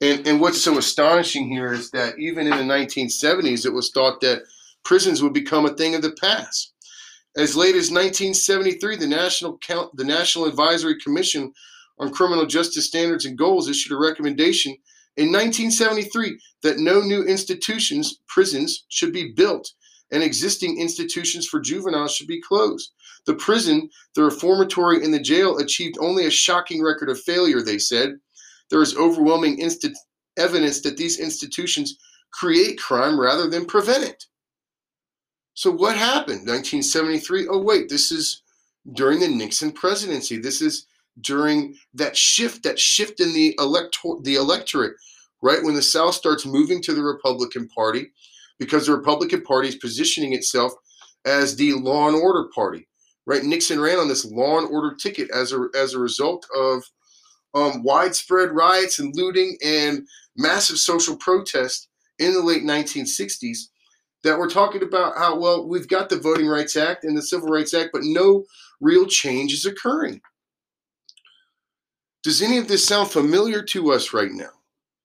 And, 0.00 0.26
and 0.26 0.40
what's 0.40 0.60
so 0.60 0.78
astonishing 0.78 1.48
here 1.48 1.72
is 1.72 1.90
that 1.90 2.18
even 2.18 2.46
in 2.46 2.56
the 2.56 2.74
1970s, 2.74 3.66
it 3.66 3.72
was 3.72 3.90
thought 3.90 4.20
that 4.22 4.42
prisons 4.82 5.22
would 5.22 5.34
become 5.34 5.66
a 5.66 5.74
thing 5.74 5.94
of 5.94 6.02
the 6.02 6.12
past. 6.12 6.72
As 7.36 7.54
late 7.54 7.76
as 7.76 7.90
1973, 7.90 8.96
the 8.96 9.06
National, 9.06 9.58
Count, 9.58 9.94
the 9.96 10.04
National 10.04 10.46
Advisory 10.46 10.98
Commission 10.98 11.52
on 11.98 12.12
Criminal 12.12 12.46
Justice 12.46 12.86
Standards 12.86 13.26
and 13.26 13.38
Goals 13.38 13.68
issued 13.68 13.92
a 13.92 14.00
recommendation 14.00 14.72
in 15.16 15.26
1973 15.26 16.40
that 16.62 16.78
no 16.78 17.00
new 17.00 17.22
institutions, 17.22 18.20
prisons, 18.26 18.84
should 18.88 19.12
be 19.12 19.32
built 19.32 19.72
and 20.10 20.22
existing 20.22 20.80
institutions 20.80 21.46
for 21.46 21.60
juveniles 21.60 22.14
should 22.14 22.26
be 22.26 22.40
closed. 22.40 22.92
The 23.26 23.34
prison, 23.34 23.90
the 24.14 24.24
reformatory, 24.24 25.04
and 25.04 25.12
the 25.12 25.20
jail 25.20 25.58
achieved 25.58 25.98
only 26.00 26.26
a 26.26 26.30
shocking 26.30 26.82
record 26.82 27.10
of 27.10 27.20
failure, 27.20 27.62
they 27.62 27.78
said. 27.78 28.18
There 28.70 28.82
is 28.82 28.96
overwhelming 28.96 29.58
inst- 29.58 29.86
evidence 30.36 30.80
that 30.82 30.96
these 30.96 31.18
institutions 31.18 31.96
create 32.32 32.78
crime 32.78 33.18
rather 33.18 33.48
than 33.48 33.66
prevent 33.66 34.04
it. 34.04 34.24
So 35.54 35.70
what 35.70 35.96
happened? 35.96 36.46
1973. 36.46 37.48
Oh 37.50 37.58
wait, 37.58 37.88
this 37.88 38.12
is 38.12 38.42
during 38.92 39.20
the 39.20 39.28
Nixon 39.28 39.72
presidency. 39.72 40.38
This 40.38 40.62
is 40.62 40.86
during 41.20 41.76
that 41.94 42.16
shift, 42.16 42.62
that 42.62 42.78
shift 42.78 43.20
in 43.20 43.34
the 43.34 43.54
elector 43.58 43.98
the 44.22 44.36
electorate, 44.36 44.94
right? 45.42 45.62
When 45.62 45.74
the 45.74 45.82
South 45.82 46.14
starts 46.14 46.46
moving 46.46 46.80
to 46.82 46.94
the 46.94 47.02
Republican 47.02 47.68
Party, 47.68 48.12
because 48.58 48.86
the 48.86 48.96
Republican 48.96 49.42
Party 49.42 49.68
is 49.68 49.76
positioning 49.76 50.32
itself 50.32 50.72
as 51.24 51.56
the 51.56 51.74
law 51.74 52.08
and 52.08 52.16
order 52.16 52.48
party, 52.54 52.88
right? 53.26 53.42
Nixon 53.42 53.80
ran 53.80 53.98
on 53.98 54.08
this 54.08 54.24
law 54.24 54.58
and 54.58 54.68
order 54.68 54.94
ticket 54.94 55.30
as 55.30 55.52
a 55.52 55.66
as 55.74 55.94
a 55.94 55.98
result 55.98 56.46
of 56.56 56.84
um, 57.54 57.82
widespread 57.82 58.50
riots 58.52 58.98
and 58.98 59.14
looting 59.16 59.56
and 59.64 60.06
massive 60.36 60.78
social 60.78 61.16
protest 61.16 61.88
in 62.18 62.32
the 62.32 62.42
late 62.42 62.62
1960s 62.62 63.68
that 64.22 64.38
we're 64.38 64.50
talking 64.50 64.82
about 64.82 65.16
how 65.16 65.38
well 65.38 65.66
we've 65.66 65.88
got 65.88 66.08
the 66.08 66.18
Voting 66.18 66.46
Rights 66.46 66.76
Act 66.76 67.04
and 67.04 67.16
the 67.16 67.22
Civil 67.22 67.48
Rights 67.48 67.72
Act, 67.74 67.90
but 67.92 68.02
no 68.04 68.44
real 68.80 69.06
change 69.06 69.52
is 69.52 69.66
occurring. 69.66 70.20
Does 72.22 72.42
any 72.42 72.58
of 72.58 72.68
this 72.68 72.86
sound 72.86 73.10
familiar 73.10 73.62
to 73.62 73.92
us 73.92 74.12
right 74.12 74.30
now? 74.30 74.50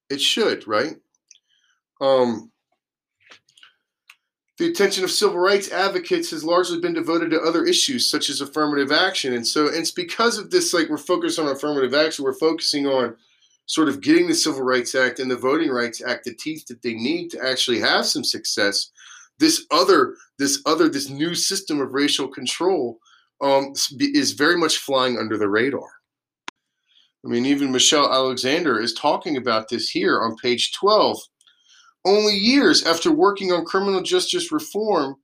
It 0.10 0.20
should, 0.20 0.68
right? 0.68 0.96
Um, 2.02 2.52
the 4.58 4.68
attention 4.68 5.04
of 5.04 5.12
civil 5.12 5.38
rights 5.38 5.72
advocates 5.72 6.32
has 6.32 6.44
largely 6.44 6.80
been 6.80 6.94
devoted 6.94 7.30
to 7.32 7.42
other 7.42 7.66
issues 7.66 8.10
such 8.10 8.30
as 8.30 8.40
affirmative 8.40 8.92
action. 8.92 9.34
And 9.34 9.46
so 9.46 9.66
it's 9.66 9.92
because 9.92 10.38
of 10.38 10.50
this, 10.50 10.74
like 10.74 10.88
we're 10.88 10.98
focused 10.98 11.40
on 11.40 11.48
affirmative 11.48 11.94
action, 11.94 12.24
we're 12.24 12.34
focusing 12.34 12.88
on 12.88 13.16
sort 13.66 13.90
of 13.90 14.02
getting 14.02 14.28
the 14.28 14.34
Civil 14.34 14.62
Rights 14.62 14.96
Act 14.96 15.20
and 15.20 15.30
the 15.30 15.36
Voting 15.36 15.70
Rights 15.70 16.02
Act 16.06 16.24
the 16.24 16.34
teeth 16.36 16.68
that 16.68 16.82
they 16.82 16.94
need 16.94 17.30
to 17.32 17.46
actually 17.46 17.80
have 17.80 18.06
some 18.06 18.24
success. 18.24 18.92
This 19.40 19.66
other, 19.72 20.16
this 20.40 20.62
other, 20.66 20.88
this 20.88 21.10
new 21.10 21.36
system 21.36 21.82
of 21.82 21.94
racial 21.94 22.28
control 22.28 23.00
um, 23.42 23.74
is 24.00 24.32
very 24.32 24.56
much 24.56 24.78
flying 24.78 25.18
under 25.18 25.38
the 25.38 25.50
radar. 25.50 25.90
I 27.26 27.28
mean, 27.28 27.46
even 27.46 27.72
Michelle 27.72 28.14
Alexander 28.14 28.80
is 28.80 28.94
talking 28.94 29.36
about 29.36 29.68
this 29.68 29.90
here 29.90 30.22
on 30.22 30.38
page 30.38 30.74
12. 30.74 31.18
Only 32.06 32.36
years 32.36 32.84
after 32.84 33.12
working 33.12 33.52
on 33.52 33.66
criminal 33.66 34.02
justice 34.02 34.52
reform 34.52 35.16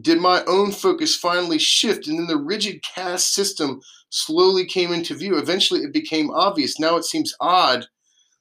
did 0.00 0.18
my 0.18 0.42
own 0.46 0.72
focus 0.72 1.16
finally 1.16 1.58
shift, 1.58 2.06
and 2.06 2.18
then 2.18 2.26
the 2.26 2.36
rigid 2.36 2.82
caste 2.82 3.34
system 3.34 3.80
slowly 4.10 4.64
came 4.64 4.92
into 4.92 5.14
view. 5.14 5.36
Eventually, 5.36 5.80
it 5.80 5.92
became 5.92 6.30
obvious. 6.30 6.78
Now 6.78 6.96
it 6.96 7.04
seems 7.04 7.34
odd 7.40 7.86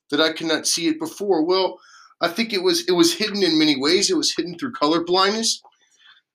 that 0.10 0.22
I 0.22 0.34
could 0.34 0.48
not 0.48 0.68
see 0.68 0.88
it 0.88 1.00
before. 1.00 1.46
Well, 1.46 1.80
I 2.22 2.28
think 2.30 2.54
it 2.54 2.64
was 2.64 2.86
it 2.88 2.94
was 2.94 3.14
hidden 3.14 3.44
in 3.44 3.60
many 3.60 3.80
ways. 3.80 4.10
It 4.10 4.18
was 4.18 4.34
hidden 4.36 4.58
through 4.58 4.74
color 4.74 5.04
blindness. 5.04 5.62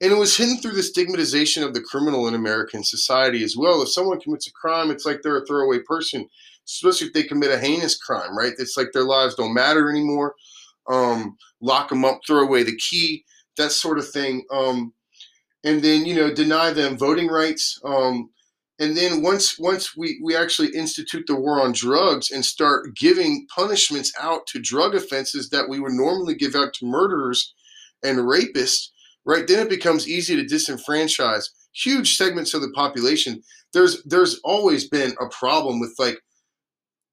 And 0.03 0.13
it 0.13 0.17
was 0.17 0.37
hidden 0.37 0.57
through 0.59 0.73
the 0.73 0.83
stigmatization 0.83 1.63
of 1.63 1.75
the 1.75 1.83
criminal 1.83 2.27
in 2.27 2.35
American 2.35 2.83
society 2.83 3.45
as 3.45 3.55
well. 3.57 3.83
If 3.83 3.93
someone 3.93 4.19
commits 4.19 4.47
a 4.47 4.53
crime, 4.53 4.91
it's 4.91 5.05
like 5.05 5.21
they're 5.23 5.37
a 5.37 5.45
throwaway 5.45 5.81
person, 5.81 6.27
especially 6.67 7.09
if 7.09 7.13
they 7.13 7.23
commit 7.23 7.51
a 7.51 7.59
heinous 7.59 7.99
crime, 7.99 8.37
right? 8.37 8.55
It's 8.59 8.79
like 8.79 8.93
their 8.93 9.05
lives 9.05 9.35
don't 9.35 9.53
matter 9.53 9.91
anymore. 9.91 10.35
Um, 10.89 11.37
lock 11.61 11.89
them 11.89 12.05
up, 12.05 12.21
throw 12.27 12.41
away 12.41 12.63
the 12.63 12.77
key, 12.77 13.25
that 13.57 13.73
sort 13.73 13.99
of 13.99 14.09
thing. 14.09 14.45
Um, 14.51 14.93
and 15.65 15.83
then, 15.83 16.07
you 16.07 16.15
know, 16.15 16.33
deny 16.33 16.73
them 16.73 16.97
voting 16.97 17.29
rights. 17.29 17.79
Um, 17.85 18.31
and 18.79 18.97
then 18.97 19.23
once 19.23 19.59
once 19.59 19.95
we, 19.95 20.19
we 20.23 20.35
actually 20.35 20.69
institute 20.69 21.25
the 21.27 21.37
war 21.37 21.61
on 21.61 21.73
drugs 21.73 22.31
and 22.31 22.45
start 22.45 22.97
giving 22.97 23.47
punishments 23.55 24.11
out 24.19 24.47
to 24.49 24.59
drug 24.59 24.95
offenses 24.95 25.51
that 25.51 25.69
we 25.69 25.81
would 25.81 25.93
normally 25.93 26.35
give 26.35 26.55
out 26.55 26.73
to 26.75 26.87
murderers 26.87 27.55
and 28.03 28.19
rapists, 28.19 28.89
right? 29.27 29.47
Then 29.47 29.67
it 29.67 29.69
becomes 29.69 30.09
easy 30.09 30.35
to 30.35 30.55
disenfranchise 30.55 31.45
huge 31.73 32.17
segments 32.17 32.55
of 32.55 32.63
the 32.63 32.71
population. 32.71 33.43
There's 33.73 34.03
there's 34.05 34.41
always 34.45 34.89
been 34.89 35.13
a 35.21 35.29
problem 35.29 35.81
with 35.81 35.95
like 35.99 36.19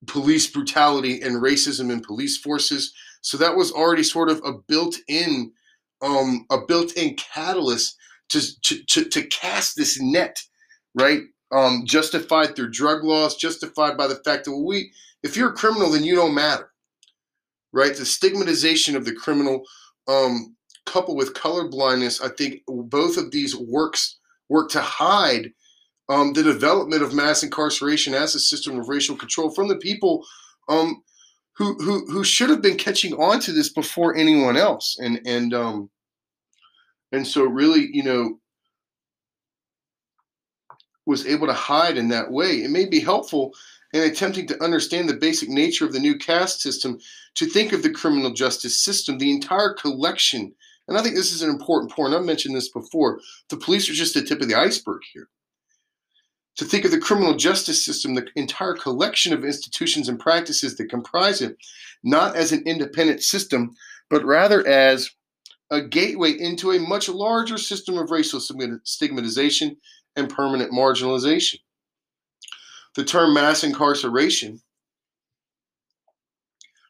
police 0.06 0.48
brutality 0.48 1.22
and 1.22 1.42
racism 1.42 1.92
in 1.92 2.02
police 2.02 2.38
forces. 2.38 2.94
So 3.28 3.36
that 3.40 3.58
was 3.58 3.74
already 3.74 4.04
sort 4.04 4.30
of 4.30 4.42
a 4.46 4.54
built-in 4.54 5.52
um, 6.02 6.46
a 6.50 6.60
built-in 6.66 7.16
catalyst 7.16 7.98
to, 8.30 8.40
to, 8.62 8.84
to, 8.86 9.04
to 9.04 9.24
cast 9.24 9.76
this 9.76 10.00
net, 10.00 10.38
right? 10.96 11.24
Um, 11.52 11.82
justified 11.86 12.56
through 12.56 12.72
drug 12.72 13.04
laws, 13.04 13.36
justified 13.36 13.98
by 13.98 14.08
the 14.08 14.22
fact 14.24 14.46
that 14.46 14.56
we, 14.56 14.92
if 15.24 15.36
you're 15.36 15.50
a 15.50 15.56
criminal, 15.56 15.92
then 15.92 16.06
you 16.06 16.16
don't 16.16 16.36
matter, 16.36 16.72
right? 17.74 17.94
The 17.94 18.06
stigmatization 18.06 18.96
of 18.96 19.04
the 19.04 19.14
criminal, 19.14 19.64
um, 20.08 20.56
coupled 20.86 21.18
with 21.18 21.34
color 21.34 21.68
blindness, 21.68 22.22
I 22.22 22.30
think 22.30 22.62
both 22.68 23.18
of 23.18 23.32
these 23.32 23.58
works 23.58 24.20
work 24.48 24.70
to 24.70 24.82
hide 24.82 25.52
um, 26.08 26.32
the 26.32 26.44
development 26.44 27.02
of 27.02 27.14
mass 27.14 27.44
incarceration 27.44 28.14
as 28.14 28.36
a 28.36 28.40
system 28.40 28.80
of 28.80 28.88
racial 28.88 29.18
control 29.18 29.50
from 29.50 29.68
the 29.68 29.78
people 29.78 30.26
um, 30.70 31.04
who, 31.58 31.76
who 31.76 32.06
who 32.08 32.24
should 32.24 32.50
have 32.50 32.62
been 32.62 32.78
catching 32.78 33.14
on 33.14 33.40
to 33.42 33.52
this 33.52 33.70
before 33.70 34.16
anyone 34.16 34.58
else, 34.58 34.98
and 35.00 35.20
and 35.26 35.54
um, 35.54 35.90
and 37.12 37.26
so 37.26 37.44
really, 37.44 37.90
you 37.92 38.04
know, 38.04 38.40
was 41.06 41.26
able 41.26 41.48
to 41.48 41.54
hide 41.54 41.98
in 41.98 42.10
that 42.10 42.32
way. 42.32 42.64
It 42.64 42.70
may 42.70 42.86
be 42.86 43.00
helpful 43.00 43.54
in 43.94 44.04
attempting 44.04 44.48
to 44.48 44.64
understand 44.64 45.10
the 45.10 45.16
basic 45.16 45.50
nature 45.50 45.86
of 45.86 45.94
the 45.94 46.00
new 46.00 46.18
caste 46.18 46.62
system 46.62 47.00
to 47.36 47.46
think 47.46 47.72
of 47.74 47.82
the 47.84 47.92
criminal 47.92 48.34
justice 48.34 48.78
system, 48.84 49.18
the 49.18 49.32
entire 49.32 49.74
collection 49.74 50.54
and 50.88 50.98
I 50.98 51.02
think 51.02 51.16
this 51.16 51.34
is 51.34 51.42
an 51.42 51.50
important 51.50 51.92
point. 51.92 52.14
I've 52.14 52.24
mentioned 52.24 52.56
this 52.56 52.70
before. 52.70 53.20
The 53.50 53.58
police 53.58 53.90
are 53.90 53.94
just 53.94 54.14
the 54.14 54.22
tip 54.22 54.42
of 54.42 54.48
the 54.48 54.56
iceberg 54.56 55.02
here. 55.14 55.30
To 56.58 56.66
think 56.66 56.86
of 56.86 56.92
the 56.92 57.00
criminal 57.00 57.36
justice 57.36 57.86
system, 57.86 58.16
the 58.16 58.28
entire 58.36 58.74
collection 58.74 59.32
of 59.32 59.46
institutions 59.46 60.10
and 60.10 60.20
practices 60.20 60.76
that 60.78 60.90
comprise 60.90 61.42
it, 61.42 61.56
not 62.04 62.36
as 62.36 62.52
an 62.52 62.64
independent 62.66 63.22
system, 63.22 63.76
but 64.10 64.26
rather 64.26 64.66
as 64.68 65.12
a 65.70 65.82
gateway 65.82 66.32
into 66.32 66.72
a 66.72 66.80
much 66.80 67.10
larger 67.10 67.58
system 67.58 67.98
of 67.98 68.10
racial 68.10 68.40
stigmatization 68.40 69.78
and 70.16 70.30
permanent 70.30 70.72
marginalization. 70.72 71.60
The 72.96 73.04
term 73.04 73.36
mass 73.36 73.64
incarceration 73.64 74.62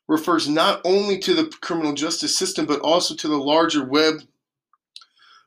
refers 0.08 0.47
not 0.47 0.80
only 0.86 1.17
to 1.19 1.34
the 1.34 1.51
criminal 1.62 1.91
justice 1.91 2.38
system, 2.38 2.65
but 2.65 2.80
also 2.80 3.15
to 3.15 3.27
the 3.27 3.38
larger 3.38 3.84
web 3.84 4.21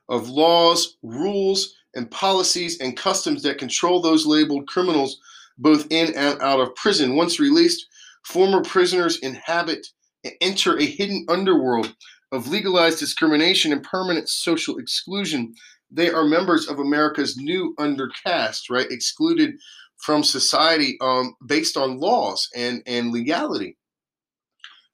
of 0.07 0.29
laws, 0.29 0.97
rules, 1.01 1.75
and 1.95 2.09
policies 2.11 2.79
and 2.79 2.97
customs 2.97 3.43
that 3.43 3.57
control 3.57 4.01
those 4.01 4.25
labeled 4.25 4.67
criminals 4.67 5.19
both 5.57 5.85
in 5.89 6.13
and 6.15 6.41
out 6.41 6.59
of 6.59 6.75
prison. 6.75 7.15
Once 7.15 7.39
released, 7.39 7.85
former 8.25 8.61
prisoners 8.61 9.19
inhabit 9.19 9.85
and 10.23 10.33
enter 10.41 10.77
a 10.77 10.85
hidden 10.85 11.25
underworld 11.29 11.95
of 12.31 12.47
legalized 12.47 12.99
discrimination 12.99 13.71
and 13.71 13.83
permanent 13.83 14.29
social 14.29 14.77
exclusion. 14.77 15.53
They 15.89 16.09
are 16.09 16.23
members 16.23 16.67
of 16.67 16.79
America's 16.79 17.37
new 17.37 17.75
undercaste, 17.77 18.69
right? 18.69 18.89
Excluded 18.89 19.55
from 19.97 20.23
society 20.23 20.97
um, 21.01 21.35
based 21.45 21.77
on 21.77 21.99
laws 21.99 22.47
and, 22.55 22.81
and 22.85 23.11
legality. 23.11 23.77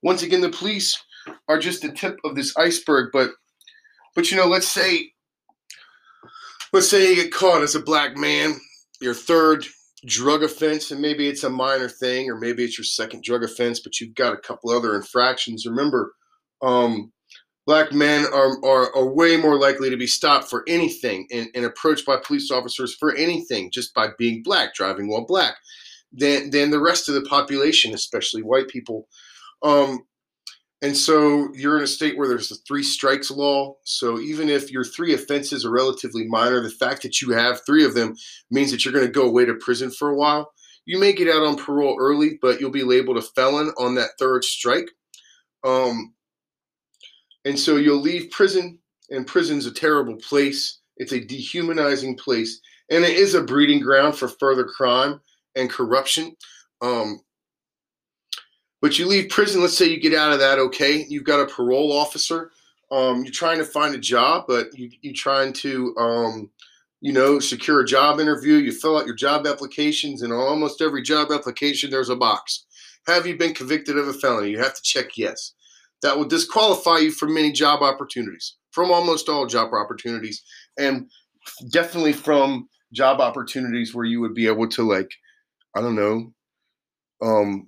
Once 0.02 0.24
again, 0.24 0.42
the 0.42 0.50
police 0.50 0.98
are 1.48 1.60
just 1.60 1.82
the 1.82 1.92
tip 1.92 2.18
of 2.24 2.36
this 2.36 2.56
iceberg. 2.58 3.10
But 3.14 3.32
but 4.16 4.32
you 4.32 4.38
know, 4.38 4.48
let's 4.48 4.68
say 4.68 5.12
let's 6.74 6.90
say 6.90 7.10
you 7.10 7.16
get 7.16 7.34
caught 7.34 7.62
as 7.62 7.76
a 7.76 7.82
black 7.82 8.18
man, 8.18 8.60
your 9.02 9.14
third 9.14 9.66
drug 10.06 10.44
offense, 10.44 10.92
and 10.92 11.02
maybe 11.02 11.28
it's 11.28 11.44
a 11.44 11.50
minor 11.50 11.90
thing, 11.90 12.30
or 12.30 12.38
maybe 12.38 12.64
it's 12.64 12.78
your 12.78 12.86
second 12.86 13.24
drug 13.24 13.44
offense, 13.44 13.80
but 13.80 14.00
you've 14.00 14.16
got 14.16 14.34
a 14.34 14.38
couple 14.38 14.70
other 14.70 14.96
infractions. 14.96 15.66
Remember, 15.66 16.14
um, 16.62 17.12
black 17.66 17.92
men 17.92 18.26
are, 18.34 18.64
are, 18.64 18.96
are 18.96 19.14
way 19.14 19.38
more 19.38 19.60
likely 19.60 19.90
to 19.90 19.98
be 19.98 20.08
stopped 20.08 20.50
for 20.50 20.64
anything 20.68 21.28
and, 21.32 21.50
and 21.54 21.66
approached 21.66 22.06
by 22.06 22.18
police 22.24 22.52
officers 22.52 22.96
for 22.96 23.16
anything 23.16 23.70
just 23.72 23.94
by 23.94 24.10
being 24.18 24.44
black, 24.44 24.74
driving 24.74 25.08
while 25.10 25.26
black, 25.26 25.56
than, 26.14 26.50
than 26.50 26.72
the 26.72 26.80
rest 26.80 27.10
of 27.10 27.16
the 27.16 27.24
population, 27.24 27.94
especially 27.94 28.42
white 28.42 28.68
people. 28.68 29.08
Um, 29.64 30.02
and 30.82 30.96
so 30.96 31.50
you're 31.56 31.78
in 31.78 31.84
a 31.84 31.88
state 31.88 32.18
where 32.18 32.28
there's 32.28 32.50
the 32.50 32.58
three 32.68 32.84
strikes 32.84 33.32
law. 33.32 33.76
So 33.84 34.20
even 34.20 34.48
if 34.48 34.72
your 34.72 34.84
three 34.84 35.14
offenses 35.14 35.66
are 35.66 35.72
relatively 35.72 36.28
minor, 36.28 36.62
the 36.62 36.70
fact 36.70 37.02
that 37.02 37.20
you 37.22 37.32
have 37.32 37.66
three 37.66 37.84
of 37.84 37.96
them 37.96 38.16
means 38.52 38.72
that 38.72 38.86
you're 38.86 38.94
going 38.94 39.06
to 39.06 39.12
go 39.12 39.28
away 39.28 39.46
to 39.46 39.56
prison 39.56 39.90
for 39.90 40.10
a 40.10 40.16
while. 40.16 40.52
You 40.86 41.00
may 41.00 41.14
get 41.14 41.28
out 41.28 41.44
on 41.44 41.58
parole 41.58 41.98
early, 42.00 42.38
but 42.42 42.62
you'll 42.62 42.70
be 42.70 42.84
labeled 42.84 43.18
a 43.18 43.22
felon 43.22 43.70
on 43.78 43.96
that 43.96 44.12
third 44.20 44.44
strike. 44.44 44.90
Um, 45.66 46.14
and 47.44 47.60
so 47.60 47.78
you'll 47.78 48.00
leave 48.00 48.30
prison, 48.32 48.80
and 49.10 49.26
prison's 49.26 49.66
a 49.66 49.74
terrible 49.74 50.16
place. 50.18 50.80
It's 50.98 51.12
a 51.12 51.24
dehumanizing 51.24 52.18
place, 52.18 52.62
and 52.90 53.04
it 53.04 53.18
is 53.18 53.34
a 53.34 53.42
breeding 53.42 53.82
ground 53.82 54.16
for 54.16 54.28
further 54.28 54.66
crime 54.66 55.20
and 55.56 55.70
corruption. 55.70 56.36
Um, 56.82 57.20
but 58.82 58.98
you 58.98 59.06
leave 59.08 59.30
prison, 59.30 59.62
let's 59.62 59.78
say 59.78 59.88
you 59.88 60.00
get 60.00 60.14
out 60.14 60.34
of 60.34 60.40
that, 60.40 60.60
okay? 60.60 61.06
You've 61.10 61.24
got 61.24 61.40
a 61.40 61.46
parole 61.46 61.92
officer. 61.92 62.52
Um, 62.92 63.24
you're 63.24 63.34
trying 63.34 63.58
to 63.58 63.66
find 63.66 63.94
a 63.96 64.00
job, 64.00 64.46
but 64.48 64.68
you, 64.78 64.90
you're 65.02 65.14
trying 65.14 65.52
to 65.54 65.96
um, 65.98 66.50
you 67.02 67.14
know, 67.14 67.40
secure 67.40 67.82
a 67.82 67.86
job 67.86 68.20
interview, 68.20 68.56
you 68.56 68.72
fill 68.72 68.98
out 68.98 69.06
your 69.06 69.16
job 69.16 69.46
applications, 69.46 70.22
and 70.22 70.34
almost 70.34 70.82
every 70.82 71.02
job 71.02 71.32
application, 71.32 71.90
there's 71.92 72.10
a 72.10 72.16
box. 72.16 72.66
Have 73.06 73.28
you 73.28 73.38
been 73.38 73.54
convicted 73.54 73.98
of 73.98 74.08
a 74.08 74.14
felony? 74.14 74.50
You 74.50 74.60
have 74.60 74.74
to 74.74 74.82
check 74.82 75.18
yes. 75.18 75.54
That 76.02 76.18
will 76.18 76.26
disqualify 76.26 77.00
you 77.00 77.12
from 77.12 77.34
many 77.34 77.52
job 77.52 77.82
opportunities, 77.82 78.58
from 78.72 78.92
almost 78.92 79.30
all 79.30 79.46
job 79.46 79.74
opportunities, 79.74 80.44
and 80.78 81.10
definitely 81.72 82.14
from 82.14 82.68
job 82.94 83.20
opportunities 83.20 83.94
where 83.94 84.06
you 84.06 84.20
would 84.20 84.34
be 84.34 84.48
able 84.48 84.68
to, 84.70 84.84
like, 84.84 85.10
I 85.76 85.82
don't 85.82 85.96
know, 85.96 86.34
um, 87.22 87.68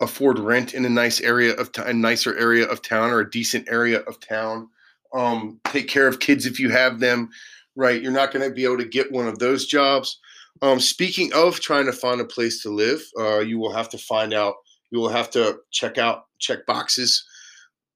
afford 0.00 0.38
rent 0.38 0.74
in 0.74 0.84
a 0.84 0.88
nice 0.88 1.20
area 1.20 1.54
of 1.54 1.72
t- 1.72 1.82
a 1.84 1.92
nicer 1.92 2.36
area 2.38 2.66
of 2.66 2.82
town 2.82 3.10
or 3.10 3.20
a 3.20 3.30
decent 3.30 3.68
area 3.70 4.00
of 4.00 4.18
town. 4.20 4.68
Um, 5.12 5.60
take 5.66 5.88
care 5.88 6.06
of 6.06 6.20
kids 6.20 6.46
if 6.46 6.58
you 6.58 6.70
have 6.70 7.00
them, 7.00 7.30
right? 7.76 8.00
You're 8.00 8.12
not 8.12 8.32
going 8.32 8.48
to 8.48 8.54
be 8.54 8.64
able 8.64 8.78
to 8.78 8.88
get 8.88 9.12
one 9.12 9.26
of 9.26 9.38
those 9.38 9.66
jobs. 9.66 10.18
Um, 10.62 10.80
speaking 10.80 11.32
of 11.32 11.60
trying 11.60 11.86
to 11.86 11.92
find 11.92 12.20
a 12.20 12.24
place 12.24 12.62
to 12.62 12.70
live, 12.70 13.02
uh, 13.18 13.40
you 13.40 13.58
will 13.58 13.72
have 13.72 13.88
to 13.90 13.98
find 13.98 14.32
out. 14.32 14.54
You 14.90 14.98
will 14.98 15.08
have 15.08 15.30
to 15.30 15.58
check 15.70 15.98
out 15.98 16.24
check 16.38 16.66
boxes, 16.66 17.24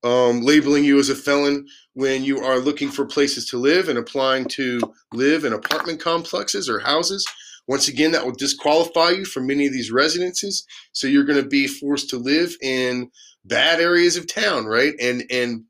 um, 0.05 0.43
labeling 0.43 0.85
you 0.85 0.99
as 0.99 1.09
a 1.09 1.14
felon 1.14 1.67
when 1.95 2.23
you 2.23 2.38
are 2.40 2.59
looking 2.59 2.90
for 2.90 3.05
places 3.05 3.47
to 3.47 3.59
live 3.59 3.88
and 3.88 3.99
applying 3.99 4.45
to 4.47 4.81
live 5.12 5.45
in 5.45 5.53
apartment 5.53 6.01
complexes 6.01 6.69
or 6.69 6.79
houses. 6.79 7.27
Once 7.66 7.88
again, 7.88 8.12
that 8.12 8.24
will 8.24 8.33
disqualify 8.33 9.11
you 9.11 9.24
from 9.24 9.46
many 9.46 9.66
of 9.66 9.72
these 9.72 9.90
residences. 9.90 10.66
So 10.92 11.07
you're 11.07 11.24
going 11.24 11.42
to 11.42 11.48
be 11.48 11.66
forced 11.66 12.11
to 12.11 12.18
live 12.18 12.57
in 12.62 13.11
bad 13.44 13.81
areas 13.81 14.16
of 14.16 14.33
town, 14.33 14.66
right? 14.66 14.94
And 15.00 15.24
and 15.31 15.64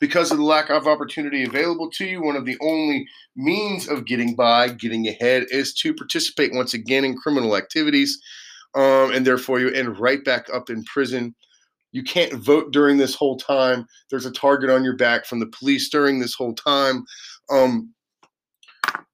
because 0.00 0.32
of 0.32 0.38
the 0.38 0.44
lack 0.44 0.68
of 0.68 0.88
opportunity 0.88 1.44
available 1.44 1.88
to 1.88 2.04
you, 2.04 2.20
one 2.20 2.34
of 2.34 2.44
the 2.44 2.58
only 2.60 3.06
means 3.36 3.88
of 3.88 4.04
getting 4.04 4.34
by, 4.34 4.68
getting 4.68 5.06
ahead, 5.06 5.44
is 5.50 5.72
to 5.74 5.94
participate 5.94 6.52
once 6.52 6.74
again 6.74 7.04
in 7.04 7.16
criminal 7.16 7.56
activities, 7.56 8.20
um, 8.74 9.12
and 9.12 9.24
therefore 9.24 9.60
you 9.60 9.70
end 9.70 10.00
right 10.00 10.24
back 10.24 10.46
up 10.52 10.70
in 10.70 10.82
prison. 10.84 11.34
You 11.92 12.02
can't 12.02 12.32
vote 12.32 12.72
during 12.72 12.96
this 12.96 13.14
whole 13.14 13.36
time. 13.36 13.86
There's 14.10 14.26
a 14.26 14.32
target 14.32 14.70
on 14.70 14.82
your 14.82 14.96
back 14.96 15.24
from 15.24 15.38
the 15.38 15.46
police 15.46 15.88
during 15.88 16.18
this 16.18 16.34
whole 16.34 16.54
time. 16.54 17.04
Um, 17.50 17.94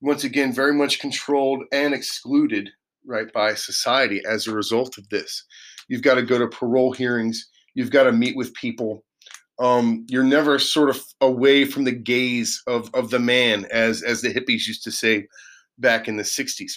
once 0.01 0.25
again, 0.25 0.53
very 0.53 0.75
much 0.75 1.01
controlled 1.01 1.64
and 1.73 1.95
excluded, 1.95 2.71
right, 3.05 3.33
by 3.33 3.55
society 3.55 4.23
as 4.27 4.47
a 4.47 4.55
result 4.55 4.99
of 4.99 5.09
this. 5.09 5.45
You've 5.88 6.03
got 6.03 6.14
to 6.14 6.23
go 6.23 6.38
to 6.38 6.47
parole 6.49 6.93
hearings. 6.93 7.49
You've 7.75 7.91
got 7.91 8.05
to 8.05 8.12
meet 8.12 8.37
with 8.37 8.55
people. 8.55 9.05
Um, 9.59 10.07
you're 10.09 10.23
never 10.23 10.59
sort 10.59 10.91
of 10.91 11.03
away 11.21 11.64
from 11.64 11.85
the 11.85 11.93
gaze 11.93 12.62
of, 12.67 12.91
of 12.95 13.11
the 13.11 13.19
man, 13.19 13.67
as 13.73 14.03
as 14.03 14.23
the 14.23 14.33
hippies 14.33 14.67
used 14.69 14.85
to 14.85 14.93
say 14.93 15.27
back 15.79 16.07
in 16.07 16.17
the 16.17 16.23
'60s. 16.23 16.73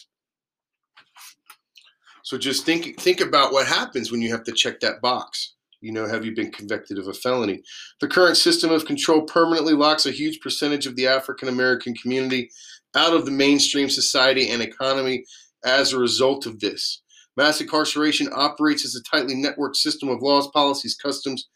So 2.23 2.37
just 2.37 2.65
think 2.65 2.99
think 2.99 3.21
about 3.21 3.51
what 3.51 3.67
happens 3.67 4.11
when 4.11 4.21
you 4.21 4.31
have 4.31 4.43
to 4.45 4.51
check 4.51 4.79
that 4.79 5.01
box. 5.01 5.53
You 5.81 5.91
know, 5.91 6.07
have 6.07 6.23
you 6.23 6.35
been 6.35 6.51
convicted 6.51 6.99
of 6.99 7.07
a 7.07 7.13
felony? 7.13 7.61
The 7.99 8.07
current 8.07 8.37
system 8.37 8.71
of 8.71 8.85
control 8.85 9.23
permanently 9.23 9.73
locks 9.73 10.05
a 10.05 10.11
huge 10.11 10.39
percentage 10.39 10.85
of 10.85 10.95
the 10.95 11.07
African 11.07 11.49
American 11.49 11.95
community 11.95 12.51
out 12.95 13.13
of 13.13 13.25
the 13.25 13.31
mainstream 13.31 13.89
society 13.89 14.49
and 14.49 14.61
economy 14.61 15.23
as 15.65 15.93
a 15.93 15.99
result 15.99 16.45
of 16.45 16.59
this. 16.59 17.01
Mass 17.37 17.61
incarceration 17.61 18.27
operates 18.33 18.85
as 18.85 18.95
a 18.95 19.03
tightly 19.03 19.35
networked 19.35 19.77
system 19.77 20.09
of 20.09 20.21
laws, 20.21 20.49
policies, 20.53 20.95
customs, 20.95 21.47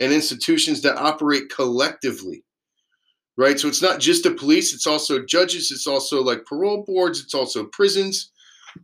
and 0.00 0.12
institutions 0.12 0.80
that 0.82 0.96
operate 0.96 1.50
collectively. 1.50 2.44
Right? 3.36 3.60
So 3.60 3.68
it's 3.68 3.82
not 3.82 4.00
just 4.00 4.24
the 4.24 4.32
police, 4.32 4.74
it's 4.74 4.86
also 4.86 5.24
judges, 5.24 5.70
it's 5.70 5.86
also 5.86 6.22
like 6.22 6.44
parole 6.44 6.84
boards, 6.86 7.20
it's 7.20 7.34
also 7.34 7.66
prisons, 7.66 8.32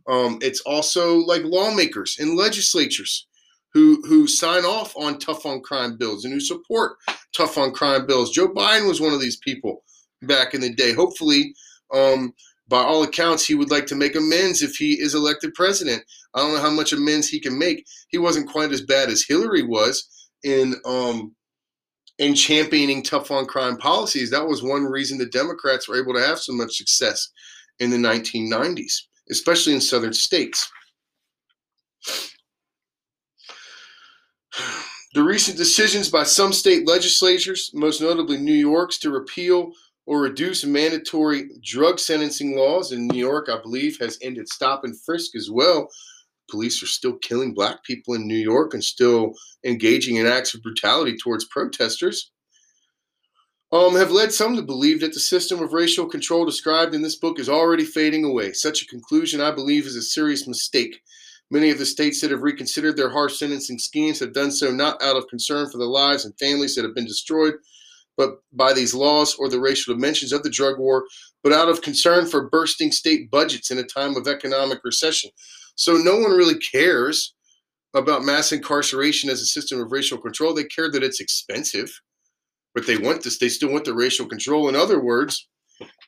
um, 0.07 0.39
it's 0.41 0.61
also 0.61 1.17
like 1.17 1.41
lawmakers 1.43 2.17
and 2.19 2.37
legislatures 2.37 3.27
who 3.73 4.01
who 4.07 4.27
sign 4.27 4.63
off 4.63 4.95
on 4.95 5.19
tough 5.19 5.45
on 5.45 5.61
crime 5.61 5.97
bills 5.97 6.23
and 6.23 6.33
who 6.33 6.39
support 6.39 6.97
tough 7.35 7.57
on 7.57 7.73
crime 7.73 8.05
bills. 8.05 8.31
Joe 8.31 8.47
Biden 8.47 8.87
was 8.87 9.01
one 9.01 9.13
of 9.13 9.19
these 9.19 9.37
people 9.37 9.83
back 10.21 10.53
in 10.53 10.61
the 10.61 10.73
day. 10.73 10.93
Hopefully, 10.93 11.53
um, 11.93 12.33
by 12.67 12.79
all 12.79 13.03
accounts, 13.03 13.45
he 13.45 13.55
would 13.55 13.69
like 13.69 13.85
to 13.87 13.95
make 13.95 14.15
amends 14.15 14.61
if 14.61 14.75
he 14.75 14.93
is 14.93 15.13
elected 15.13 15.53
president. 15.53 16.03
I 16.33 16.39
don't 16.39 16.53
know 16.53 16.61
how 16.61 16.71
much 16.71 16.93
amends 16.93 17.29
he 17.29 17.39
can 17.39 17.57
make. 17.57 17.85
He 18.09 18.17
wasn't 18.17 18.49
quite 18.49 18.71
as 18.71 18.81
bad 18.81 19.09
as 19.09 19.23
Hillary 19.27 19.63
was 19.63 20.07
in 20.43 20.75
um, 20.85 21.35
in 22.17 22.33
championing 22.33 23.03
tough 23.03 23.29
on 23.29 23.45
crime 23.45 23.77
policies. 23.77 24.31
That 24.31 24.47
was 24.47 24.63
one 24.63 24.83
reason 24.83 25.17
the 25.17 25.25
Democrats 25.25 25.87
were 25.87 26.01
able 26.01 26.13
to 26.13 26.25
have 26.25 26.39
so 26.39 26.53
much 26.53 26.75
success 26.75 27.29
in 27.79 27.89
the 27.89 27.97
1990s, 27.97 28.93
especially 29.29 29.73
in 29.73 29.81
southern 29.81 30.13
states. 30.13 30.69
The 35.13 35.23
recent 35.23 35.55
decisions 35.55 36.09
by 36.09 36.23
some 36.23 36.51
state 36.51 36.85
legislatures, 36.85 37.71
most 37.73 38.01
notably 38.01 38.35
New 38.35 38.51
York's, 38.51 38.97
to 38.99 39.11
repeal 39.11 39.71
or 40.05 40.21
reduce 40.21 40.63
mandatory 40.63 41.49
drug 41.63 41.99
sentencing 41.99 42.57
laws 42.57 42.91
in 42.91 43.07
New 43.07 43.17
York, 43.17 43.49
I 43.49 43.61
believe, 43.61 43.97
has 43.99 44.19
ended 44.21 44.47
stop 44.47 44.83
and 44.83 44.99
frisk 45.01 45.35
as 45.35 45.49
well. 45.51 45.89
Police 46.49 46.83
are 46.83 46.87
still 46.87 47.17
killing 47.17 47.53
black 47.53 47.83
people 47.83 48.13
in 48.13 48.27
New 48.27 48.37
York 48.37 48.73
and 48.73 48.83
still 48.83 49.33
engaging 49.65 50.17
in 50.17 50.27
acts 50.27 50.53
of 50.53 50.61
brutality 50.61 51.15
towards 51.17 51.45
protesters. 51.45 52.31
Um, 53.71 53.95
have 53.95 54.11
led 54.11 54.31
some 54.31 54.55
to 54.55 54.61
believe 54.61 55.01
that 55.01 55.13
the 55.13 55.19
system 55.19 55.61
of 55.61 55.73
racial 55.73 56.05
control 56.05 56.45
described 56.45 56.93
in 56.93 57.01
this 57.01 57.15
book 57.15 57.39
is 57.39 57.49
already 57.49 57.83
fading 57.83 58.23
away. 58.23 58.53
Such 58.53 58.83
a 58.83 58.87
conclusion, 58.87 59.41
I 59.41 59.51
believe, 59.51 59.87
is 59.87 59.95
a 59.95 60.01
serious 60.03 60.47
mistake. 60.47 61.01
Many 61.49 61.71
of 61.71 61.79
the 61.79 61.85
states 61.85 62.21
that 62.21 62.31
have 62.31 62.43
reconsidered 62.43 62.95
their 62.95 63.09
harsh 63.09 63.37
sentencing 63.37 63.79
schemes 63.79 64.19
have 64.19 64.33
done 64.33 64.51
so 64.51 64.71
not 64.71 65.01
out 65.01 65.17
of 65.17 65.27
concern 65.27 65.69
for 65.69 65.77
the 65.77 65.85
lives 65.85 66.25
and 66.25 66.33
families 66.39 66.75
that 66.75 66.85
have 66.85 66.95
been 66.95 67.05
destroyed, 67.05 67.55
but 68.17 68.39
by 68.53 68.73
these 68.73 68.93
laws 68.93 69.35
or 69.35 69.49
the 69.49 69.59
racial 69.59 69.93
dimensions 69.93 70.31
of 70.31 70.43
the 70.43 70.49
drug 70.49 70.79
war, 70.79 71.05
but 71.43 71.53
out 71.53 71.69
of 71.69 71.81
concern 71.81 72.25
for 72.25 72.49
bursting 72.49 72.91
state 72.91 73.29
budgets 73.29 73.71
in 73.71 73.77
a 73.77 73.83
time 73.83 74.15
of 74.15 74.27
economic 74.27 74.79
recession. 74.83 75.29
So 75.75 75.93
no 75.93 76.17
one 76.17 76.31
really 76.31 76.57
cares 76.59 77.33
about 77.93 78.23
mass 78.25 78.51
incarceration 78.51 79.29
as 79.29 79.41
a 79.41 79.45
system 79.45 79.81
of 79.81 79.91
racial 79.91 80.17
control. 80.17 80.53
They 80.53 80.65
care 80.65 80.91
that 80.91 81.03
it's 81.03 81.19
expensive, 81.19 81.91
but 82.73 82.85
they 82.87 82.97
want 82.97 83.23
this. 83.23 83.39
They 83.39 83.49
still 83.49 83.71
want 83.71 83.85
the 83.85 83.93
racial 83.93 84.25
control. 84.25 84.69
In 84.69 84.75
other 84.75 85.01
words, 85.01 85.47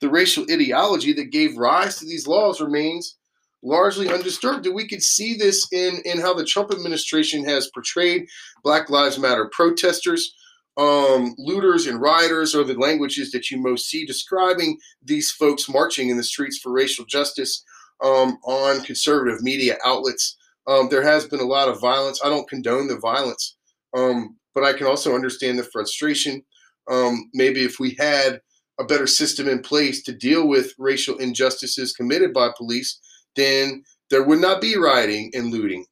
the 0.02 0.10
racial 0.10 0.46
ideology 0.50 1.14
that 1.14 1.32
gave 1.32 1.58
rise 1.58 1.98
to 1.98 2.06
these 2.06 2.28
laws 2.28 2.62
remains 2.62 3.18
largely 3.64 4.10
undisturbed. 4.10 4.66
And 4.66 4.76
we 4.76 4.88
could 4.88 5.04
see 5.04 5.36
this 5.36 5.68
in 5.72 6.02
in 6.06 6.20
how 6.20 6.34
the 6.34 6.46
Trump 6.46 6.72
administration 6.72 7.44
has 7.46 7.70
portrayed 7.74 8.28
Black 8.64 8.90
Lives 8.90 9.18
Matter 9.18 9.50
protesters 9.52 10.34
um, 10.78 11.34
looters 11.40 11.88
and 11.88 12.00
rioters 12.00 12.54
are 12.54 12.64
the 12.64 12.76
languages 12.76 13.32
that 13.32 13.50
you 13.50 13.58
most 13.58 13.90
see 13.90 14.06
describing 14.06 14.78
these 15.04 15.32
folks 15.32 15.68
marching 15.68 16.10
in 16.10 16.18
the 16.18 16.24
streets 16.24 16.60
for 16.60 16.72
racial 16.72 17.04
justice 17.06 17.64
um, 18.04 18.38
on 18.44 18.82
conservative 18.82 19.42
media 19.42 19.78
outlets. 19.84 20.38
Um, 20.68 20.88
there 20.90 21.02
has 21.02 21.26
been 21.26 21.40
a 21.40 21.46
lot 21.46 21.68
of 21.68 21.82
violence. 21.82 22.22
I 22.24 22.30
don't 22.30 22.50
condone 22.50 22.88
the 22.88 23.00
violence, 23.00 23.58
um, 23.96 24.38
but 24.54 24.64
I 24.64 24.74
can 24.74 24.86
also 24.86 25.16
understand 25.16 25.58
the 25.58 25.64
frustration. 25.64 26.44
Um, 26.92 27.30
maybe 27.34 27.64
if 27.64 27.80
we 27.80 27.96
had 27.98 28.40
a 28.80 28.84
better 28.84 29.08
system 29.08 29.48
in 29.48 29.60
place 29.60 30.04
to 30.04 30.14
deal 30.14 30.48
with 30.48 30.74
racial 30.78 31.18
injustices 31.18 31.94
committed 31.94 32.34
by 32.34 32.50
police, 32.56 33.00
then 33.36 33.84
there 34.12 34.24
would 34.24 34.40
not 34.40 34.62
be 34.62 34.78
rioting 34.78 35.32
and 35.34 35.52
looting. 35.52 35.86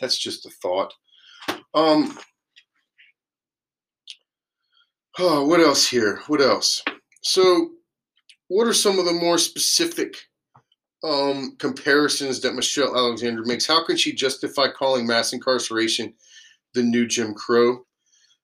That's 0.00 0.18
just 0.18 0.44
a 0.44 0.50
thought. 0.62 0.92
Oh, 5.16 5.46
what 5.46 5.60
else 5.60 5.86
here? 5.86 6.20
What 6.26 6.40
else? 6.40 6.82
So, 7.22 7.70
what 8.48 8.66
are 8.66 8.74
some 8.74 8.98
of 8.98 9.04
the 9.04 9.12
more 9.12 9.38
specific 9.38 10.16
um, 11.04 11.54
comparisons 11.58 12.40
that 12.40 12.56
Michelle 12.56 12.96
Alexander 12.96 13.44
makes? 13.44 13.64
How 13.64 13.84
can 13.84 13.96
she 13.96 14.12
justify 14.12 14.66
calling 14.68 15.06
mass 15.06 15.32
incarceration 15.32 16.14
the 16.74 16.82
new 16.82 17.06
Jim 17.06 17.32
Crow? 17.32 17.86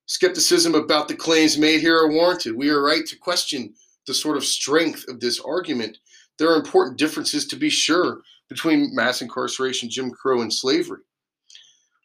Skepticism 0.07 0.77
about 0.77 1.09
the 1.09 1.17
claims 1.17 1.59
made 1.59 1.81
here 1.81 1.97
are 1.97 2.13
warranted. 2.13 2.55
We 2.55 2.71
are 2.71 2.83
right 2.83 3.05
to 3.05 3.19
question 3.19 3.75
the 4.07 4.15
sort 4.15 4.37
of 4.37 4.45
strength 4.45 5.05
of 5.09 5.19
this 5.19 5.41
argument. 5.41 5.99
There 6.39 6.53
are 6.53 6.57
important 6.57 6.99
differences, 6.99 7.49
to 7.49 7.57
be 7.57 7.69
sure, 7.69 8.21
between 8.49 8.95
mass 8.95 9.23
incarceration, 9.23 9.91
Jim 9.91 10.13
Crow, 10.13 10.43
and 10.43 10.53
slavery. 10.53 11.03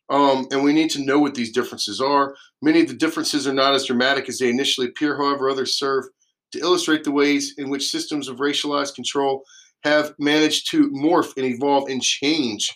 Um, 0.10 0.48
and 0.52 0.64
we 0.64 0.72
need 0.72 0.92
to 0.92 1.04
know 1.04 1.20
what 1.20 1.34
these 1.34 1.52
differences 1.52 2.00
are. 2.00 2.36
Many 2.62 2.82
of 2.82 2.88
the 2.88 2.94
differences 2.94 3.48
are 3.48 3.54
not 3.54 3.74
as 3.74 3.86
dramatic 3.86 4.30
as 4.30 4.38
they 4.38 4.50
initially 4.50 4.88
appear, 4.88 5.18
however, 5.18 5.50
others 5.50 5.80
serve 5.80 6.06
to 6.52 6.60
illustrate 6.60 7.04
the 7.04 7.12
ways 7.12 7.56
in 7.58 7.70
which 7.70 7.90
systems 7.90 8.28
of 8.28 8.38
racialized 8.38 8.94
control 8.94 9.44
have 9.84 10.14
managed 10.20 10.70
to 10.72 10.90
morph 10.92 11.36
and 11.38 11.46
evolve 11.46 11.90
and 11.90 12.02
change 12.02 12.72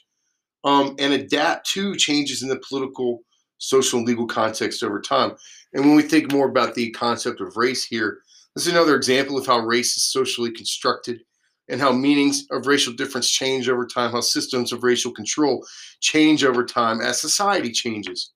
um, 0.64 0.96
and 1.00 1.14
adapt 1.14 1.70
to 1.72 1.96
changes 1.96 2.42
in 2.42 2.50
the 2.50 2.62
political, 2.68 3.20
social, 3.60 4.00
and 4.00 4.08
legal 4.08 4.28
context 4.28 4.84
over 4.84 5.00
time. 5.00 5.32
And 5.74 5.86
when 5.86 5.96
we 5.96 6.02
think 6.02 6.32
more 6.32 6.50
about 6.50 6.74
the 6.74 6.90
concept 6.92 7.42
of 7.42 7.58
race 7.58 7.86
here, 7.86 8.22
This 8.56 8.66
is 8.66 8.74
another 8.74 8.96
example 8.96 9.38
of 9.38 9.46
how 9.46 9.60
race 9.60 9.96
is 9.96 10.12
socially 10.12 10.52
constructed 10.52 11.22
and 11.70 11.80
how 11.80 11.92
meanings 11.92 12.46
of 12.52 12.66
racial 12.66 12.94
difference 12.94 13.30
change 13.30 13.70
over 13.70 13.86
time, 13.86 14.12
how 14.12 14.22
systems 14.22 14.74
of 14.74 14.84
racial 14.84 15.12
control 15.12 15.66
change 16.02 16.44
over 16.44 16.66
time 16.66 17.00
as 17.00 17.22
society 17.22 17.72
changes 17.72 18.32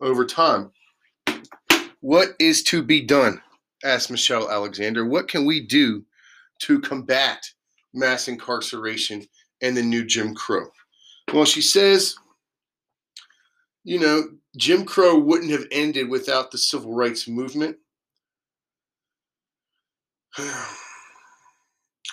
over 0.00 0.24
time. 0.24 0.70
What 2.00 2.34
is 2.38 2.62
to 2.64 2.82
be 2.82 3.00
done? 3.00 3.40
asked 3.84 4.10
Michelle 4.10 4.50
Alexander. 4.50 5.06
What 5.06 5.28
can 5.28 5.46
we 5.46 5.60
do 5.64 6.04
to 6.60 6.80
combat 6.80 7.44
mass 7.94 8.28
incarceration 8.28 9.24
and 9.62 9.76
the 9.76 9.82
new 9.82 10.04
Jim 10.04 10.34
Crow? 10.34 10.68
Well, 11.32 11.44
she 11.44 11.62
says, 11.62 12.16
you 13.84 13.98
know, 14.00 14.24
Jim 14.56 14.84
Crow 14.84 15.18
wouldn't 15.18 15.52
have 15.52 15.66
ended 15.70 16.08
without 16.08 16.50
the 16.50 16.58
civil 16.58 16.94
rights 16.94 17.28
movement. 17.28 17.76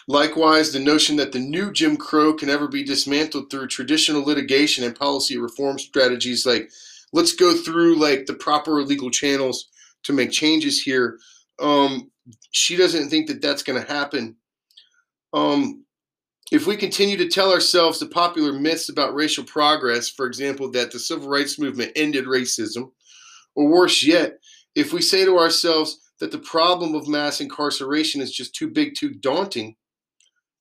Likewise, 0.08 0.72
the 0.72 0.80
notion 0.80 1.16
that 1.16 1.32
the 1.32 1.40
new 1.40 1.72
Jim 1.72 1.98
Crow 1.98 2.34
can 2.34 2.50
ever 2.50 2.68
be 2.68 2.84
dismantled 2.84 3.50
through 3.50 3.68
traditional 3.68 4.24
litigation 4.24 4.84
and 4.84 4.96
policy 4.96 5.38
reform 5.38 5.80
strategies 5.80 6.46
like 6.46 6.70
let's 7.12 7.34
go 7.34 7.56
through 7.56 7.96
like 7.96 8.26
the 8.26 8.34
proper 8.34 8.84
legal 8.84 9.10
channels 9.10 9.70
to 10.04 10.14
make 10.14 10.32
changes 10.32 10.82
here. 10.82 11.18
Um, 11.60 12.12
she 12.52 12.76
doesn't 12.76 13.10
think 13.10 13.28
that 13.28 13.42
that's 13.42 13.64
going 13.64 13.82
to 13.82 13.92
happen. 13.92 14.36
Um, 15.34 15.86
if 16.52 16.68
we 16.68 16.76
continue 16.76 17.18
to 17.18 17.28
tell 17.28 17.52
ourselves 17.52 18.00
the 18.00 18.06
popular 18.06 18.54
myths 18.54 18.90
about 18.90 19.16
racial 19.16 19.44
progress, 19.44 20.10
for 20.10 20.28
example, 20.28 20.70
that 20.72 20.92
the 20.92 21.00
civil 21.00 21.28
rights 21.28 21.58
movement 21.58 21.92
ended 21.96 22.26
racism, 22.26 22.92
or 23.56 23.68
worse 23.68 24.04
yet, 24.04 24.38
if 24.76 24.94
we 24.94 25.02
say 25.02 25.26
to 25.26 25.40
ourselves 25.40 26.12
that 26.20 26.32
the 26.32 26.38
problem 26.40 26.94
of 26.94 27.08
mass 27.08 27.42
incarceration 27.42 28.22
is 28.22 28.32
just 28.32 28.54
too 28.54 28.70
big, 28.70 28.94
too 28.96 29.16
daunting 29.16 29.76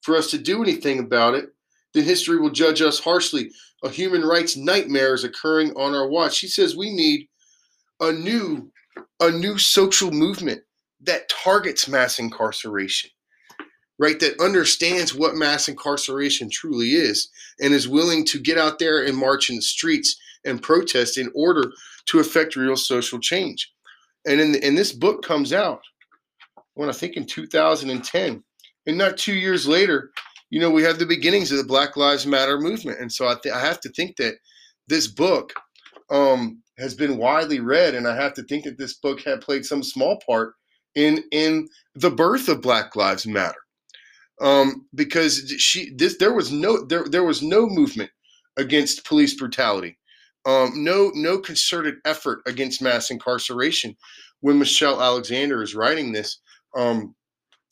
for 0.05 0.15
us 0.15 0.29
to 0.31 0.37
do 0.37 0.61
anything 0.61 0.99
about 0.99 1.33
it, 1.33 1.49
then 1.93 2.03
history 2.03 2.39
will 2.39 2.51
judge 2.51 2.81
us 2.81 2.99
harshly. 2.99 3.49
A 3.83 3.89
human 3.89 4.21
rights 4.21 4.55
nightmare 4.55 5.13
is 5.13 5.23
occurring 5.23 5.71
on 5.75 5.95
our 5.95 6.07
watch. 6.07 6.35
She 6.35 6.47
says 6.47 6.75
we 6.75 6.93
need 6.93 7.27
a 7.99 8.11
new, 8.11 8.71
a 9.19 9.31
new 9.31 9.57
social 9.57 10.11
movement 10.11 10.61
that 11.01 11.29
targets 11.29 11.87
mass 11.87 12.19
incarceration 12.19 13.09
right, 13.97 14.19
that 14.19 14.39
understands 14.41 15.15
what 15.15 15.35
mass 15.35 15.67
incarceration 15.67 16.49
truly 16.49 16.91
is 16.91 17.29
and 17.61 17.73
is 17.73 17.87
willing 17.87 18.25
to 18.25 18.39
get 18.39 18.57
out 18.57 18.79
there 18.79 19.05
and 19.05 19.17
march 19.17 19.49
in 19.49 19.55
the 19.55 19.61
streets 19.61 20.19
and 20.43 20.61
protest 20.61 21.17
in 21.17 21.31
order 21.33 21.71
to 22.07 22.19
affect 22.19 22.55
real 22.55 22.75
social 22.75 23.19
change. 23.19 23.71
And 24.27 24.39
in, 24.41 24.55
and 24.63 24.77
this 24.77 24.91
book 24.91 25.23
comes 25.23 25.53
out 25.53 25.81
when 26.73 26.89
I 26.89 26.91
think 26.91 27.15
in 27.15 27.25
2010, 27.25 28.43
and 28.87 28.97
not 28.97 29.17
two 29.17 29.33
years 29.33 29.67
later, 29.67 30.11
you 30.49 30.59
know, 30.59 30.69
we 30.69 30.83
have 30.83 30.99
the 30.99 31.05
beginnings 31.05 31.51
of 31.51 31.57
the 31.57 31.63
Black 31.63 31.97
Lives 31.97 32.25
Matter 32.25 32.59
movement. 32.59 32.99
And 32.99 33.11
so 33.11 33.27
I, 33.27 33.35
th- 33.41 33.53
I 33.53 33.59
have 33.59 33.79
to 33.81 33.89
think 33.89 34.17
that 34.17 34.35
this 34.87 35.07
book 35.07 35.53
um, 36.09 36.61
has 36.77 36.93
been 36.93 37.17
widely 37.17 37.59
read, 37.59 37.95
and 37.95 38.07
I 38.07 38.15
have 38.15 38.33
to 38.35 38.43
think 38.43 38.63
that 38.65 38.77
this 38.77 38.93
book 38.93 39.21
had 39.21 39.41
played 39.41 39.65
some 39.65 39.83
small 39.83 40.19
part 40.25 40.53
in 40.93 41.23
in 41.31 41.67
the 41.95 42.11
birth 42.11 42.47
of 42.47 42.61
Black 42.61 42.95
Lives 42.95 43.25
Matter 43.25 43.55
um, 44.41 44.85
because 44.93 45.53
she 45.57 45.93
this 45.95 46.17
there 46.17 46.33
was 46.33 46.51
no 46.51 46.85
there 46.85 47.05
there 47.05 47.23
was 47.23 47.41
no 47.41 47.67
movement 47.67 48.11
against 48.57 49.05
police 49.05 49.33
brutality, 49.35 49.97
um, 50.45 50.71
no 50.75 51.11
no 51.13 51.39
concerted 51.39 51.95
effort 52.05 52.41
against 52.45 52.81
mass 52.81 53.11
incarceration 53.11 53.95
when 54.41 54.59
Michelle 54.59 55.01
Alexander 55.01 55.61
is 55.61 55.75
writing 55.75 56.11
this. 56.11 56.39
Um, 56.75 57.14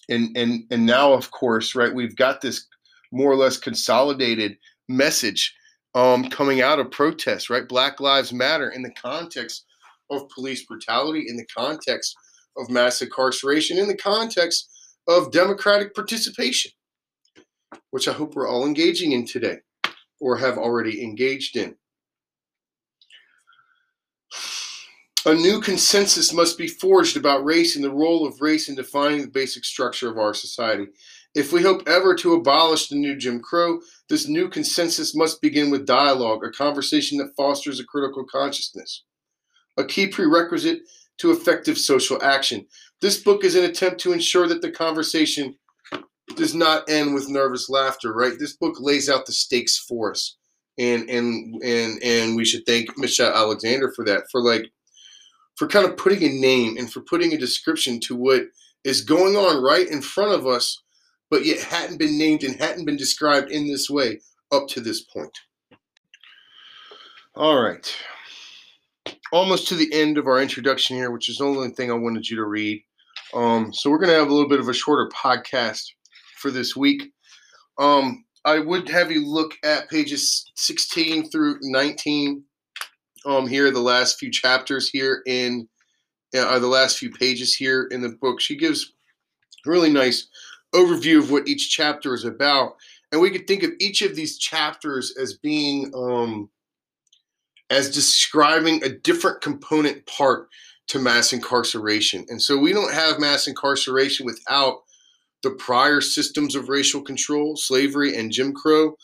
and 0.10 0.36
and 0.36 0.64
and 0.72 0.86
now, 0.86 1.14
of 1.14 1.32
course, 1.32 1.76
right, 1.76 1.94
we've 1.94 2.16
got 2.16 2.42
this 2.42 2.68
more 3.12 3.32
or 3.32 3.36
less 3.36 3.58
consolidated 3.58 4.58
message 4.90 5.54
um, 5.96 6.30
coming 6.30 6.62
out 6.62 6.80
of 6.80 6.92
protests, 6.92 7.50
right? 7.50 7.68
Black 7.68 8.00
Lives 8.00 8.34
Matter 8.34 8.70
in 8.70 8.82
the 8.82 8.92
context 8.92 9.66
of 10.10 10.28
police 10.30 10.66
brutality, 10.66 11.26
in 11.28 11.38
the 11.38 11.46
context 11.46 12.16
of 12.58 12.70
mass 12.70 13.02
incarceration, 13.02 13.78
in 13.78 13.88
the 13.88 13.98
context 13.98 14.70
of 15.08 15.32
democratic 15.32 15.94
participation, 15.94 16.72
which 17.92 18.08
I 18.08 18.14
hope 18.14 18.36
we're 18.36 18.48
all 18.48 18.66
engaging 18.66 19.12
in 19.12 19.26
today 19.26 19.58
or 20.20 20.38
have 20.38 20.58
already 20.58 21.04
engaged 21.04 21.56
in. 21.56 21.76
A 25.26 25.34
new 25.34 25.62
consensus 25.62 26.34
must 26.34 26.58
be 26.58 26.68
forged 26.68 27.16
about 27.16 27.46
race 27.46 27.78
and 27.78 27.86
the 27.86 27.94
role 27.94 28.28
of 28.28 28.42
race 28.42 28.68
in 28.68 28.76
defining 28.76 29.22
the 29.22 29.28
basic 29.28 29.64
structure 29.64 30.10
of 30.10 30.18
our 30.18 30.34
society. 30.34 30.88
If 31.34 31.54
we 31.54 31.62
hope 31.62 31.88
ever 31.88 32.14
to 32.16 32.34
abolish 32.34 32.90
the 32.90 32.98
new 32.98 33.16
Jim 33.16 33.40
Crow, 33.40 33.80
this 34.10 34.28
new 34.28 34.50
consensus 34.50 35.16
must 35.16 35.42
begin 35.42 35.72
with 35.72 35.86
dialogue, 35.86 36.44
a 36.44 36.52
conversation 36.52 37.18
that 37.20 37.36
fosters 37.38 37.80
a 37.80 37.86
critical 37.86 38.26
consciousness. 38.26 39.06
A 39.78 39.86
key 39.86 40.08
prerequisite 40.08 40.82
to 41.20 41.32
effective 41.32 41.78
social 41.78 42.22
action. 42.22 42.68
This 43.00 43.24
book 43.24 43.46
is 43.46 43.56
an 43.56 43.64
attempt 43.64 44.02
to 44.02 44.12
ensure 44.12 44.48
that 44.48 44.62
the 44.62 44.72
conversation 44.72 45.56
does 46.36 46.54
not 46.54 46.90
end 46.90 47.14
with 47.14 47.30
nervous 47.30 47.70
laughter, 47.70 48.14
right? 48.14 48.38
This 48.38 48.58
book 48.58 48.76
lays 48.80 49.10
out 49.10 49.26
the 49.26 49.32
stakes 49.32 49.78
for 49.78 50.12
us. 50.12 50.36
And 50.78 51.10
and 51.10 51.62
and 51.64 52.04
and 52.04 52.36
we 52.36 52.46
should 52.46 52.66
thank 52.66 52.98
Michelle 52.98 53.34
Alexander 53.34 53.94
for 53.96 54.04
that, 54.06 54.24
for 54.32 54.42
like 54.42 54.72
for 55.56 55.68
kind 55.68 55.86
of 55.86 55.98
putting 55.98 56.24
a 56.24 56.34
name 56.34 56.78
and 56.78 56.92
for 56.92 57.02
putting 57.02 57.34
a 57.34 57.38
description 57.38 58.00
to 58.02 58.16
what 58.16 58.44
is 58.84 59.02
going 59.02 59.36
on 59.36 59.64
right 59.64 59.88
in 59.88 60.02
front 60.02 60.32
of 60.32 60.48
us, 60.48 60.82
but 61.30 61.46
yet 61.46 61.60
hadn't 61.60 61.98
been 61.98 62.18
named 62.18 62.44
and 62.44 62.56
hadn't 62.60 62.86
been 62.86 62.98
described 62.98 63.52
in 63.52 63.68
this 63.68 63.90
way 63.90 64.20
up 64.52 64.68
to 64.68 64.82
this 64.82 65.02
point. 65.02 65.38
All 67.36 67.62
right 67.62 67.96
almost 69.34 69.68
to 69.68 69.76
the 69.76 69.92
end 69.92 70.20
of 70.20 70.28
our 70.28 70.40
introduction 70.40 70.96
here, 70.96 71.10
which 71.10 71.28
is 71.28 71.40
the 71.40 71.44
only 71.44 71.70
thing 71.72 71.90
I 71.90 71.96
wanted 71.96 72.30
you 72.30 72.38
to 72.38 72.46
read. 72.46 72.84
Um, 73.34 73.74
so 73.74 73.90
we're 73.90 73.98
going 73.98 74.12
to 74.12 74.16
have 74.16 74.30
a 74.30 74.34
little 74.34 74.48
bit 74.48 74.60
of 74.60 74.70
a 74.70 74.74
shorter 74.74 75.10
podcast 75.10 75.84
for 76.38 76.52
this 76.52 76.76
week. 76.76 77.12
Um, 77.80 78.26
I 78.46 78.60
would 78.60 78.88
have 78.90 79.12
you 79.12 79.26
look 79.26 79.56
at 79.64 79.90
pages 79.90 80.52
16 80.56 81.32
through 81.32 81.58
19 81.62 82.44
um, 83.26 83.48
here, 83.48 83.72
the 83.72 83.80
last 83.80 84.20
few 84.20 84.32
chapters 84.32 84.90
here 84.90 85.22
in 85.26 85.68
uh, 86.36 86.60
the 86.60 86.68
last 86.68 86.98
few 86.98 87.12
pages 87.12 87.56
here 87.56 87.88
in 87.92 88.02
the 88.02 88.18
book. 88.22 88.42
She 88.42 88.56
gives 88.56 88.94
a 89.66 89.70
really 89.70 89.92
nice 89.92 90.28
overview 90.74 91.20
of 91.20 91.32
what 91.32 91.48
each 91.48 91.70
chapter 91.70 92.14
is 92.14 92.26
about. 92.26 92.76
And 93.12 93.22
we 93.22 93.30
could 93.30 93.48
think 93.48 93.64
of 93.64 93.72
each 93.80 94.02
of 94.02 94.16
these 94.16 94.38
chapters 94.38 95.16
as 95.22 95.38
being 95.38 95.92
um, 95.96 96.50
as 97.70 97.92
describing 97.92 98.84
a 98.84 98.90
different 98.90 99.42
component 99.42 100.06
part 100.06 100.50
to 100.88 101.00
mass 101.00 101.32
incarceration. 101.32 102.26
And 102.30 102.42
so 102.42 102.58
we 102.58 102.74
don't 102.74 102.94
have 102.94 103.20
mass 103.20 103.48
incarceration 103.48 104.26
without 104.26 104.82
the 105.44 105.52
prior 105.52 106.02
systems 106.02 106.56
of 106.56 106.70
racial 106.70 107.02
control, 107.02 107.56
slavery, 107.56 108.18
and 108.18 108.32
Jim 108.32 108.54
Crow. 108.54 108.96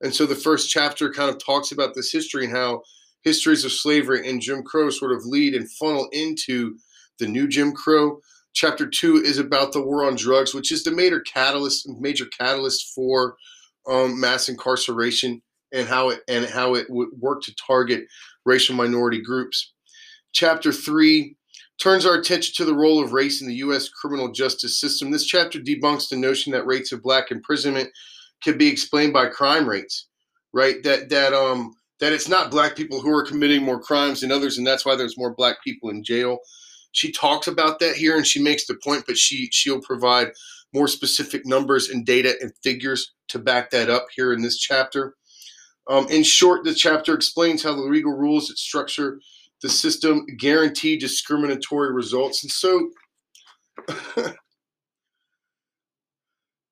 And 0.00 0.14
so 0.14 0.26
the 0.26 0.34
first 0.34 0.70
chapter 0.70 1.12
kind 1.12 1.30
of 1.30 1.42
talks 1.44 1.70
about 1.70 1.94
this 1.94 2.10
history 2.10 2.46
and 2.46 2.54
how 2.54 2.82
histories 3.24 3.64
of 3.64 3.72
slavery 3.72 4.28
and 4.28 4.40
Jim 4.40 4.62
Crow 4.62 4.90
sort 4.90 5.12
of 5.12 5.24
lead 5.24 5.54
and 5.54 5.70
funnel 5.72 6.08
into 6.12 6.76
the 7.18 7.26
new 7.26 7.46
Jim 7.48 7.72
Crow. 7.72 8.20
Chapter 8.54 8.86
two 8.88 9.16
is 9.16 9.38
about 9.38 9.72
the 9.72 9.82
war 9.82 10.04
on 10.04 10.16
drugs, 10.16 10.54
which 10.54 10.72
is 10.72 10.84
the 10.84 10.90
major 10.90 11.20
catalyst, 11.20 11.88
major 12.00 12.26
catalyst 12.38 12.92
for 12.94 13.36
um, 13.88 14.20
mass 14.20 14.48
incarceration 14.48 15.40
and 15.72 15.88
how 15.88 16.10
it 16.10 16.20
and 16.28 16.44
how 16.46 16.74
it 16.74 16.88
would 16.90 17.08
work 17.18 17.42
to 17.42 17.54
target 17.54 18.04
racial 18.44 18.74
minority 18.74 19.22
groups. 19.22 19.72
Chapter 20.32 20.72
three 20.72 21.36
turns 21.80 22.06
our 22.06 22.14
attention 22.14 22.54
to 22.56 22.64
the 22.64 22.76
role 22.76 23.02
of 23.02 23.12
race 23.12 23.40
in 23.40 23.48
the 23.48 23.56
U.S. 23.56 23.88
criminal 23.88 24.30
justice 24.30 24.78
system. 24.78 25.10
This 25.10 25.26
chapter 25.26 25.58
debunks 25.58 26.08
the 26.08 26.16
notion 26.16 26.52
that 26.52 26.66
rates 26.66 26.92
of 26.92 27.02
black 27.02 27.30
imprisonment 27.30 27.90
can 28.42 28.58
be 28.58 28.68
explained 28.68 29.12
by 29.12 29.26
crime 29.26 29.68
rates, 29.68 30.08
right? 30.52 30.82
That 30.82 31.08
that 31.08 31.32
um 31.32 31.74
that 32.02 32.12
it's 32.12 32.28
not 32.28 32.50
black 32.50 32.74
people 32.74 33.00
who 33.00 33.14
are 33.14 33.24
committing 33.24 33.62
more 33.62 33.80
crimes 33.80 34.22
than 34.22 34.32
others, 34.32 34.58
and 34.58 34.66
that's 34.66 34.84
why 34.84 34.96
there's 34.96 35.16
more 35.16 35.36
black 35.36 35.62
people 35.62 35.88
in 35.90 36.02
jail. 36.02 36.38
She 36.90 37.12
talks 37.12 37.46
about 37.46 37.78
that 37.78 37.94
here, 37.94 38.16
and 38.16 38.26
she 38.26 38.42
makes 38.42 38.66
the 38.66 38.74
point, 38.82 39.04
but 39.06 39.16
she 39.16 39.48
she'll 39.52 39.80
provide 39.80 40.32
more 40.74 40.88
specific 40.88 41.46
numbers 41.46 41.90
and 41.90 42.04
data 42.04 42.34
and 42.40 42.52
figures 42.60 43.12
to 43.28 43.38
back 43.38 43.70
that 43.70 43.88
up 43.88 44.06
here 44.16 44.32
in 44.32 44.42
this 44.42 44.58
chapter. 44.58 45.14
Um, 45.88 46.08
in 46.08 46.24
short, 46.24 46.64
the 46.64 46.74
chapter 46.74 47.14
explains 47.14 47.62
how 47.62 47.72
the 47.72 47.82
legal 47.82 48.12
rules 48.12 48.48
that 48.48 48.58
structure 48.58 49.20
the 49.62 49.68
system 49.68 50.26
guarantee 50.38 50.96
discriminatory 50.98 51.92
results. 51.92 52.42
And 52.42 52.50
so 52.50 52.90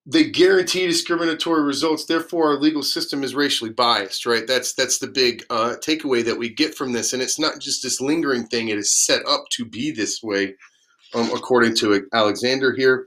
they 0.07 0.31
guarantee 0.31 0.87
discriminatory 0.87 1.63
results. 1.63 2.07
Therefore, 2.07 2.53
our 2.53 2.59
legal 2.59 2.83
system 2.83 3.23
is 3.23 3.35
racially 3.35 3.71
biased, 3.71 4.27
right? 4.27 4.47
That's 4.47 4.73
that's 4.75 4.99
the 4.99 5.09
big 5.09 5.45
uh, 5.51 5.77
takeaway 5.85 6.25
that 6.25 6.39
we 6.39 6.49
get 6.49 6.75
from 6.75 6.93
this. 6.93 7.13
And 7.13 7.23
it's 7.23 7.39
not 7.39 7.61
just 7.61 7.83
this 7.83 8.01
lingering 8.01 8.47
thing; 8.47 8.69
it 8.69 8.79
is 8.79 9.05
set 9.05 9.25
up 9.27 9.45
to 9.53 9.65
be 9.65 9.91
this 9.91 10.23
way 10.23 10.55
um, 11.15 11.31
according 11.35 11.75
to 11.77 12.07
Alexander 12.13 12.75
here. 12.75 13.07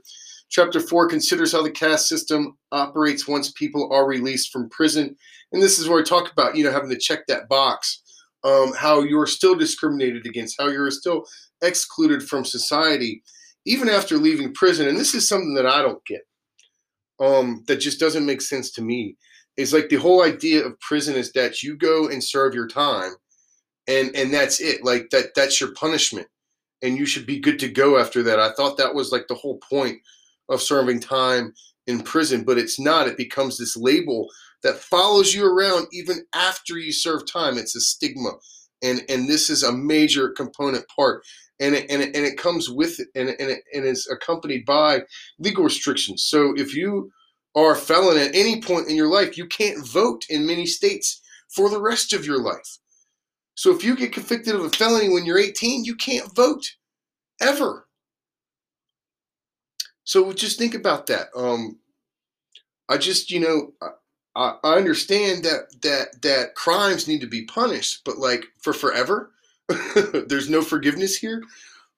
Chapter 0.50 0.78
4 0.78 1.08
considers 1.08 1.52
how 1.52 1.62
the 1.62 1.70
caste 1.70 2.08
system 2.08 2.56
operates 2.70 3.26
once 3.26 3.50
people 3.52 3.92
are 3.92 4.06
released 4.06 4.52
from 4.52 4.68
prison. 4.70 5.16
And 5.52 5.62
this 5.62 5.78
is 5.78 5.88
where 5.88 6.00
I 6.00 6.04
talk 6.04 6.30
about, 6.30 6.56
you 6.56 6.64
know, 6.64 6.70
having 6.70 6.90
to 6.90 6.98
check 6.98 7.26
that 7.26 7.48
box, 7.48 8.02
um, 8.44 8.72
how 8.78 9.00
you're 9.00 9.26
still 9.26 9.54
discriminated 9.54 10.26
against, 10.26 10.56
how 10.60 10.68
you're 10.68 10.90
still 10.90 11.24
excluded 11.62 12.22
from 12.22 12.44
society, 12.44 13.22
even 13.64 13.88
after 13.88 14.16
leaving 14.16 14.54
prison. 14.54 14.86
And 14.86 14.96
this 14.98 15.14
is 15.14 15.28
something 15.28 15.54
that 15.54 15.66
I 15.66 15.82
don't 15.82 16.04
get, 16.04 16.22
um, 17.20 17.64
that 17.66 17.76
just 17.76 18.00
doesn't 18.00 18.26
make 18.26 18.40
sense 18.42 18.70
to 18.72 18.82
me. 18.82 19.16
Is 19.56 19.72
like 19.72 19.88
the 19.88 19.96
whole 19.96 20.24
idea 20.24 20.64
of 20.64 20.80
prison 20.80 21.14
is 21.14 21.32
that 21.32 21.62
you 21.62 21.76
go 21.76 22.08
and 22.08 22.22
serve 22.22 22.54
your 22.54 22.66
time 22.66 23.12
and 23.86 24.14
and 24.16 24.32
that's 24.32 24.60
it. 24.60 24.84
Like 24.84 25.10
that 25.10 25.34
that's 25.36 25.60
your 25.60 25.72
punishment 25.74 26.26
and 26.82 26.96
you 26.96 27.06
should 27.06 27.26
be 27.26 27.38
good 27.38 27.58
to 27.60 27.68
go 27.68 27.98
after 27.98 28.22
that. 28.24 28.40
I 28.40 28.52
thought 28.52 28.76
that 28.78 28.94
was 28.94 29.12
like 29.12 29.26
the 29.28 29.34
whole 29.36 29.58
point 29.58 29.98
of 30.48 30.60
serving 30.60 31.00
time 31.00 31.54
in 31.86 32.02
prison 32.02 32.42
but 32.44 32.58
it's 32.58 32.80
not. 32.80 33.06
It 33.06 33.16
becomes 33.16 33.56
this 33.58 33.76
label 33.76 34.28
that 34.64 34.76
follows 34.76 35.34
you 35.34 35.46
around 35.46 35.86
even 35.92 36.24
after 36.34 36.76
you 36.76 36.92
serve 36.92 37.24
time. 37.30 37.56
It's 37.56 37.76
a 37.76 37.80
stigma 37.80 38.32
and 38.82 39.02
and 39.08 39.28
this 39.28 39.50
is 39.50 39.62
a 39.62 39.72
major 39.72 40.30
component 40.30 40.84
part 40.94 41.22
and 41.60 41.74
it, 41.74 41.86
and 41.88 42.02
it, 42.02 42.16
and 42.16 42.24
it 42.26 42.36
comes 42.36 42.68
with 42.68 42.98
it 42.98 43.08
and, 43.14 43.28
and, 43.28 43.50
it, 43.50 43.60
and 43.72 43.84
it's 43.84 44.10
accompanied 44.10 44.64
by 44.64 45.02
legal 45.38 45.64
restrictions 45.64 46.24
so 46.24 46.52
if 46.56 46.74
you 46.74 47.10
are 47.54 47.72
a 47.72 47.76
felon 47.76 48.18
at 48.18 48.34
any 48.34 48.60
point 48.60 48.88
in 48.88 48.96
your 48.96 49.10
life 49.10 49.38
you 49.38 49.46
can't 49.46 49.86
vote 49.86 50.24
in 50.28 50.46
many 50.46 50.66
states 50.66 51.20
for 51.54 51.70
the 51.70 51.80
rest 51.80 52.12
of 52.12 52.26
your 52.26 52.42
life 52.42 52.78
so 53.54 53.74
if 53.74 53.84
you 53.84 53.96
get 53.96 54.12
convicted 54.12 54.54
of 54.54 54.64
a 54.64 54.70
felony 54.70 55.08
when 55.08 55.24
you're 55.24 55.38
18, 55.38 55.84
you 55.84 55.94
can't 55.94 56.34
vote 56.34 56.64
ever. 57.40 57.86
So 60.02 60.32
just 60.32 60.58
think 60.58 60.74
about 60.74 61.06
that. 61.06 61.28
Um, 61.36 61.78
I 62.88 62.98
just, 62.98 63.30
you 63.30 63.40
know, 63.40 63.72
I, 64.36 64.56
I 64.64 64.74
understand 64.76 65.44
that 65.44 65.80
that 65.82 66.22
that 66.22 66.54
crimes 66.54 67.08
need 67.08 67.20
to 67.20 67.26
be 67.26 67.44
punished, 67.44 68.02
but 68.04 68.18
like 68.18 68.46
for 68.60 68.72
forever, 68.72 69.30
there's 70.26 70.50
no 70.50 70.62
forgiveness 70.62 71.16
here. 71.16 71.42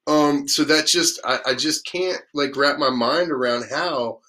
Um, 0.07 0.47
so 0.47 0.65
that 0.65 0.87
just 0.87 1.21
I, 1.25 1.41
I 1.47 1.55
just 1.55 1.87
can't 1.87 2.21
like 2.35 2.57
wrap 2.57 2.79
my 2.79 2.91
mind 2.91 3.31
around 3.31 3.65
how 3.71 4.21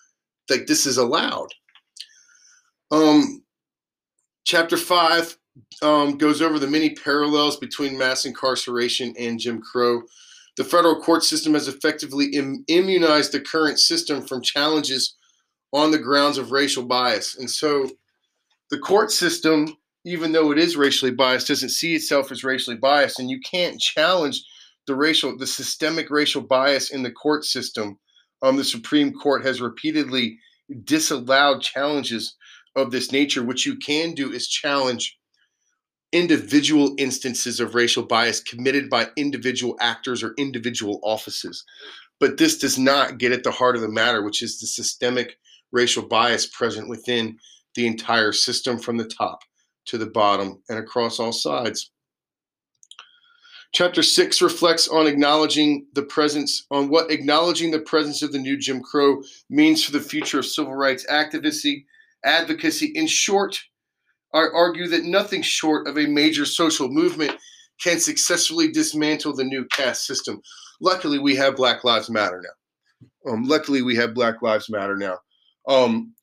like 0.50 0.68
this 0.68 0.86
is 0.86 0.98
allowed. 0.98 1.50
Um, 2.92 3.44
chapter 4.46 4.78
five 4.78 5.38
um, 5.82 6.18
goes 6.18 6.42
over 6.42 6.60
the 6.60 6.68
many 6.68 6.92
parallels 6.96 7.58
between 7.58 7.98
mass 7.98 8.26
incarceration 8.26 9.14
and 9.20 9.40
Jim 9.40 9.62
Crow. 9.62 10.02
The 10.56 10.64
federal 10.64 11.00
court 11.02 11.24
system 11.24 11.54
has 11.54 11.68
effectively 11.68 12.28
Im- 12.34 12.64
immunized 12.68 13.32
the 13.32 13.40
current 13.40 13.80
system 13.80 14.26
from 14.26 14.42
challenges 14.42 15.17
on 15.74 15.92
the 15.92 16.00
grounds 16.00 16.38
of 16.38 16.52
racial 16.52 16.84
bias. 16.84 17.38
And 17.38 17.50
so 17.50 17.90
the 18.70 18.80
court 18.80 19.12
system, 19.12 19.78
even 20.06 20.32
though 20.32 20.52
it 20.52 20.58
is 20.58 20.78
racially 20.78 21.12
biased, 21.12 21.48
doesn't 21.48 21.70
see 21.70 21.96
itself 21.96 22.32
as 22.32 22.44
racially 22.44 22.78
biased. 22.78 23.20
And 23.20 23.30
you 23.30 23.40
can't 23.40 23.80
challenge 23.80 24.44
the 24.86 24.96
racial, 24.96 25.38
the 25.38 25.48
systemic 25.48 26.10
racial 26.10 26.42
bias 26.42 26.92
in 26.92 27.04
the 27.04 27.12
court 27.12 27.46
system. 27.46 28.00
Um, 28.42 28.56
the 28.56 28.64
Supreme 28.64 29.14
Court 29.14 29.46
has 29.46 29.62
repeatedly 29.62 30.40
disallowed 30.84 31.62
challenges 31.62 32.36
of 32.76 32.92
this 32.92 33.12
nature. 33.12 33.44
What 33.44 33.66
you 33.66 33.76
can 33.78 34.14
do 34.14 34.32
is 34.32 34.48
challenge 34.48 35.18
individual 36.14 36.96
instances 36.98 37.60
of 37.60 37.76
racial 37.76 38.04
bias 38.04 38.40
committed 38.40 38.90
by 38.90 39.08
individual 39.18 39.76
actors 39.82 40.24
or 40.24 40.34
individual 40.38 41.00
offices. 41.04 41.66
But 42.20 42.38
this 42.38 42.58
does 42.58 42.78
not 42.78 43.18
get 43.18 43.32
at 43.32 43.44
the 43.44 43.52
heart 43.52 43.76
of 43.76 43.82
the 43.82 43.90
matter, 43.90 44.24
which 44.24 44.42
is 44.42 44.60
the 44.60 44.68
systemic 44.68 45.38
racial 45.72 46.04
bias 46.08 46.48
present 46.48 46.90
within 46.90 47.38
the 47.76 47.88
entire 47.88 48.32
system 48.32 48.78
from 48.78 48.98
the 48.98 49.08
top 49.08 49.40
to 49.86 49.98
the 49.98 50.08
bottom 50.08 50.62
and 50.70 50.80
across 50.80 51.20
all 51.20 51.32
sides. 51.32 51.92
Chapter 53.74 54.02
6 54.02 54.42
reflects 54.42 54.88
on 54.88 55.08
acknowledging 55.08 55.86
the 55.94 56.04
presence, 56.04 56.66
on 56.72 56.90
what 56.90 57.12
acknowledging 57.12 57.70
the 57.70 57.82
presence 57.82 58.22
of 58.22 58.32
the 58.32 58.40
new 58.40 58.58
Jim 58.58 58.82
Crow 58.82 59.22
means 59.50 59.84
for 59.84 59.92
the 59.92 60.00
future 60.00 60.40
of 60.40 60.46
civil 60.46 60.74
rights 60.74 61.06
activism, 61.10 61.84
advocacy. 62.24 62.92
In 62.96 63.08
short, 63.08 63.60
I 64.34 64.46
argue 64.54 64.88
that 64.88 65.04
nothing 65.04 65.42
short 65.42 65.88
of 65.88 65.98
a 65.98 66.08
major 66.08 66.46
social 66.46 66.90
movement 66.90 67.36
can 67.82 68.00
successfully 68.00 68.72
dismantle 68.72 69.36
the 69.36 69.44
new 69.44 69.66
caste 69.66 70.08
system. 70.08 70.42
Luckily, 70.82 71.20
we 71.20 71.36
have 71.36 71.56
Black 71.56 71.84
Lives 71.84 72.10
Matter 72.10 72.42
now. 72.44 73.32
Um, 73.32 73.44
luckily, 73.44 73.82
we 73.82 73.96
have 73.96 74.14
Black 74.14 74.42
Lives 74.42 74.70
Matter 74.70 74.96
now. 74.96 75.18
Um, 75.68 76.14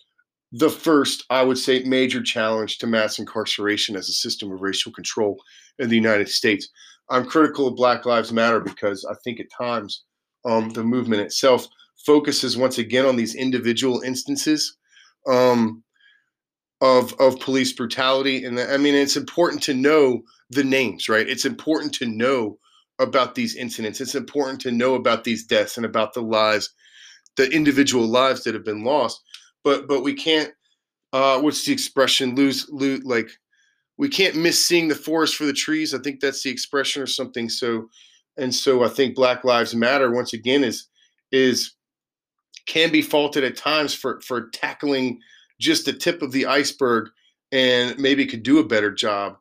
the 0.52 0.70
first, 0.70 1.24
I 1.30 1.42
would 1.42 1.58
say, 1.58 1.82
major 1.82 2.22
challenge 2.22 2.78
to 2.78 2.86
mass 2.86 3.18
incarceration 3.18 3.96
as 3.96 4.08
a 4.08 4.12
system 4.12 4.52
of 4.52 4.60
racial 4.60 4.92
control 4.92 5.42
in 5.78 5.88
the 5.88 5.96
United 5.96 6.28
States. 6.28 6.68
I'm 7.10 7.26
critical 7.26 7.66
of 7.66 7.76
Black 7.76 8.06
Lives 8.06 8.32
Matter 8.32 8.60
because 8.60 9.04
I 9.04 9.14
think 9.24 9.40
at 9.40 9.46
times 9.56 10.04
um, 10.44 10.70
the 10.70 10.84
movement 10.84 11.22
itself 11.22 11.66
focuses 12.06 12.56
once 12.56 12.78
again 12.78 13.04
on 13.04 13.16
these 13.16 13.34
individual 13.34 14.00
instances. 14.00 14.76
Um, 15.26 15.82
of 16.80 17.18
of 17.20 17.40
police 17.40 17.72
brutality 17.72 18.44
and 18.44 18.58
the, 18.58 18.72
i 18.72 18.76
mean 18.76 18.94
it's 18.94 19.16
important 19.16 19.62
to 19.62 19.72
know 19.72 20.22
the 20.50 20.62
names 20.62 21.08
right 21.08 21.28
it's 21.28 21.44
important 21.46 21.94
to 21.94 22.06
know 22.06 22.58
about 22.98 23.34
these 23.34 23.56
incidents 23.56 24.00
it's 24.00 24.14
important 24.14 24.60
to 24.60 24.70
know 24.70 24.94
about 24.94 25.24
these 25.24 25.46
deaths 25.46 25.76
and 25.76 25.86
about 25.86 26.12
the 26.12 26.20
lives 26.20 26.74
the 27.36 27.50
individual 27.50 28.06
lives 28.06 28.44
that 28.44 28.54
have 28.54 28.64
been 28.64 28.84
lost 28.84 29.22
but 29.64 29.88
but 29.88 30.02
we 30.02 30.14
can't 30.14 30.52
uh 31.12 31.40
what's 31.40 31.64
the 31.64 31.72
expression 31.72 32.34
lose 32.34 32.68
lose 32.70 33.04
like 33.04 33.28
we 33.96 34.08
can't 34.08 34.36
miss 34.36 34.64
seeing 34.64 34.88
the 34.88 34.94
forest 34.94 35.36
for 35.36 35.44
the 35.44 35.52
trees. 35.52 35.94
I 35.94 35.98
think 35.98 36.18
that's 36.18 36.42
the 36.42 36.50
expression 36.50 37.00
or 37.00 37.06
something. 37.06 37.48
So 37.48 37.88
and 38.36 38.54
so 38.54 38.84
i 38.84 38.88
think 38.88 39.14
black 39.14 39.44
lives 39.44 39.74
matter 39.74 40.10
once 40.10 40.32
again 40.32 40.64
is 40.64 40.86
is 41.32 41.72
can 42.66 42.90
be 42.90 43.02
faulted 43.02 43.44
at 43.44 43.56
times 43.56 43.94
for 43.94 44.20
for 44.20 44.48
tackling 44.50 45.20
just 45.60 45.84
the 45.84 45.92
tip 45.92 46.22
of 46.22 46.32
the 46.32 46.46
iceberg 46.46 47.08
and 47.52 47.98
maybe 47.98 48.26
could 48.26 48.42
do 48.42 48.58
a 48.58 48.66
better 48.66 48.90
job 48.90 49.36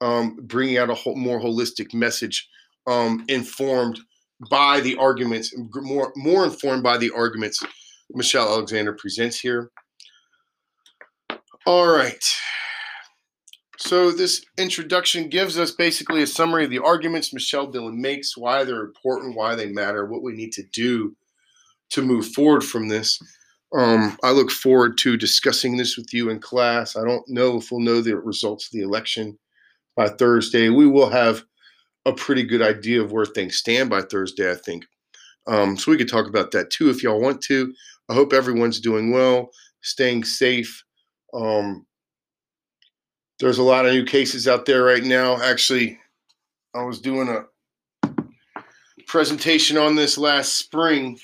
um, 0.00 0.36
bringing 0.42 0.76
out 0.76 0.90
a 0.90 0.94
whole, 0.94 1.16
more 1.16 1.40
holistic 1.40 1.94
message 1.94 2.46
um, 2.86 3.24
informed 3.28 3.98
by 4.50 4.80
the 4.80 4.96
arguments 4.96 5.54
more 5.76 6.12
more 6.16 6.44
informed 6.44 6.82
by 6.82 6.98
the 6.98 7.10
arguments 7.16 7.62
michelle 8.10 8.48
alexander 8.48 8.92
presents 8.92 9.38
here 9.38 9.70
all 11.66 11.86
right 11.86 12.24
so 13.78 14.10
this 14.10 14.44
introduction 14.56 15.28
gives 15.28 15.58
us 15.58 15.70
basically 15.70 16.22
a 16.22 16.26
summary 16.26 16.64
of 16.64 16.70
the 16.70 16.78
arguments 16.78 17.32
michelle 17.32 17.66
dillon 17.66 18.00
makes 18.00 18.36
why 18.36 18.64
they're 18.64 18.82
important 18.82 19.36
why 19.36 19.54
they 19.54 19.66
matter 19.66 20.06
what 20.06 20.22
we 20.22 20.32
need 20.32 20.52
to 20.52 20.62
do 20.72 21.14
to 21.90 22.02
move 22.02 22.26
forward 22.28 22.62
from 22.62 22.88
this 22.88 23.18
um, 23.74 24.16
I 24.22 24.30
look 24.30 24.52
forward 24.52 24.96
to 24.98 25.16
discussing 25.16 25.76
this 25.76 25.96
with 25.96 26.14
you 26.14 26.30
in 26.30 26.38
class. 26.38 26.96
I 26.96 27.04
don't 27.04 27.28
know 27.28 27.56
if 27.56 27.72
we'll 27.72 27.80
know 27.80 28.00
the 28.00 28.16
results 28.16 28.66
of 28.66 28.72
the 28.72 28.82
election 28.82 29.36
by 29.96 30.08
Thursday. 30.08 30.68
We 30.68 30.86
will 30.86 31.10
have 31.10 31.42
a 32.06 32.12
pretty 32.12 32.44
good 32.44 32.62
idea 32.62 33.02
of 33.02 33.10
where 33.10 33.26
things 33.26 33.56
stand 33.56 33.90
by 33.90 34.02
Thursday, 34.02 34.50
I 34.50 34.54
think. 34.54 34.84
Um, 35.46 35.76
so 35.76 35.90
we 35.90 35.98
could 35.98 36.08
talk 36.08 36.28
about 36.28 36.52
that 36.52 36.70
too 36.70 36.88
if 36.88 37.02
y'all 37.02 37.20
want 37.20 37.42
to. 37.42 37.74
I 38.08 38.14
hope 38.14 38.32
everyone's 38.32 38.80
doing 38.80 39.10
well, 39.10 39.50
staying 39.82 40.24
safe. 40.24 40.84
Um, 41.32 41.86
there's 43.40 43.58
a 43.58 43.62
lot 43.62 43.86
of 43.86 43.92
new 43.92 44.04
cases 44.04 44.46
out 44.46 44.66
there 44.66 44.84
right 44.84 45.02
now. 45.02 45.40
Actually, 45.42 45.98
I 46.74 46.82
was 46.82 47.00
doing 47.00 47.28
a 47.28 47.44
presentation 49.06 49.76
on 49.76 49.96
this 49.96 50.18
last 50.18 50.54
spring 50.54 51.18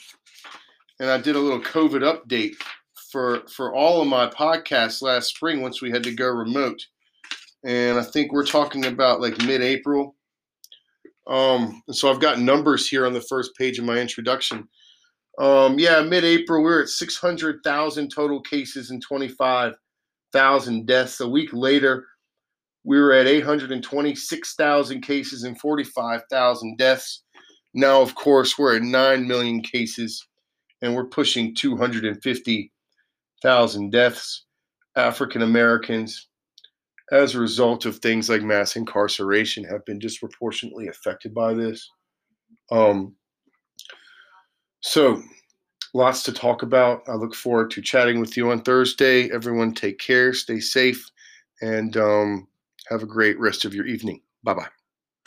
and 1.01 1.11
I 1.11 1.19
did 1.19 1.35
a 1.35 1.41
little 1.41 1.61
COVID 1.61 2.03
update 2.03 2.55
for 3.11 3.43
for 3.49 3.75
all 3.75 4.01
of 4.01 4.07
my 4.07 4.29
podcasts 4.29 5.03
last 5.03 5.35
spring 5.35 5.63
once 5.63 5.83
we 5.83 5.91
had 5.91 6.05
to 6.05 6.15
go 6.15 6.29
remote. 6.29 6.87
And 7.65 7.99
I 7.99 8.03
think 8.03 8.33
we're 8.33 8.47
talking 8.47 8.87
about 8.87 9.21
like 9.21 9.39
mid-April. 9.39 10.15
Um, 11.27 11.83
and 11.87 11.97
so 11.97 12.11
I've 12.11 12.21
got 12.21 12.41
numbers 12.41 12.89
here 12.89 13.07
on 13.07 13.13
the 13.13 13.21
first 13.21 13.55
page 13.57 13.79
of 13.79 13.85
my 13.85 13.99
introduction. 13.99 14.69
Um, 15.41 15.79
yeah, 15.79 16.03
mid-April 16.03 16.61
we 16.61 16.67
we're 16.67 16.83
at 16.83 16.91
600,000 16.91 18.11
total 18.11 18.43
cases 18.43 18.91
and 18.91 19.03
25,000 19.03 20.87
deaths. 20.87 21.21
A 21.21 21.29
week 21.29 21.49
later, 21.55 22.05
we 22.85 23.01
were 23.01 23.15
at 23.15 23.27
826,000 23.27 25.01
cases 25.01 25.45
and 25.45 25.59
45,000 25.59 26.77
deaths. 26.77 27.23
Now, 27.73 28.03
of 28.03 28.15
course, 28.15 28.59
we're 28.59 28.77
at 28.77 28.83
9 28.83 29.27
million 29.27 29.63
cases 29.63 30.27
and 30.83 30.95
we're 30.95 31.07
pushing 31.07 31.55
250,000 31.55 33.91
deaths, 33.91 34.45
African 34.95 35.41
Americans, 35.41 36.29
as 37.13 37.35
a 37.35 37.41
result 37.41 37.87
of 37.87 37.97
things 37.97 38.29
like 38.29 38.43
mass 38.43 38.77
incarceration, 38.77 39.65
have 39.65 39.87
been 39.87 39.99
disproportionately 39.99 40.89
affected 40.89 41.33
by 41.35 41.55
this. 41.55 41.89
Um, 42.71 43.17
So, 44.81 45.23
lots 45.95 46.23
to 46.25 46.33
talk 46.33 46.63
about. 46.63 47.03
I 47.09 47.15
look 47.15 47.35
forward 47.35 47.71
to 47.73 47.83
chatting 47.83 48.21
with 48.21 48.37
you 48.37 48.51
on 48.51 48.63
Thursday. 48.63 49.31
Everyone, 49.33 49.75
take 49.75 49.99
care, 49.99 50.33
stay 50.35 50.61
safe, 50.61 51.11
and 51.63 51.97
um, 51.97 52.49
have 52.89 53.03
a 53.03 53.07
great 53.07 53.39
rest 53.41 53.65
of 53.65 53.75
your 53.75 53.87
evening. 53.87 54.23
Bye 54.45 54.55
bye. 54.55 54.80